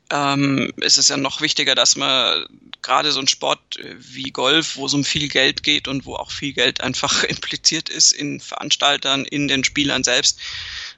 ähm, 0.09 0.71
ist 0.77 0.97
es 0.97 1.09
ja 1.09 1.17
noch 1.17 1.41
wichtiger, 1.41 1.75
dass 1.75 1.97
man 1.97 2.45
gerade 2.81 3.11
so 3.11 3.19
ein 3.19 3.27
Sport 3.27 3.59
wie 3.97 4.31
Golf, 4.31 4.77
wo 4.77 4.85
es 4.85 4.93
um 4.93 5.03
viel 5.03 5.27
Geld 5.27 5.61
geht 5.61 5.89
und 5.89 6.05
wo 6.05 6.15
auch 6.15 6.31
viel 6.31 6.53
Geld 6.53 6.79
einfach 6.79 7.23
impliziert 7.25 7.89
ist 7.89 8.13
in 8.13 8.39
Veranstaltern, 8.39 9.25
in 9.25 9.49
den 9.49 9.65
Spielern 9.65 10.05
selbst, 10.05 10.39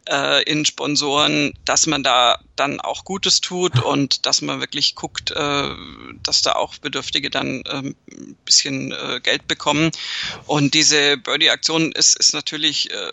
äh, 0.10 0.44
in 0.44 0.66
Sponsoren, 0.66 1.54
dass 1.66 1.88
man 1.88 2.04
da 2.04 2.40
dann 2.56 2.82
auch 2.82 3.06
Gutes 3.06 3.42
tut 3.42 3.82
und 3.84 4.26
dass 4.26 4.42
man 4.42 4.60
wirklich 4.60 4.96
guckt, 4.96 5.32
äh, 5.32 5.70
dass 6.24 6.42
da 6.42 6.54
auch 6.54 6.78
Bedürftige 6.78 7.30
dann 7.30 7.62
äh, 7.66 7.94
ein 8.12 8.36
bisschen 8.46 8.92
äh, 8.92 9.20
Geld 9.22 9.48
bekommen. 9.48 9.92
Und 10.46 10.74
diese 10.74 11.18
Birdie-Aktion 11.18 11.92
ist, 11.92 12.18
ist 12.18 12.34
natürlich, 12.34 12.92
äh, 12.92 13.12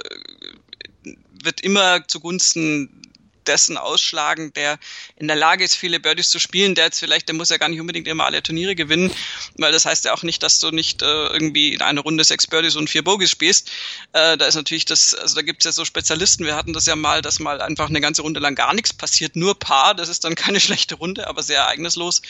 wird 1.43 1.61
immer 1.61 2.07
zugunsten 2.09 3.03
dessen 3.49 3.77
ausschlagen, 3.77 4.53
der 4.55 4.79
in 5.17 5.29
der 5.29 5.37
Lage 5.37 5.65
ist, 5.65 5.75
viele 5.75 6.01
Birdies 6.01 6.31
zu 6.31 6.39
spielen, 6.39 6.75
der 6.75 6.87
jetzt 6.87 6.99
vielleicht, 6.99 7.29
der 7.29 7.35
muss 7.35 7.49
ja 7.49 7.57
gar 7.57 7.69
nicht 7.69 7.81
unbedingt 7.81 8.09
immer 8.09 8.25
alle 8.25 8.43
Turniere 8.43 8.75
gewinnen, 8.75 9.13
weil 9.57 9.73
das 9.73 9.87
heißt 9.87 10.05
ja 10.05 10.15
auch 10.15 10.23
nicht, 10.23 10.43
dass 10.43 10.59
du 10.59 10.71
nicht 10.71 11.03
äh, 11.03 11.07
irgendwie 11.07 11.75
in 11.75 11.83
einer 11.83 12.01
Runde 12.01 12.25
sechs 12.25 12.47
Birdies 12.47 12.77
und 12.77 12.91
vier 12.91 13.05
Bogies 13.05 13.31
spielst. 13.31 13.71
Äh, 14.13 14.37
da 14.37 14.47
ist 14.47 14.55
natürlich 14.55 14.85
das, 14.85 15.15
also 15.15 15.35
da 15.35 15.43
gibt's 15.43 15.65
ja 15.65 15.73
so 15.73 15.85
Spezialisten, 15.85 16.45
wir 16.45 16.57
hatten 16.57 16.73
das 16.73 16.87
ja 16.87 16.97
mal, 16.97 17.23
dass 17.23 17.39
mal 17.39 17.61
einfach 17.61 17.89
eine 17.89 18.01
ganze 18.01 18.23
Runde 18.23 18.41
lang 18.41 18.55
gar 18.55 18.75
nichts 18.75 18.93
passiert, 18.93 19.37
nur 19.37 19.59
Paar, 19.59 19.95
das 19.95 20.09
ist 20.09 20.25
dann 20.25 20.35
keine 20.35 20.61
schlechte 20.67 20.97
Runde, 20.97 21.27
aber 21.27 21.43
sehr 21.43 21.61
ereignislos. 21.61 22.23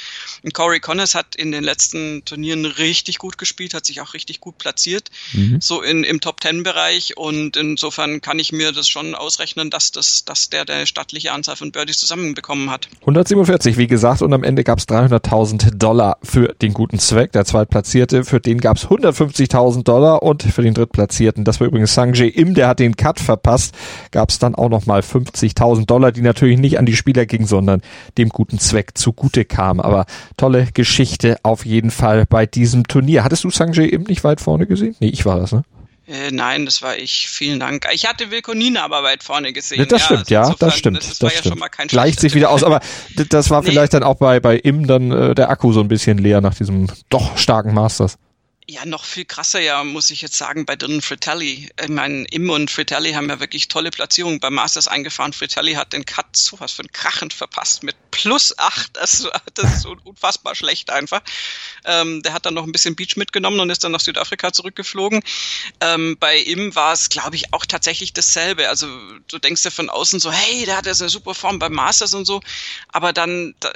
Und 0.43 0.55
Corey 0.55 0.81
Connors 0.81 1.15
hat 1.15 1.35
in 1.37 1.53
den 1.53 1.65
letzten 1.65 2.25
Turnieren 2.25 2.67
richtig 2.67 3.19
gut 3.19 3.39
gespielt, 3.39 3.75
hat 3.75 3.87
sich 3.87 4.01
auch 4.01 4.15
richtig 4.15 4.41
gut 4.41 4.59
platziert, 4.59 5.11
mhm. 5.33 5.61
so 5.61 5.83
in, 5.83 6.05
im 6.05 6.21
Top-Ten-Bereich 6.21 7.17
und 7.17 7.57
insofern 7.57 8.21
kann 8.21 8.39
ich 8.39 8.53
mir 8.53 8.73
das 8.73 8.89
schon 8.89 9.15
ausrechnen, 9.15 9.71
dass 9.71 9.93
das, 9.93 10.25
dass 10.25 10.51
der 10.51 10.65
der 10.65 10.87
Stadt 10.87 11.06
beachtliche 11.07 11.33
Anzahl 11.33 11.57
von 11.57 11.71
Birdies 11.71 11.99
zusammenbekommen 11.99 12.71
hat. 12.71 12.89
147, 13.01 13.77
wie 13.77 13.87
gesagt, 13.87 14.23
und 14.23 14.33
am 14.33 14.43
Ende 14.43 14.65
gab 14.65 14.79
es 14.79 14.89
300.000 14.89 15.77
Dollar 15.77 16.19
für 16.23 16.55
den 16.61 16.75
guten 16.75 16.99
Zweck. 16.99 17.33
Der 17.33 17.45
Zweitplatzierte, 17.45 18.25
für 18.25 18.41
den 18.41 18.59
gab 18.59 18.77
es 18.77 18.87
150.000 18.87 19.85
Dollar 19.85 20.23
und 20.23 20.43
für 20.43 20.63
den 20.63 20.75
Drittplatzierten, 20.75 21.45
das 21.45 21.61
war 21.61 21.69
übrigens 21.69 21.95
Sanjay 21.95 22.29
Im, 22.29 22.55
der 22.55 22.69
hat 22.69 22.81
den 22.81 22.97
Cut 22.97 23.21
verpasst, 23.21 23.75
gab 24.11 24.31
es 24.31 24.41
dann 24.41 24.57
auch 24.57 24.69
nochmal 24.69 25.01
50.000 25.01 25.87
Dollar, 25.87 26.11
die 26.11 26.23
natürlich 26.23 26.59
nicht 26.59 26.79
an 26.79 26.87
die 26.87 26.97
Spieler 26.97 27.25
gingen, 27.25 27.47
sondern 27.47 27.83
dem 28.19 28.31
guten 28.31 28.59
Zweck 28.59 28.99
zugute 28.99 29.45
kamen. 29.45 29.81
Aber 29.81 30.07
tolle 30.37 30.67
Geschichte 30.75 31.39
auf 31.45 31.65
jeden 31.65 31.93
Fall 31.93 32.27
bei 32.27 32.47
diesem 32.47 32.89
Turnier. 32.89 33.23
Hattest 33.23 33.45
du 33.45 33.51
Sanjay 33.51 33.87
Im 33.87 34.03
nicht 34.03 34.25
weit 34.25 34.41
vorne 34.41 34.67
gesehen? 34.67 34.97
Nee, 34.99 35.09
ich 35.09 35.25
war 35.25 35.39
das, 35.39 35.53
ne? 35.53 35.63
Äh, 36.09 36.31
nein, 36.31 36.67
das 36.67 36.83
war 36.83 36.97
ich. 36.97 37.29
Vielen 37.29 37.59
Dank. 37.59 37.87
Ich 37.93 38.07
hatte 38.07 38.31
Wilkonina 38.31 38.85
aber 38.85 39.03
weit 39.03 39.25
vorne 39.25 39.53
gesehen. 39.53 39.87
Das 39.89 40.03
ja, 40.03 40.07
stimmt, 40.07 40.21
also 40.21 40.35
ja, 40.35 40.55
das 40.59 40.77
stimmt. 40.77 40.99
Das, 40.99 41.09
das 41.09 41.23
war 41.23 41.31
ja 41.31 41.39
stimmt. 41.39 41.53
schon 41.53 41.59
mal 41.59 41.69
kein 41.69 41.89
Gleicht 41.89 42.21
sich 42.21 42.35
wieder 42.35 42.51
aus, 42.51 42.63
aber 42.63 42.81
das 43.29 43.51
war 43.51 43.63
nee. 43.63 43.69
vielleicht 43.71 43.95
dann 43.95 44.05
auch 44.05 44.15
bei, 44.15 44.39
bei 44.39 44.57
Im 44.57 44.87
dann 44.87 45.11
äh, 45.11 45.35
der 45.35 45.51
Akku 45.51 45.73
so 45.73 45.81
ein 45.81 45.89
bisschen 45.89 46.19
leer 46.19 46.41
nach 46.41 46.55
diesem 46.55 46.87
doch 47.09 47.37
starken 47.37 47.75
Masters. 47.75 48.19
Ja, 48.69 48.85
noch 48.85 49.05
viel 49.05 49.25
krasser 49.25 49.61
ja, 49.61 49.85
muss 49.85 50.11
ich 50.11 50.23
jetzt 50.23 50.37
sagen, 50.37 50.67
bei 50.67 50.75
Dylan 50.75 51.01
Fratelli. 51.01 51.71
Ich 51.81 51.89
meine, 51.89 52.25
Im 52.33 52.51
und 52.51 52.69
Fratelli 52.69 53.13
haben 53.13 53.29
ja 53.29 53.39
wirklich 53.39 53.69
tolle 53.69 53.93
Platzierungen 53.93 54.41
beim 54.41 54.55
Masters 54.55 54.89
eingefahren. 54.89 55.33
Fratelli 55.33 55.75
hat 55.75 55.93
den 55.93 56.05
Cut 56.05 56.37
sowas 56.37 56.73
von 56.73 56.91
krachend 56.91 57.33
verpasst 57.33 57.85
mit 57.85 57.95
plus 58.11 58.59
acht. 58.59 58.97
Das, 58.97 59.29
das 59.55 59.73
ist 59.73 59.87
unfassbar 59.87 60.57
schlecht 60.57 60.91
einfach. 60.91 61.23
Ähm, 61.85 62.23
der 62.23 62.33
hat 62.33 62.45
dann 62.45 62.55
noch 62.55 62.65
ein 62.65 62.73
bisschen 62.73 62.97
Beach 62.97 63.15
mitgenommen 63.15 63.61
und 63.61 63.71
ist 63.71 63.85
dann 63.85 63.93
nach 63.93 64.01
Südafrika 64.01 64.53
zurückgeflogen. 64.53 65.23
Ähm, 65.81 66.17
bei 66.19 66.37
Im 66.37 66.75
war 66.75 66.93
es, 66.93 67.09
glaube 67.09 67.37
ich, 67.37 67.55
auch 67.55 67.67
tatsächlich 67.67 68.15
dasselbe. 68.15 68.69
Also 68.69 68.89
du 69.29 69.39
denkst 69.39 69.65
ja 69.65 69.71
von 69.71 69.91
außen 69.91 70.19
so, 70.19 70.33
hey, 70.33 70.65
der 70.65 70.77
hat 70.77 70.87
jetzt 70.87 71.03
eine 71.03 71.09
super 71.09 71.35
Form 71.37 71.61
beim 71.61 71.73
Masters 71.73 72.15
und 72.15 72.25
so. 72.25 72.41
Aber 72.89 73.13
dann, 73.13 73.55
da, 73.61 73.73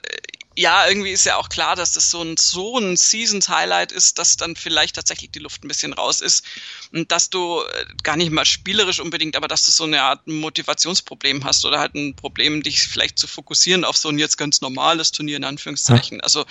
ja, 0.60 0.86
irgendwie 0.86 1.10
ist 1.10 1.24
ja 1.24 1.36
auch 1.36 1.48
klar, 1.48 1.74
dass 1.74 1.92
das 1.94 2.10
so 2.10 2.22
ein, 2.22 2.36
so 2.36 2.78
ein 2.78 2.94
Seasons-Highlight 2.94 3.92
ist, 3.92 4.18
dass 4.18 4.36
dann 4.36 4.56
vielleicht 4.56 4.96
tatsächlich 4.96 5.30
die 5.30 5.38
Luft 5.38 5.64
ein 5.64 5.68
bisschen 5.68 5.94
raus 5.94 6.20
ist 6.20 6.44
dass 6.92 7.30
du 7.30 7.60
äh, 7.60 7.84
gar 8.02 8.16
nicht 8.16 8.32
mal 8.32 8.44
spielerisch 8.44 9.00
unbedingt, 9.00 9.36
aber 9.36 9.48
dass 9.48 9.64
du 9.64 9.70
so 9.70 9.84
eine 9.84 10.02
Art 10.02 10.26
Motivationsproblem 10.26 11.44
hast 11.44 11.64
oder 11.64 11.78
halt 11.78 11.94
ein 11.94 12.14
Problem, 12.16 12.62
dich 12.62 12.82
vielleicht 12.82 13.18
zu 13.18 13.26
fokussieren 13.26 13.84
auf 13.84 13.96
so 13.96 14.08
ein 14.08 14.18
jetzt 14.18 14.36
ganz 14.36 14.60
normales 14.60 15.12
Turnier 15.12 15.36
in 15.36 15.44
Anführungszeichen. 15.44 16.18
Ja. 16.18 16.24
Also 16.24 16.44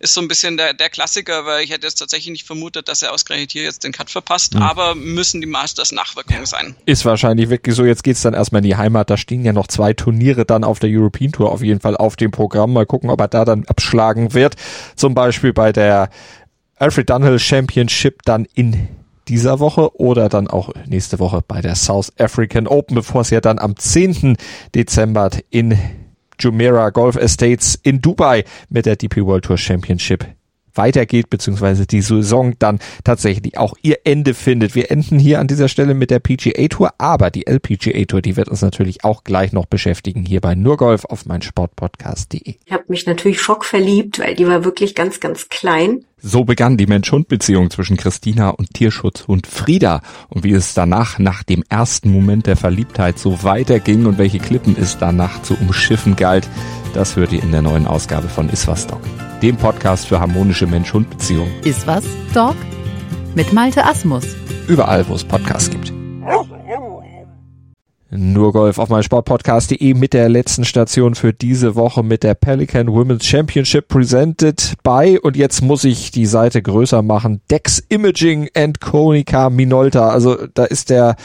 ist 0.00 0.14
so 0.14 0.20
ein 0.20 0.28
bisschen 0.28 0.56
der, 0.56 0.74
der 0.74 0.90
Klassiker, 0.90 1.46
weil 1.46 1.64
ich 1.64 1.70
hätte 1.70 1.86
jetzt 1.86 1.96
tatsächlich 1.96 2.32
nicht 2.32 2.46
vermutet, 2.46 2.88
dass 2.88 3.02
er 3.02 3.12
ausgerechnet 3.12 3.52
hier 3.52 3.62
jetzt 3.62 3.84
den 3.84 3.92
Cut 3.92 4.10
verpasst, 4.10 4.54
mhm. 4.54 4.62
aber 4.62 4.94
müssen 4.94 5.40
die 5.40 5.46
Masters 5.46 5.92
Nachwirkungen 5.92 6.46
sein. 6.46 6.74
Ist 6.86 7.04
wahrscheinlich 7.04 7.48
wirklich 7.50 7.76
so, 7.76 7.84
jetzt 7.84 8.02
geht's 8.02 8.22
dann 8.22 8.34
erstmal 8.34 8.60
in 8.60 8.68
die 8.68 8.76
Heimat, 8.76 9.10
da 9.10 9.16
stehen 9.16 9.44
ja 9.44 9.52
noch 9.52 9.68
zwei 9.68 9.92
Turniere 9.92 10.44
dann 10.44 10.64
auf 10.64 10.80
der 10.80 10.90
European 10.90 11.32
Tour 11.32 11.52
auf 11.52 11.62
jeden 11.62 11.80
Fall 11.80 11.96
auf 11.96 12.16
dem 12.16 12.30
Programm. 12.30 12.72
Mal 12.72 12.86
gucken, 12.86 13.10
ob 13.10 13.20
er 13.20 13.28
da 13.28 13.44
dann 13.44 13.64
abschlagen 13.66 14.34
wird. 14.34 14.56
Zum 14.96 15.14
Beispiel 15.14 15.52
bei 15.52 15.72
der 15.72 16.10
Alfred 16.76 17.08
Dunhill 17.08 17.38
Championship 17.38 18.22
dann 18.24 18.46
in 18.54 18.88
dieser 19.28 19.60
Woche 19.60 19.94
oder 19.98 20.28
dann 20.28 20.48
auch 20.48 20.70
nächste 20.86 21.18
Woche 21.18 21.42
bei 21.46 21.60
der 21.60 21.74
South 21.74 22.12
African 22.18 22.66
Open, 22.66 22.94
bevor 22.94 23.22
es 23.22 23.30
ja 23.30 23.40
dann 23.40 23.58
am 23.58 23.76
10. 23.76 24.36
Dezember 24.74 25.30
in 25.50 25.78
Jumeirah 26.38 26.90
Golf 26.90 27.16
Estates 27.16 27.78
in 27.82 28.00
Dubai 28.00 28.44
mit 28.68 28.86
der 28.86 28.96
DP 28.96 29.24
World 29.24 29.44
Tour 29.44 29.58
Championship 29.58 30.26
weitergeht, 30.76 31.30
beziehungsweise 31.30 31.86
die 31.86 32.00
Saison 32.00 32.54
dann 32.58 32.78
tatsächlich 33.04 33.58
auch 33.58 33.74
ihr 33.82 33.98
Ende 34.04 34.34
findet. 34.34 34.74
Wir 34.74 34.90
enden 34.90 35.18
hier 35.18 35.40
an 35.40 35.46
dieser 35.46 35.68
Stelle 35.68 35.94
mit 35.94 36.10
der 36.10 36.20
PGA 36.20 36.68
Tour, 36.68 36.90
aber 36.98 37.30
die 37.30 37.46
LPGA 37.46 38.04
Tour, 38.04 38.22
die 38.22 38.36
wird 38.36 38.48
uns 38.48 38.62
natürlich 38.62 39.04
auch 39.04 39.24
gleich 39.24 39.52
noch 39.52 39.66
beschäftigen 39.66 40.24
hier 40.24 40.40
bei 40.40 40.54
Nurgolf 40.54 41.04
auf 41.04 41.26
meinsportpodcast.de. 41.26 42.56
Ich 42.64 42.72
habe 42.72 42.84
mich 42.88 43.06
natürlich 43.06 43.40
schockverliebt, 43.40 44.18
weil 44.18 44.34
die 44.34 44.46
war 44.46 44.64
wirklich 44.64 44.94
ganz, 44.94 45.20
ganz 45.20 45.48
klein. 45.48 46.04
So 46.26 46.44
begann 46.44 46.78
die 46.78 46.86
Mensch-Hund-Beziehung 46.86 47.68
zwischen 47.68 47.98
Christina 47.98 48.48
und 48.48 48.72
Tierschutzhund 48.72 49.46
Frieda 49.46 50.00
und 50.30 50.42
wie 50.42 50.52
es 50.52 50.72
danach 50.72 51.18
nach 51.18 51.42
dem 51.42 51.62
ersten 51.68 52.10
Moment 52.10 52.46
der 52.46 52.56
Verliebtheit 52.56 53.18
so 53.18 53.42
weiterging 53.42 54.06
und 54.06 54.16
welche 54.16 54.38
Klippen 54.38 54.74
es 54.80 54.96
danach 54.96 55.42
zu 55.42 55.54
umschiffen 55.54 56.16
galt, 56.16 56.48
das 56.94 57.16
hört 57.16 57.32
ihr 57.32 57.42
in 57.42 57.52
der 57.52 57.60
neuen 57.60 57.86
Ausgabe 57.86 58.28
von 58.28 58.48
Iswas 58.48 58.86
Dog, 58.86 59.02
dem 59.44 59.56
Podcast 59.58 60.06
für 60.06 60.20
harmonische 60.20 60.66
Mensch-Hund-Beziehungen. 60.66 61.52
Iswas 61.64 62.04
Dog 62.32 62.56
mit 63.34 63.52
Malte 63.52 63.84
Asmus. 63.84 64.24
Überall, 64.68 65.06
wo 65.06 65.14
es 65.14 65.22
Podcasts 65.22 65.68
gibt. 65.68 65.92
Nur 68.10 68.52
Golf 68.54 68.78
auf 68.78 68.88
meinsportpodcast.de 68.88 69.92
mit 69.92 70.14
der 70.14 70.30
letzten 70.30 70.64
Station 70.64 71.14
für 71.14 71.34
diese 71.34 71.74
Woche 71.74 72.02
mit 72.02 72.22
der 72.22 72.32
Pelican 72.32 72.88
Women's 72.88 73.26
Championship 73.26 73.88
presented 73.88 74.76
by 74.82 75.18
und 75.22 75.36
jetzt 75.36 75.60
muss 75.60 75.84
ich 75.84 76.10
die 76.10 76.24
Seite 76.24 76.62
größer 76.62 77.02
machen. 77.02 77.42
Dex 77.50 77.84
Imaging 77.90 78.48
and 78.56 78.80
Konica 78.80 79.50
Minolta. 79.50 80.08
Also 80.08 80.46
da 80.54 80.64
ist 80.64 80.88
der 80.88 81.16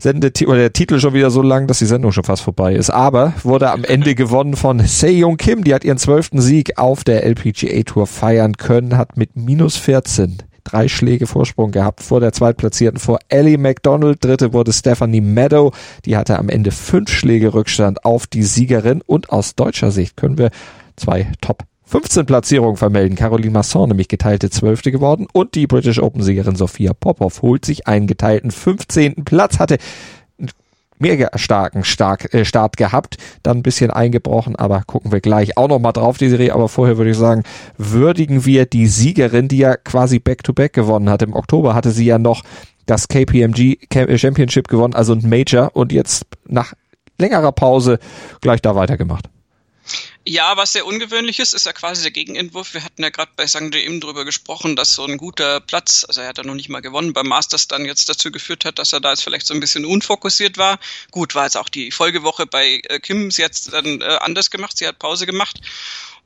Sendeti 0.00 0.46
oder 0.46 0.58
der 0.58 0.72
Titel 0.72 0.98
schon 0.98 1.14
wieder 1.14 1.30
so 1.30 1.42
lang, 1.42 1.66
dass 1.66 1.78
die 1.78 1.86
Sendung 1.86 2.12
schon 2.12 2.24
fast 2.24 2.42
vorbei 2.42 2.74
ist. 2.74 2.90
Aber 2.90 3.34
wurde 3.42 3.70
am 3.70 3.84
Ende 3.84 4.14
gewonnen 4.14 4.56
von 4.56 4.80
Sejong 4.80 5.36
Kim. 5.36 5.64
Die 5.64 5.74
hat 5.74 5.84
ihren 5.84 5.98
zwölften 5.98 6.40
Sieg 6.40 6.78
auf 6.78 7.04
der 7.04 7.24
LPGA 7.24 7.82
Tour 7.82 8.06
feiern 8.06 8.56
können, 8.56 8.96
hat 8.96 9.16
mit 9.16 9.36
minus 9.36 9.76
14 9.76 10.38
drei 10.64 10.88
Schläge 10.88 11.26
Vorsprung 11.26 11.70
gehabt 11.70 12.02
vor 12.02 12.20
der 12.20 12.32
Zweitplatzierten, 12.32 13.00
vor 13.00 13.18
Ellie 13.28 13.58
McDonald. 13.58 14.24
Dritte 14.24 14.52
wurde 14.52 14.72
Stephanie 14.72 15.20
Meadow. 15.20 15.72
Die 16.04 16.16
hatte 16.16 16.38
am 16.38 16.48
Ende 16.48 16.70
fünf 16.70 17.10
Schläge 17.10 17.54
Rückstand 17.54 18.04
auf 18.04 18.26
die 18.26 18.42
Siegerin. 18.42 19.02
Und 19.04 19.30
aus 19.30 19.54
deutscher 19.54 19.90
Sicht 19.90 20.16
können 20.16 20.38
wir 20.38 20.50
zwei 20.96 21.26
Top 21.40 21.64
15 21.90 22.24
Platzierungen 22.24 22.76
vermelden. 22.76 23.16
Caroline 23.16 23.50
Masson 23.50 23.88
nämlich 23.88 24.06
geteilte 24.06 24.48
Zwölfte 24.48 24.92
geworden 24.92 25.26
und 25.32 25.56
die 25.56 25.66
British 25.66 25.98
Open 25.98 26.22
Siegerin 26.22 26.54
Sophia 26.54 26.92
Popov 26.92 27.42
holt 27.42 27.64
sich 27.64 27.88
einen 27.88 28.06
geteilten 28.06 28.52
15. 28.52 29.24
Platz, 29.24 29.58
hatte 29.58 29.78
mega 31.00 31.30
starken 31.34 31.82
Stark, 31.82 32.32
äh, 32.32 32.44
Start 32.44 32.76
gehabt, 32.76 33.16
dann 33.42 33.58
ein 33.58 33.62
bisschen 33.64 33.90
eingebrochen, 33.90 34.54
aber 34.54 34.84
gucken 34.86 35.10
wir 35.10 35.20
gleich 35.20 35.56
auch 35.56 35.66
noch 35.66 35.80
mal 35.80 35.90
drauf 35.90 36.16
die 36.16 36.28
Serie, 36.28 36.54
aber 36.54 36.68
vorher 36.68 36.96
würde 36.96 37.10
ich 37.10 37.16
sagen, 37.16 37.42
würdigen 37.76 38.44
wir 38.44 38.66
die 38.66 38.86
Siegerin, 38.86 39.48
die 39.48 39.58
ja 39.58 39.76
quasi 39.76 40.20
Back-to-Back 40.20 40.70
-back 40.70 40.74
gewonnen 40.74 41.10
hat. 41.10 41.22
Im 41.22 41.34
Oktober 41.34 41.74
hatte 41.74 41.90
sie 41.90 42.04
ja 42.04 42.18
noch 42.18 42.44
das 42.86 43.08
KPMG 43.08 43.78
Championship 43.92 44.68
gewonnen, 44.68 44.94
also 44.94 45.12
ein 45.14 45.28
Major 45.28 45.74
und 45.74 45.90
jetzt 45.90 46.24
nach 46.46 46.72
längerer 47.18 47.50
Pause 47.50 47.98
gleich 48.40 48.62
da 48.62 48.76
weitergemacht. 48.76 49.28
Ja, 50.26 50.56
was 50.58 50.72
sehr 50.72 50.84
ungewöhnlich 50.84 51.38
ist, 51.38 51.54
ist 51.54 51.64
ja 51.64 51.72
quasi 51.72 52.02
der 52.02 52.10
Gegenentwurf. 52.10 52.74
Wir 52.74 52.84
hatten 52.84 53.02
ja 53.02 53.08
gerade 53.08 53.32
bei 53.36 53.46
St. 53.46 53.74
eben 53.74 54.00
drüber 54.00 54.26
gesprochen, 54.26 54.76
dass 54.76 54.94
so 54.94 55.04
ein 55.06 55.16
guter 55.16 55.60
Platz, 55.60 56.04
also 56.06 56.20
er 56.20 56.28
hat 56.28 56.36
ja 56.36 56.44
noch 56.44 56.54
nicht 56.54 56.68
mal 56.68 56.80
gewonnen, 56.80 57.14
beim 57.14 57.26
Masters 57.26 57.68
dann 57.68 57.86
jetzt 57.86 58.06
dazu 58.08 58.30
geführt 58.30 58.66
hat, 58.66 58.78
dass 58.78 58.92
er 58.92 59.00
da 59.00 59.10
jetzt 59.10 59.24
vielleicht 59.24 59.46
so 59.46 59.54
ein 59.54 59.60
bisschen 59.60 59.86
unfokussiert 59.86 60.58
war. 60.58 60.78
Gut, 61.10 61.34
war 61.34 61.44
jetzt 61.44 61.56
auch 61.56 61.70
die 61.70 61.90
Folgewoche 61.90 62.46
bei 62.46 62.82
äh, 62.88 63.00
Kim, 63.00 63.30
sie 63.30 63.44
hat 63.44 63.52
es 63.52 63.62
dann 63.62 64.02
äh, 64.02 64.18
anders 64.20 64.50
gemacht, 64.50 64.76
sie 64.76 64.86
hat 64.86 64.98
Pause 64.98 65.24
gemacht 65.24 65.58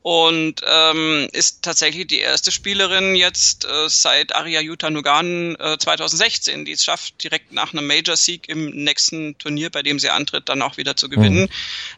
und 0.05 0.61
ähm, 0.69 1.31
ist 1.33 1.63
tatsächlich 1.63 2.07
die 2.09 2.19
erste 2.19 2.53
Spielerin 2.53 3.15
jetzt 3.15 3.65
äh, 3.65 3.89
seit 3.89 4.35
Arya 4.35 4.61
Yutanugan 4.61 5.57
äh, 5.57 5.79
2016, 5.79 6.67
die 6.67 6.73
es 6.73 6.85
schafft, 6.85 7.25
direkt 7.25 7.53
nach 7.53 7.73
einem 7.73 7.87
Major-Sieg 7.87 8.47
im 8.51 8.67
nächsten 8.67 9.39
Turnier, 9.39 9.71
bei 9.71 9.83
dem 9.83 9.99
sie 9.99 10.11
antritt, 10.11 10.51
dann 10.51 10.61
auch 10.61 10.77
wieder 10.77 10.95
zu 10.95 11.09
gewinnen. 11.09 11.45
Mhm. 11.45 11.49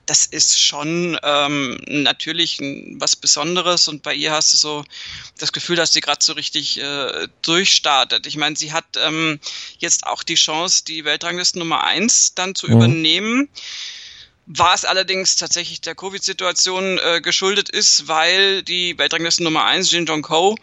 Das 0.07 0.25
ist 0.25 0.63
schon 0.63 1.19
ähm, 1.25 1.81
natürlich 1.89 2.61
was 2.61 3.17
Besonderes 3.17 3.89
und 3.89 4.05
bei 4.05 4.15
ihr 4.15 4.31
hast 4.31 4.53
du 4.53 4.57
so 4.57 4.85
das 5.39 5.51
Gefühl, 5.51 5.75
dass 5.75 5.93
sie 5.93 6.01
gerade 6.01 6.25
so 6.25 6.35
richtig 6.35 6.81
äh, 6.81 7.27
durchstartet. 7.43 8.29
Ich 8.29 8.37
meine, 8.37 8.55
sie 8.55 8.73
hat 8.73 8.85
ähm, 8.99 9.41
jetzt 9.79 10.07
auch 10.07 10.23
die 10.23 10.37
Chance, 10.37 10.85
die 10.85 11.05
Weltrangliste 11.05 11.59
Nummer 11.59 11.83
eins 11.83 12.35
dann 12.37 12.55
zu 12.55 12.69
mhm. 12.69 12.73
übernehmen 12.73 13.49
war 14.47 14.74
es 14.74 14.84
allerdings 14.84 15.36
tatsächlich 15.36 15.80
der 15.80 15.94
Covid-Situation 15.94 16.99
äh, 16.99 17.20
geschuldet 17.20 17.68
ist, 17.68 18.07
weil 18.07 18.62
die 18.62 18.97
Weltrangliste 18.97 19.42
Nummer 19.42 19.64
eins 19.64 19.90
Jin 19.90 20.07
Jong 20.07 20.28
Ho, 20.28 20.57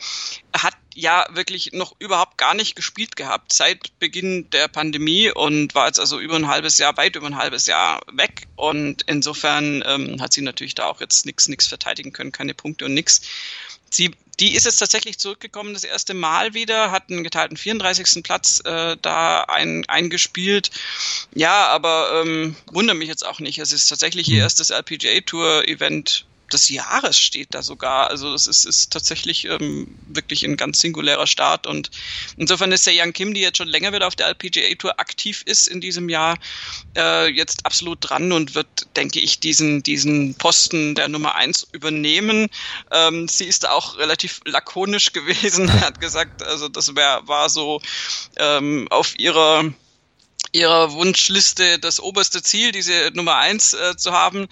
hat 0.56 0.76
ja 0.96 1.26
wirklich 1.32 1.72
noch 1.74 1.96
überhaupt 2.00 2.38
gar 2.38 2.54
nicht 2.54 2.76
gespielt 2.76 3.16
gehabt 3.16 3.52
seit 3.52 3.98
Beginn 4.00 4.50
der 4.52 4.68
Pandemie 4.68 5.32
und 5.32 5.76
war 5.76 5.88
jetzt 5.88 6.00
also 6.00 6.20
über 6.20 6.36
ein 6.36 6.48
halbes 6.48 6.78
Jahr, 6.78 6.96
weit 6.98 7.16
über 7.16 7.28
ein 7.28 7.38
halbes 7.38 7.66
Jahr 7.66 8.02
weg. 8.12 8.48
Und 8.56 9.04
insofern 9.08 9.84
ähm, 9.86 10.22
hat 10.22 10.34
sie 10.34 10.42
natürlich 10.42 10.76
da 10.76 10.86
auch 10.86 11.02
jetzt 11.02 11.26
nichts 11.26 11.48
nichts 11.48 11.68
verteidigen 11.68 12.14
können, 12.14 12.32
keine 12.32 12.54
Punkte 12.54 12.86
und 12.86 12.94
nichts. 12.94 13.22
Sie 13.90 14.16
die 14.40 14.56
ist 14.56 14.66
jetzt 14.66 14.78
tatsächlich 14.78 15.20
zurückgekommen, 15.20 15.74
das 15.74 15.84
erste 15.84 16.14
Mal 16.14 16.54
wieder, 16.54 16.92
hat 16.92 17.10
einen 17.10 17.24
geteilten 17.24 17.58
34. 17.58 18.24
Platz 18.24 18.62
äh, 18.66 18.98
da 19.02 19.42
ein, 19.44 19.86
eingespielt. 19.88 20.72
Ja, 21.36 21.68
aber 21.68 22.22
ähm, 22.24 22.56
wundere 22.72 22.96
mich 22.96 23.10
jetzt 23.10 23.26
auch 23.26 23.40
nicht. 23.40 23.60
Es 23.60 23.72
ist 23.72 23.88
tatsächlich 23.88 24.28
ihr 24.28 24.38
hm. 24.38 24.42
erstes 24.42 24.70
LPGA-Tour-Event 24.70 26.26
des 26.54 26.70
Jahres 26.70 27.18
steht 27.18 27.54
da 27.54 27.62
sogar. 27.62 28.10
Also 28.10 28.34
es 28.34 28.48
ist, 28.48 28.66
ist 28.66 28.92
tatsächlich 28.92 29.46
ähm, 29.46 29.96
wirklich 30.08 30.44
ein 30.44 30.58
ganz 30.58 30.80
singulärer 30.80 31.28
Start 31.28 31.68
und 31.68 31.90
insofern 32.38 32.72
ist 32.72 32.88
der 32.88 32.94
Young 32.96 33.14
Kim, 33.14 33.34
die 33.34 33.42
jetzt 33.42 33.58
schon 33.58 33.68
länger 33.68 33.94
wieder 33.94 34.08
auf 34.08 34.16
der 34.16 34.28
LPGA 34.28 34.76
Tour 34.76 35.00
aktiv 35.00 35.44
ist 35.46 35.68
in 35.68 35.82
diesem 35.82 36.10
Jahr, 36.10 36.38
äh, 36.96 37.28
jetzt 37.30 37.66
absolut 37.66 37.98
dran 38.02 38.32
und 38.32 38.56
wird, 38.56 38.88
denke 38.96 39.20
ich, 39.20 39.40
diesen, 39.40 39.84
diesen 39.84 40.36
Posten 40.36 40.96
der 40.96 41.08
Nummer 41.08 41.36
eins 41.36 41.68
übernehmen. 41.72 42.48
Ähm, 42.92 43.28
sie 43.28 43.46
ist 43.46 43.68
auch 43.68 43.98
relativ 43.98 44.42
lakonisch 44.46 45.14
gewesen, 45.14 45.72
hat 45.82 46.00
gesagt, 46.00 46.44
also 46.44 46.70
das 46.70 46.96
wär, 46.96 47.22
war 47.28 47.50
so 47.50 47.82
ähm, 48.38 48.88
auf 48.90 49.18
ihrer 49.20 49.74
ihrer 50.54 50.94
Wunschliste 50.94 51.80
das 51.80 52.00
oberste 52.00 52.42
Ziel, 52.42 52.72
diese 52.72 53.12
Nummer 53.14 53.38
eins 53.38 53.74
äh, 53.74 53.98
zu 53.98 54.12
haben. 54.14 54.48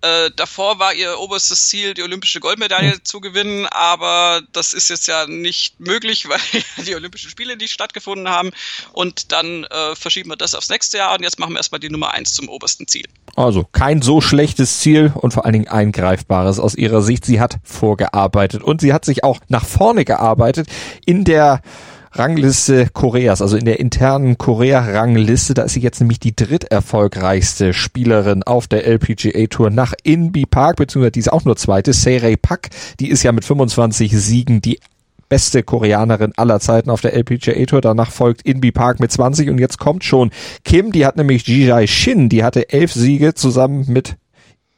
Äh, 0.00 0.30
davor 0.36 0.78
war 0.78 0.92
ihr 0.92 1.18
oberstes 1.18 1.68
Ziel, 1.68 1.94
die 1.94 2.02
olympische 2.02 2.38
Goldmedaille 2.38 2.92
hm. 2.92 3.04
zu 3.04 3.20
gewinnen, 3.20 3.66
aber 3.66 4.42
das 4.52 4.74
ist 4.74 4.90
jetzt 4.90 5.06
ja 5.06 5.26
nicht 5.26 5.80
möglich, 5.80 6.28
weil 6.28 6.38
die 6.84 6.94
Olympischen 6.94 7.30
Spiele 7.30 7.56
nicht 7.56 7.72
stattgefunden 7.72 8.28
haben. 8.28 8.50
Und 8.92 9.32
dann 9.32 9.64
äh, 9.64 9.94
verschieben 9.94 10.30
wir 10.30 10.36
das 10.36 10.54
aufs 10.54 10.68
nächste 10.68 10.98
Jahr 10.98 11.14
und 11.14 11.22
jetzt 11.22 11.38
machen 11.38 11.54
wir 11.54 11.58
erstmal 11.58 11.80
die 11.80 11.88
Nummer 11.88 12.12
eins 12.12 12.34
zum 12.34 12.48
obersten 12.48 12.86
Ziel. 12.86 13.06
Also 13.36 13.64
kein 13.64 14.02
so 14.02 14.20
schlechtes 14.20 14.80
Ziel 14.80 15.12
und 15.14 15.32
vor 15.32 15.44
allen 15.44 15.54
Dingen 15.54 15.68
ein 15.68 15.90
greifbares 15.90 16.58
aus 16.58 16.74
ihrer 16.74 17.00
Sicht. 17.00 17.24
Sie 17.24 17.40
hat 17.40 17.56
vorgearbeitet 17.62 18.62
und 18.62 18.80
sie 18.80 18.92
hat 18.92 19.04
sich 19.04 19.24
auch 19.24 19.40
nach 19.48 19.64
vorne 19.64 20.04
gearbeitet 20.04 20.68
in 21.06 21.24
der 21.24 21.62
Rangliste 22.16 22.88
Koreas, 22.92 23.42
also 23.42 23.56
in 23.56 23.64
der 23.64 23.80
internen 23.80 24.38
Korea-Rangliste. 24.38 25.54
Da 25.54 25.62
ist 25.62 25.72
sie 25.72 25.80
jetzt 25.80 26.00
nämlich 26.00 26.20
die 26.20 26.34
dritterfolgreichste 26.36 27.72
Spielerin 27.72 28.44
auf 28.44 28.68
der 28.68 28.86
LPGA 28.86 29.46
Tour 29.48 29.70
nach 29.70 29.94
Inbi 30.04 30.46
Park, 30.46 30.76
beziehungsweise 30.76 31.12
die 31.12 31.20
ist 31.20 31.32
auch 31.32 31.44
nur 31.44 31.56
zweite. 31.56 31.92
Seirei 31.92 32.36
Pak, 32.36 32.70
die 33.00 33.08
ist 33.08 33.24
ja 33.24 33.32
mit 33.32 33.44
25 33.44 34.16
Siegen 34.16 34.62
die 34.62 34.78
beste 35.28 35.64
Koreanerin 35.64 36.32
aller 36.36 36.60
Zeiten 36.60 36.90
auf 36.90 37.00
der 37.00 37.14
LPGA 37.14 37.64
Tour. 37.66 37.80
Danach 37.80 38.12
folgt 38.12 38.42
Inbi 38.42 38.70
Park 38.70 39.00
mit 39.00 39.10
20 39.10 39.50
und 39.50 39.58
jetzt 39.58 39.78
kommt 39.78 40.04
schon 40.04 40.30
Kim, 40.64 40.92
die 40.92 41.06
hat 41.06 41.16
nämlich 41.16 41.48
Jijai 41.48 41.88
Shin, 41.88 42.28
die 42.28 42.44
hatte 42.44 42.72
elf 42.72 42.92
Siege 42.92 43.34
zusammen 43.34 43.86
mit 43.88 44.16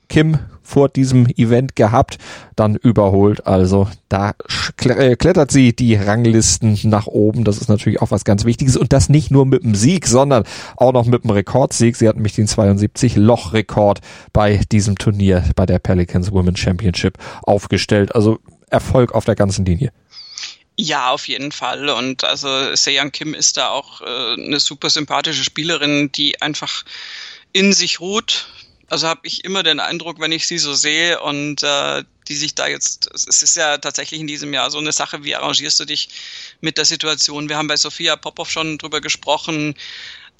Kim 0.08 0.38
vor 0.66 0.88
diesem 0.88 1.26
Event 1.36 1.76
gehabt, 1.76 2.18
dann 2.56 2.74
überholt. 2.74 3.46
Also 3.46 3.88
da 4.08 4.34
äh, 4.82 5.16
klettert 5.16 5.50
sie 5.50 5.74
die 5.74 5.94
Ranglisten 5.94 6.78
nach 6.84 7.06
oben. 7.06 7.44
Das 7.44 7.58
ist 7.58 7.68
natürlich 7.68 8.02
auch 8.02 8.10
was 8.10 8.24
ganz 8.24 8.44
Wichtiges. 8.44 8.76
Und 8.76 8.92
das 8.92 9.08
nicht 9.08 9.30
nur 9.30 9.46
mit 9.46 9.62
dem 9.62 9.74
Sieg, 9.74 10.06
sondern 10.06 10.44
auch 10.76 10.92
noch 10.92 11.06
mit 11.06 11.24
dem 11.24 11.30
Rekordsieg. 11.30 11.96
Sie 11.96 12.08
hat 12.08 12.16
nämlich 12.16 12.34
den 12.34 12.48
72-Loch-Rekord 12.48 14.00
bei 14.32 14.60
diesem 14.70 14.98
Turnier, 14.98 15.44
bei 15.54 15.66
der 15.66 15.78
Pelicans 15.78 16.32
Women 16.32 16.56
Championship 16.56 17.18
aufgestellt. 17.42 18.14
Also 18.14 18.38
Erfolg 18.68 19.12
auf 19.12 19.24
der 19.24 19.36
ganzen 19.36 19.64
Linie. 19.64 19.92
Ja, 20.78 21.10
auf 21.10 21.26
jeden 21.28 21.52
Fall. 21.52 21.88
Und 21.88 22.24
also 22.24 22.74
Seyang 22.74 23.10
Kim 23.10 23.32
ist 23.32 23.56
da 23.56 23.70
auch 23.70 24.02
äh, 24.02 24.34
eine 24.34 24.60
super 24.60 24.90
sympathische 24.90 25.42
Spielerin, 25.42 26.12
die 26.12 26.42
einfach 26.42 26.84
in 27.52 27.72
sich 27.72 28.00
ruht, 28.00 28.48
also 28.88 29.08
habe 29.08 29.20
ich 29.24 29.44
immer 29.44 29.62
den 29.62 29.80
Eindruck, 29.80 30.20
wenn 30.20 30.32
ich 30.32 30.46
sie 30.46 30.58
so 30.58 30.74
sehe 30.74 31.20
und 31.20 31.62
äh, 31.62 32.04
die 32.28 32.34
sich 32.36 32.54
da 32.54 32.66
jetzt, 32.66 33.08
es 33.12 33.42
ist 33.42 33.56
ja 33.56 33.78
tatsächlich 33.78 34.20
in 34.20 34.26
diesem 34.26 34.52
Jahr 34.52 34.70
so 34.70 34.78
eine 34.78 34.92
Sache, 34.92 35.24
wie 35.24 35.34
arrangierst 35.34 35.78
du 35.80 35.84
dich 35.84 36.08
mit 36.60 36.78
der 36.78 36.84
Situation? 36.84 37.48
Wir 37.48 37.56
haben 37.56 37.68
bei 37.68 37.76
Sophia 37.76 38.16
Popov 38.16 38.50
schon 38.50 38.78
drüber 38.78 39.00
gesprochen, 39.00 39.74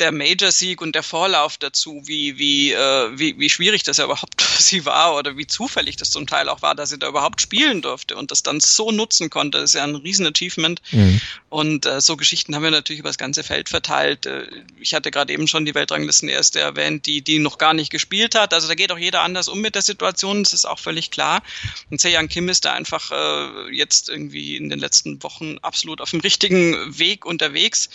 der 0.01 0.12
Major-Sieg 0.12 0.80
und 0.80 0.94
der 0.94 1.03
Vorlauf 1.03 1.57
dazu, 1.57 2.03
wie, 2.05 2.38
wie, 2.38 2.72
äh, 2.72 3.18
wie, 3.18 3.38
wie 3.38 3.51
schwierig 3.51 3.82
das 3.82 3.97
ja 3.97 4.05
überhaupt 4.05 4.42
für 4.42 4.62
sie 4.62 4.84
war 4.84 5.16
oder 5.16 5.36
wie 5.36 5.47
zufällig 5.47 5.97
das 5.97 6.11
zum 6.11 6.26
Teil 6.26 6.49
auch 6.49 6.62
war, 6.62 6.74
dass 6.74 6.90
sie 6.90 6.99
da 6.99 7.09
überhaupt 7.09 7.40
spielen 7.40 7.82
durfte 7.82 8.16
und 8.16 8.30
das 8.30 8.42
dann 8.42 8.61
so 8.61 8.92
nutzen 8.92 9.30
konnte, 9.30 9.59
das 9.59 9.70
ist 9.70 9.74
ja 9.74 9.84
ein 9.84 9.97
Riesen-Achievement. 9.97 10.80
Mhm. 10.92 11.20
Und 11.49 11.86
äh, 11.86 12.01
so 12.01 12.16
Geschichten 12.16 12.55
haben 12.55 12.62
wir 12.62 12.70
natürlich 12.70 13.01
über 13.01 13.09
das 13.09 13.18
ganze 13.18 13.42
Feld 13.42 13.68
verteilt. 13.68 14.26
Äh, 14.26 14.47
ich 14.80 14.94
hatte 14.94 15.11
gerade 15.11 15.32
eben 15.32 15.49
schon 15.49 15.64
die 15.64 15.74
Weltranglisten 15.74 16.28
erste 16.28 16.61
erwähnt, 16.61 17.07
die, 17.07 17.22
die 17.22 17.38
noch 17.38 17.59
gar 17.59 17.74
nicht 17.74 17.90
gespielt 17.90 18.34
hat. 18.34 18.53
Also 18.53 18.68
da 18.68 18.74
geht 18.74 18.92
auch 18.92 18.99
jeder 18.99 19.22
anders 19.22 19.49
um 19.49 19.61
mit 19.61 19.74
der 19.74 19.82
Situation, 19.82 20.42
das 20.42 20.53
ist 20.53 20.66
auch 20.66 20.78
völlig 20.78 21.11
klar. 21.11 21.42
Und 21.90 22.01
Sejang 22.01 22.28
Kim 22.28 22.49
ist 22.49 22.64
da 22.64 22.72
einfach 22.72 23.11
äh, 23.11 23.74
jetzt 23.74 24.09
irgendwie 24.09 24.57
in 24.57 24.68
den 24.68 24.78
letzten 24.78 25.22
Wochen 25.22 25.59
absolut 25.62 26.01
auf 26.01 26.11
dem 26.11 26.20
richtigen 26.20 26.99
Weg 26.99 27.24
unterwegs. 27.24 27.88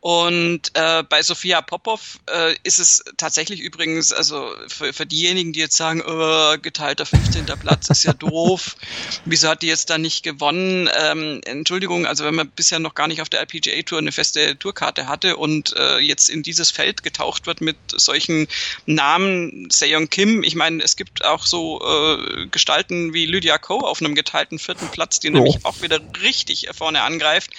Und 0.00 0.70
äh, 0.74 1.02
bei 1.02 1.22
Sophia 1.22 1.60
Popov 1.60 2.20
äh, 2.30 2.54
ist 2.62 2.78
es 2.78 3.02
tatsächlich 3.16 3.60
übrigens, 3.60 4.12
also 4.12 4.54
für, 4.68 4.92
für 4.92 5.06
diejenigen, 5.06 5.52
die 5.52 5.58
jetzt 5.58 5.76
sagen, 5.76 6.02
oh, 6.06 6.56
geteilter 6.62 7.04
15. 7.04 7.46
Platz 7.46 7.90
ist 7.90 8.04
ja 8.04 8.12
doof, 8.12 8.76
wieso 9.24 9.48
hat 9.48 9.62
die 9.62 9.66
jetzt 9.66 9.90
da 9.90 9.98
nicht 9.98 10.22
gewonnen? 10.22 10.88
Ähm, 10.96 11.40
Entschuldigung, 11.44 12.06
also 12.06 12.24
wenn 12.24 12.36
man 12.36 12.48
bisher 12.48 12.78
noch 12.78 12.94
gar 12.94 13.08
nicht 13.08 13.22
auf 13.22 13.28
der 13.28 13.40
LPGA 13.40 13.82
Tour 13.82 13.98
eine 13.98 14.12
feste 14.12 14.56
Tourkarte 14.56 15.08
hatte 15.08 15.36
und 15.36 15.74
äh, 15.76 15.98
jetzt 15.98 16.28
in 16.28 16.44
dieses 16.44 16.70
Feld 16.70 17.02
getaucht 17.02 17.48
wird 17.48 17.60
mit 17.60 17.76
solchen 17.88 18.46
Namen, 18.86 19.68
Seong 19.68 20.10
Kim, 20.10 20.44
ich 20.44 20.54
meine, 20.54 20.80
es 20.80 20.94
gibt 20.94 21.24
auch 21.24 21.44
so 21.44 21.80
äh, 21.82 22.46
Gestalten 22.46 23.14
wie 23.14 23.26
Lydia 23.26 23.58
Ko 23.58 23.80
auf 23.80 24.00
einem 24.00 24.14
geteilten 24.14 24.60
vierten 24.60 24.88
Platz, 24.92 25.18
die 25.18 25.30
oh. 25.30 25.32
nämlich 25.32 25.64
auch 25.64 25.82
wieder 25.82 26.00
richtig 26.22 26.68
vorne 26.72 27.02
angreift 27.02 27.50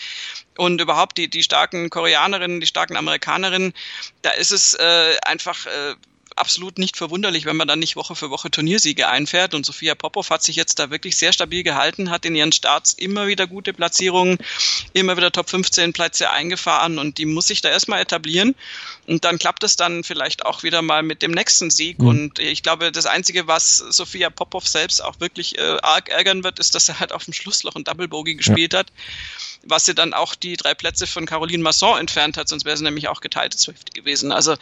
und 0.59 0.81
überhaupt 0.81 1.17
die, 1.17 1.29
die 1.29 1.41
starken 1.41 1.89
Koreanerinnen, 1.89 2.59
die 2.59 2.67
starken 2.67 2.97
Amerikanerinnen, 2.97 3.73
da 4.21 4.31
ist 4.31 4.51
es 4.51 4.73
äh, 4.73 5.15
einfach 5.23 5.65
äh, 5.65 5.95
absolut 6.35 6.77
nicht 6.77 6.97
verwunderlich, 6.97 7.45
wenn 7.45 7.57
man 7.57 7.67
dann 7.67 7.79
nicht 7.79 7.95
Woche 7.95 8.15
für 8.15 8.29
Woche 8.29 8.51
Turniersiege 8.51 9.07
einfährt. 9.07 9.53
Und 9.53 9.65
Sophia 9.65 9.95
Popov 9.95 10.29
hat 10.29 10.43
sich 10.43 10.55
jetzt 10.55 10.79
da 10.79 10.89
wirklich 10.89 11.17
sehr 11.17 11.33
stabil 11.33 11.63
gehalten, 11.63 12.09
hat 12.09 12.25
in 12.25 12.35
ihren 12.35 12.51
Starts 12.51 12.93
immer 12.93 13.27
wieder 13.27 13.47
gute 13.47 13.73
Platzierungen, 13.73 14.37
immer 14.93 15.17
wieder 15.17 15.31
Top 15.31 15.49
15 15.49 15.93
Plätze 15.93 16.29
eingefahren 16.29 16.97
und 16.97 17.17
die 17.17 17.25
muss 17.25 17.47
sich 17.47 17.61
da 17.61 17.69
erstmal 17.69 18.01
etablieren. 18.01 18.55
Und 19.09 19.25
dann 19.25 19.39
klappt 19.39 19.63
es 19.63 19.75
dann 19.75 20.03
vielleicht 20.03 20.45
auch 20.45 20.61
wieder 20.61 20.83
mal 20.83 21.01
mit 21.01 21.23
dem 21.23 21.31
nächsten 21.31 21.71
Sieg. 21.71 21.97
Mhm. 21.99 22.07
Und 22.07 22.39
ich 22.39 22.61
glaube, 22.61 22.91
das 22.91 23.07
Einzige, 23.07 23.47
was 23.47 23.77
Sophia 23.77 24.29
Popov 24.29 24.67
selbst 24.67 25.03
auch 25.03 25.19
wirklich 25.19 25.57
äh, 25.57 25.77
arg 25.81 26.09
ärgern 26.09 26.43
wird, 26.43 26.59
ist, 26.59 26.75
dass 26.75 26.89
er 26.89 26.99
halt 26.99 27.11
auf 27.11 27.25
dem 27.25 27.33
Schlussloch 27.33 27.75
ein 27.75 27.83
Double 27.83 28.07
Bogey 28.07 28.35
gespielt 28.35 28.73
ja. 28.73 28.79
hat 28.79 28.91
was 29.63 29.85
sie 29.85 29.93
dann 29.93 30.13
auch 30.13 30.35
die 30.35 30.55
drei 30.55 30.73
Plätze 30.73 31.07
von 31.07 31.25
Caroline 31.25 31.63
Masson 31.63 31.99
entfernt 31.99 32.37
hat, 32.37 32.47
sonst 32.47 32.65
wäre 32.65 32.77
sie 32.77 32.83
nämlich 32.83 33.07
auch 33.09 33.21
geteilte 33.21 33.57
Zwölfte 33.57 33.91
gewesen. 33.91 34.31
Also 34.31 34.55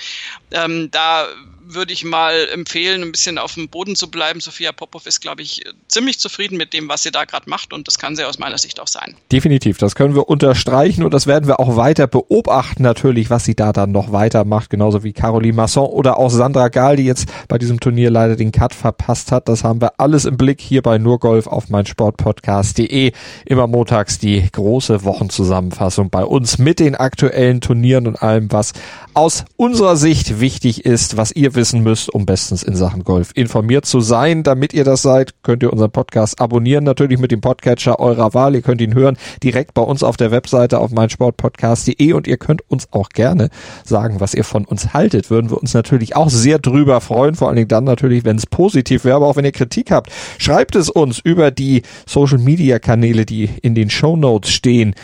ähm, 0.51 0.89
da 0.91 1.27
würde 1.69 1.91
ich 1.91 2.03
mal 2.03 2.47
empfehlen, 2.53 3.01
ein 3.01 3.11
bisschen 3.11 3.37
auf 3.37 3.55
dem 3.55 3.67
Boden 3.67 3.95
zu 3.95 4.09
bleiben. 4.09 4.39
Sophia 4.39 4.71
Popov 4.71 5.05
ist, 5.05 5.19
glaube 5.19 5.41
ich, 5.41 5.65
ziemlich 5.87 6.17
zufrieden 6.17 6.57
mit 6.57 6.73
dem, 6.73 6.87
was 6.87 7.03
sie 7.03 7.11
da 7.11 7.25
gerade 7.25 7.49
macht 7.49 7.73
und 7.73 7.87
das 7.87 7.99
kann 7.99 8.15
sie 8.15 8.23
aus 8.23 8.39
meiner 8.39 8.57
Sicht 8.57 8.79
auch 8.79 8.87
sein. 8.87 9.15
Definitiv, 9.31 9.77
das 9.77 9.95
können 9.95 10.15
wir 10.15 10.29
unterstreichen 10.29 11.03
und 11.03 11.13
das 11.13 11.27
werden 11.27 11.47
wir 11.47 11.59
auch 11.59 11.75
weiter 11.75 12.07
beobachten 12.07 12.83
natürlich, 12.83 13.29
was 13.29 13.43
sie 13.43 13.55
da 13.55 13.73
dann 13.73 13.91
noch 13.91 14.11
weitermacht, 14.37 14.69
genauso 14.69 15.03
wie 15.03 15.13
Caroline 15.13 15.55
Masson 15.55 15.87
oder 15.87 16.17
auch 16.17 16.29
Sandra 16.29 16.67
Gahl, 16.67 16.97
die 16.97 17.05
jetzt 17.05 17.27
bei 17.47 17.57
diesem 17.57 17.79
Turnier 17.79 18.11
leider 18.11 18.35
den 18.35 18.51
Cut 18.51 18.73
verpasst 18.73 19.31
hat. 19.31 19.49
Das 19.49 19.63
haben 19.63 19.81
wir 19.81 19.99
alles 19.99 20.25
im 20.25 20.37
Blick 20.37 20.61
hier 20.61 20.81
bei 20.81 20.97
Nurgolf 20.97 21.47
auf 21.47 21.69
meinsportpodcast.de. 21.69 23.11
Immer 23.45 23.67
montags 23.67 24.19
die 24.19 24.47
große 24.51 25.03
Wochenzusammenfassung 25.03 26.09
bei 26.09 26.23
uns 26.23 26.57
mit 26.59 26.79
den 26.79 26.95
aktuellen 26.95 27.61
Turnieren 27.61 28.07
und 28.07 28.21
allem, 28.21 28.51
was 28.51 28.73
aus 29.13 29.45
unserer 29.55 29.95
Sicht 29.95 30.39
wichtig 30.39 30.85
ist, 30.85 31.17
was 31.17 31.31
ihr 31.31 31.55
wissen 31.55 31.81
müsst, 31.81 32.13
um 32.13 32.25
bestens 32.25 32.61
in 32.61 32.75
Sachen 32.75 33.03
Golf 33.03 33.31
informiert 33.33 33.85
zu 33.85 33.99
sein. 33.99 34.43
Damit 34.43 34.73
ihr 34.73 34.83
das 34.83 35.01
seid, 35.01 35.33
könnt 35.41 35.63
ihr 35.63 35.73
unseren 35.73 35.91
Podcast 35.91 36.39
abonnieren, 36.39 36.83
natürlich 36.83 37.17
mit 37.17 37.31
dem 37.31 37.41
Podcatcher 37.41 37.99
eurer 37.99 38.33
Wahl. 38.35 38.53
Ihr 38.53 38.61
könnt 38.61 38.81
ihn 38.81 38.93
hören 38.93 39.17
direkt 39.41 39.73
bei 39.73 39.81
uns 39.81 40.03
auf 40.03 40.17
der 40.17 40.29
Webseite 40.31 40.79
auf 40.79 40.91
meinsportpodcast.de 40.91 42.13
und 42.13 42.27
ihr 42.27 42.37
könnt 42.37 42.61
uns 42.69 42.93
auch 42.93 43.09
gerne 43.09 43.49
sagen, 43.83 44.19
was 44.19 44.26
ihr 44.33 44.43
von 44.43 44.65
uns 44.65 44.93
haltet. 44.93 45.29
Würden 45.29 45.49
wir 45.49 45.57
uns 45.57 45.73
natürlich 45.73 46.15
auch 46.15 46.29
sehr 46.29 46.59
drüber 46.59 47.01
freuen, 47.01 47.35
vor 47.35 47.47
allen 47.47 47.57
Dingen 47.57 47.67
dann 47.67 47.83
natürlich, 47.83 48.25
wenn 48.25 48.37
es 48.37 48.45
positiv 48.45 49.05
wäre, 49.05 49.17
aber 49.17 49.27
auch 49.27 49.35
wenn 49.35 49.45
ihr 49.45 49.51
Kritik 49.51 49.91
habt, 49.91 50.11
schreibt 50.37 50.75
es 50.75 50.89
uns 50.89 51.19
über 51.19 51.51
die 51.51 51.83
Social 52.05 52.37
Media 52.37 52.79
Kanäle, 52.79 53.25
die 53.25 53.49
in 53.61 53.75
den 53.75 53.89
Show 53.89 54.15
Notes 54.15 54.51
stehen 54.51 54.95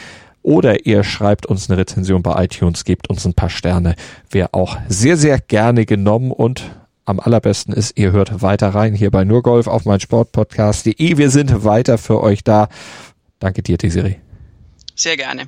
oder 0.43 0.85
ihr 0.85 1.03
schreibt 1.03 1.45
uns 1.45 1.69
eine 1.69 1.79
Rezension 1.79 2.21
bei 2.21 2.43
iTunes, 2.43 2.83
gebt 2.83 3.09
uns 3.09 3.25
ein 3.25 3.33
paar 3.33 3.49
Sterne. 3.49 3.95
Wäre 4.29 4.53
auch 4.53 4.77
sehr, 4.89 5.17
sehr 5.17 5.39
gerne 5.39 5.85
genommen 5.85 6.31
und 6.31 6.63
am 7.05 7.19
allerbesten 7.19 7.73
ist, 7.73 7.97
ihr 7.97 8.11
hört 8.11 8.41
weiter 8.41 8.69
rein 8.69 8.93
hier 8.93 9.11
bei 9.11 9.25
Nurgolf 9.25 9.67
auf 9.67 9.85
mein 9.85 9.99
Sportpodcast.de. 9.99 11.17
Wir 11.17 11.29
sind 11.29 11.63
weiter 11.65 11.97
für 11.97 12.21
euch 12.21 12.43
da. 12.43 12.69
Danke 13.39 13.61
dir, 13.61 13.77
Desiree. 13.77 14.15
Sehr 14.95 15.17
gerne. 15.17 15.47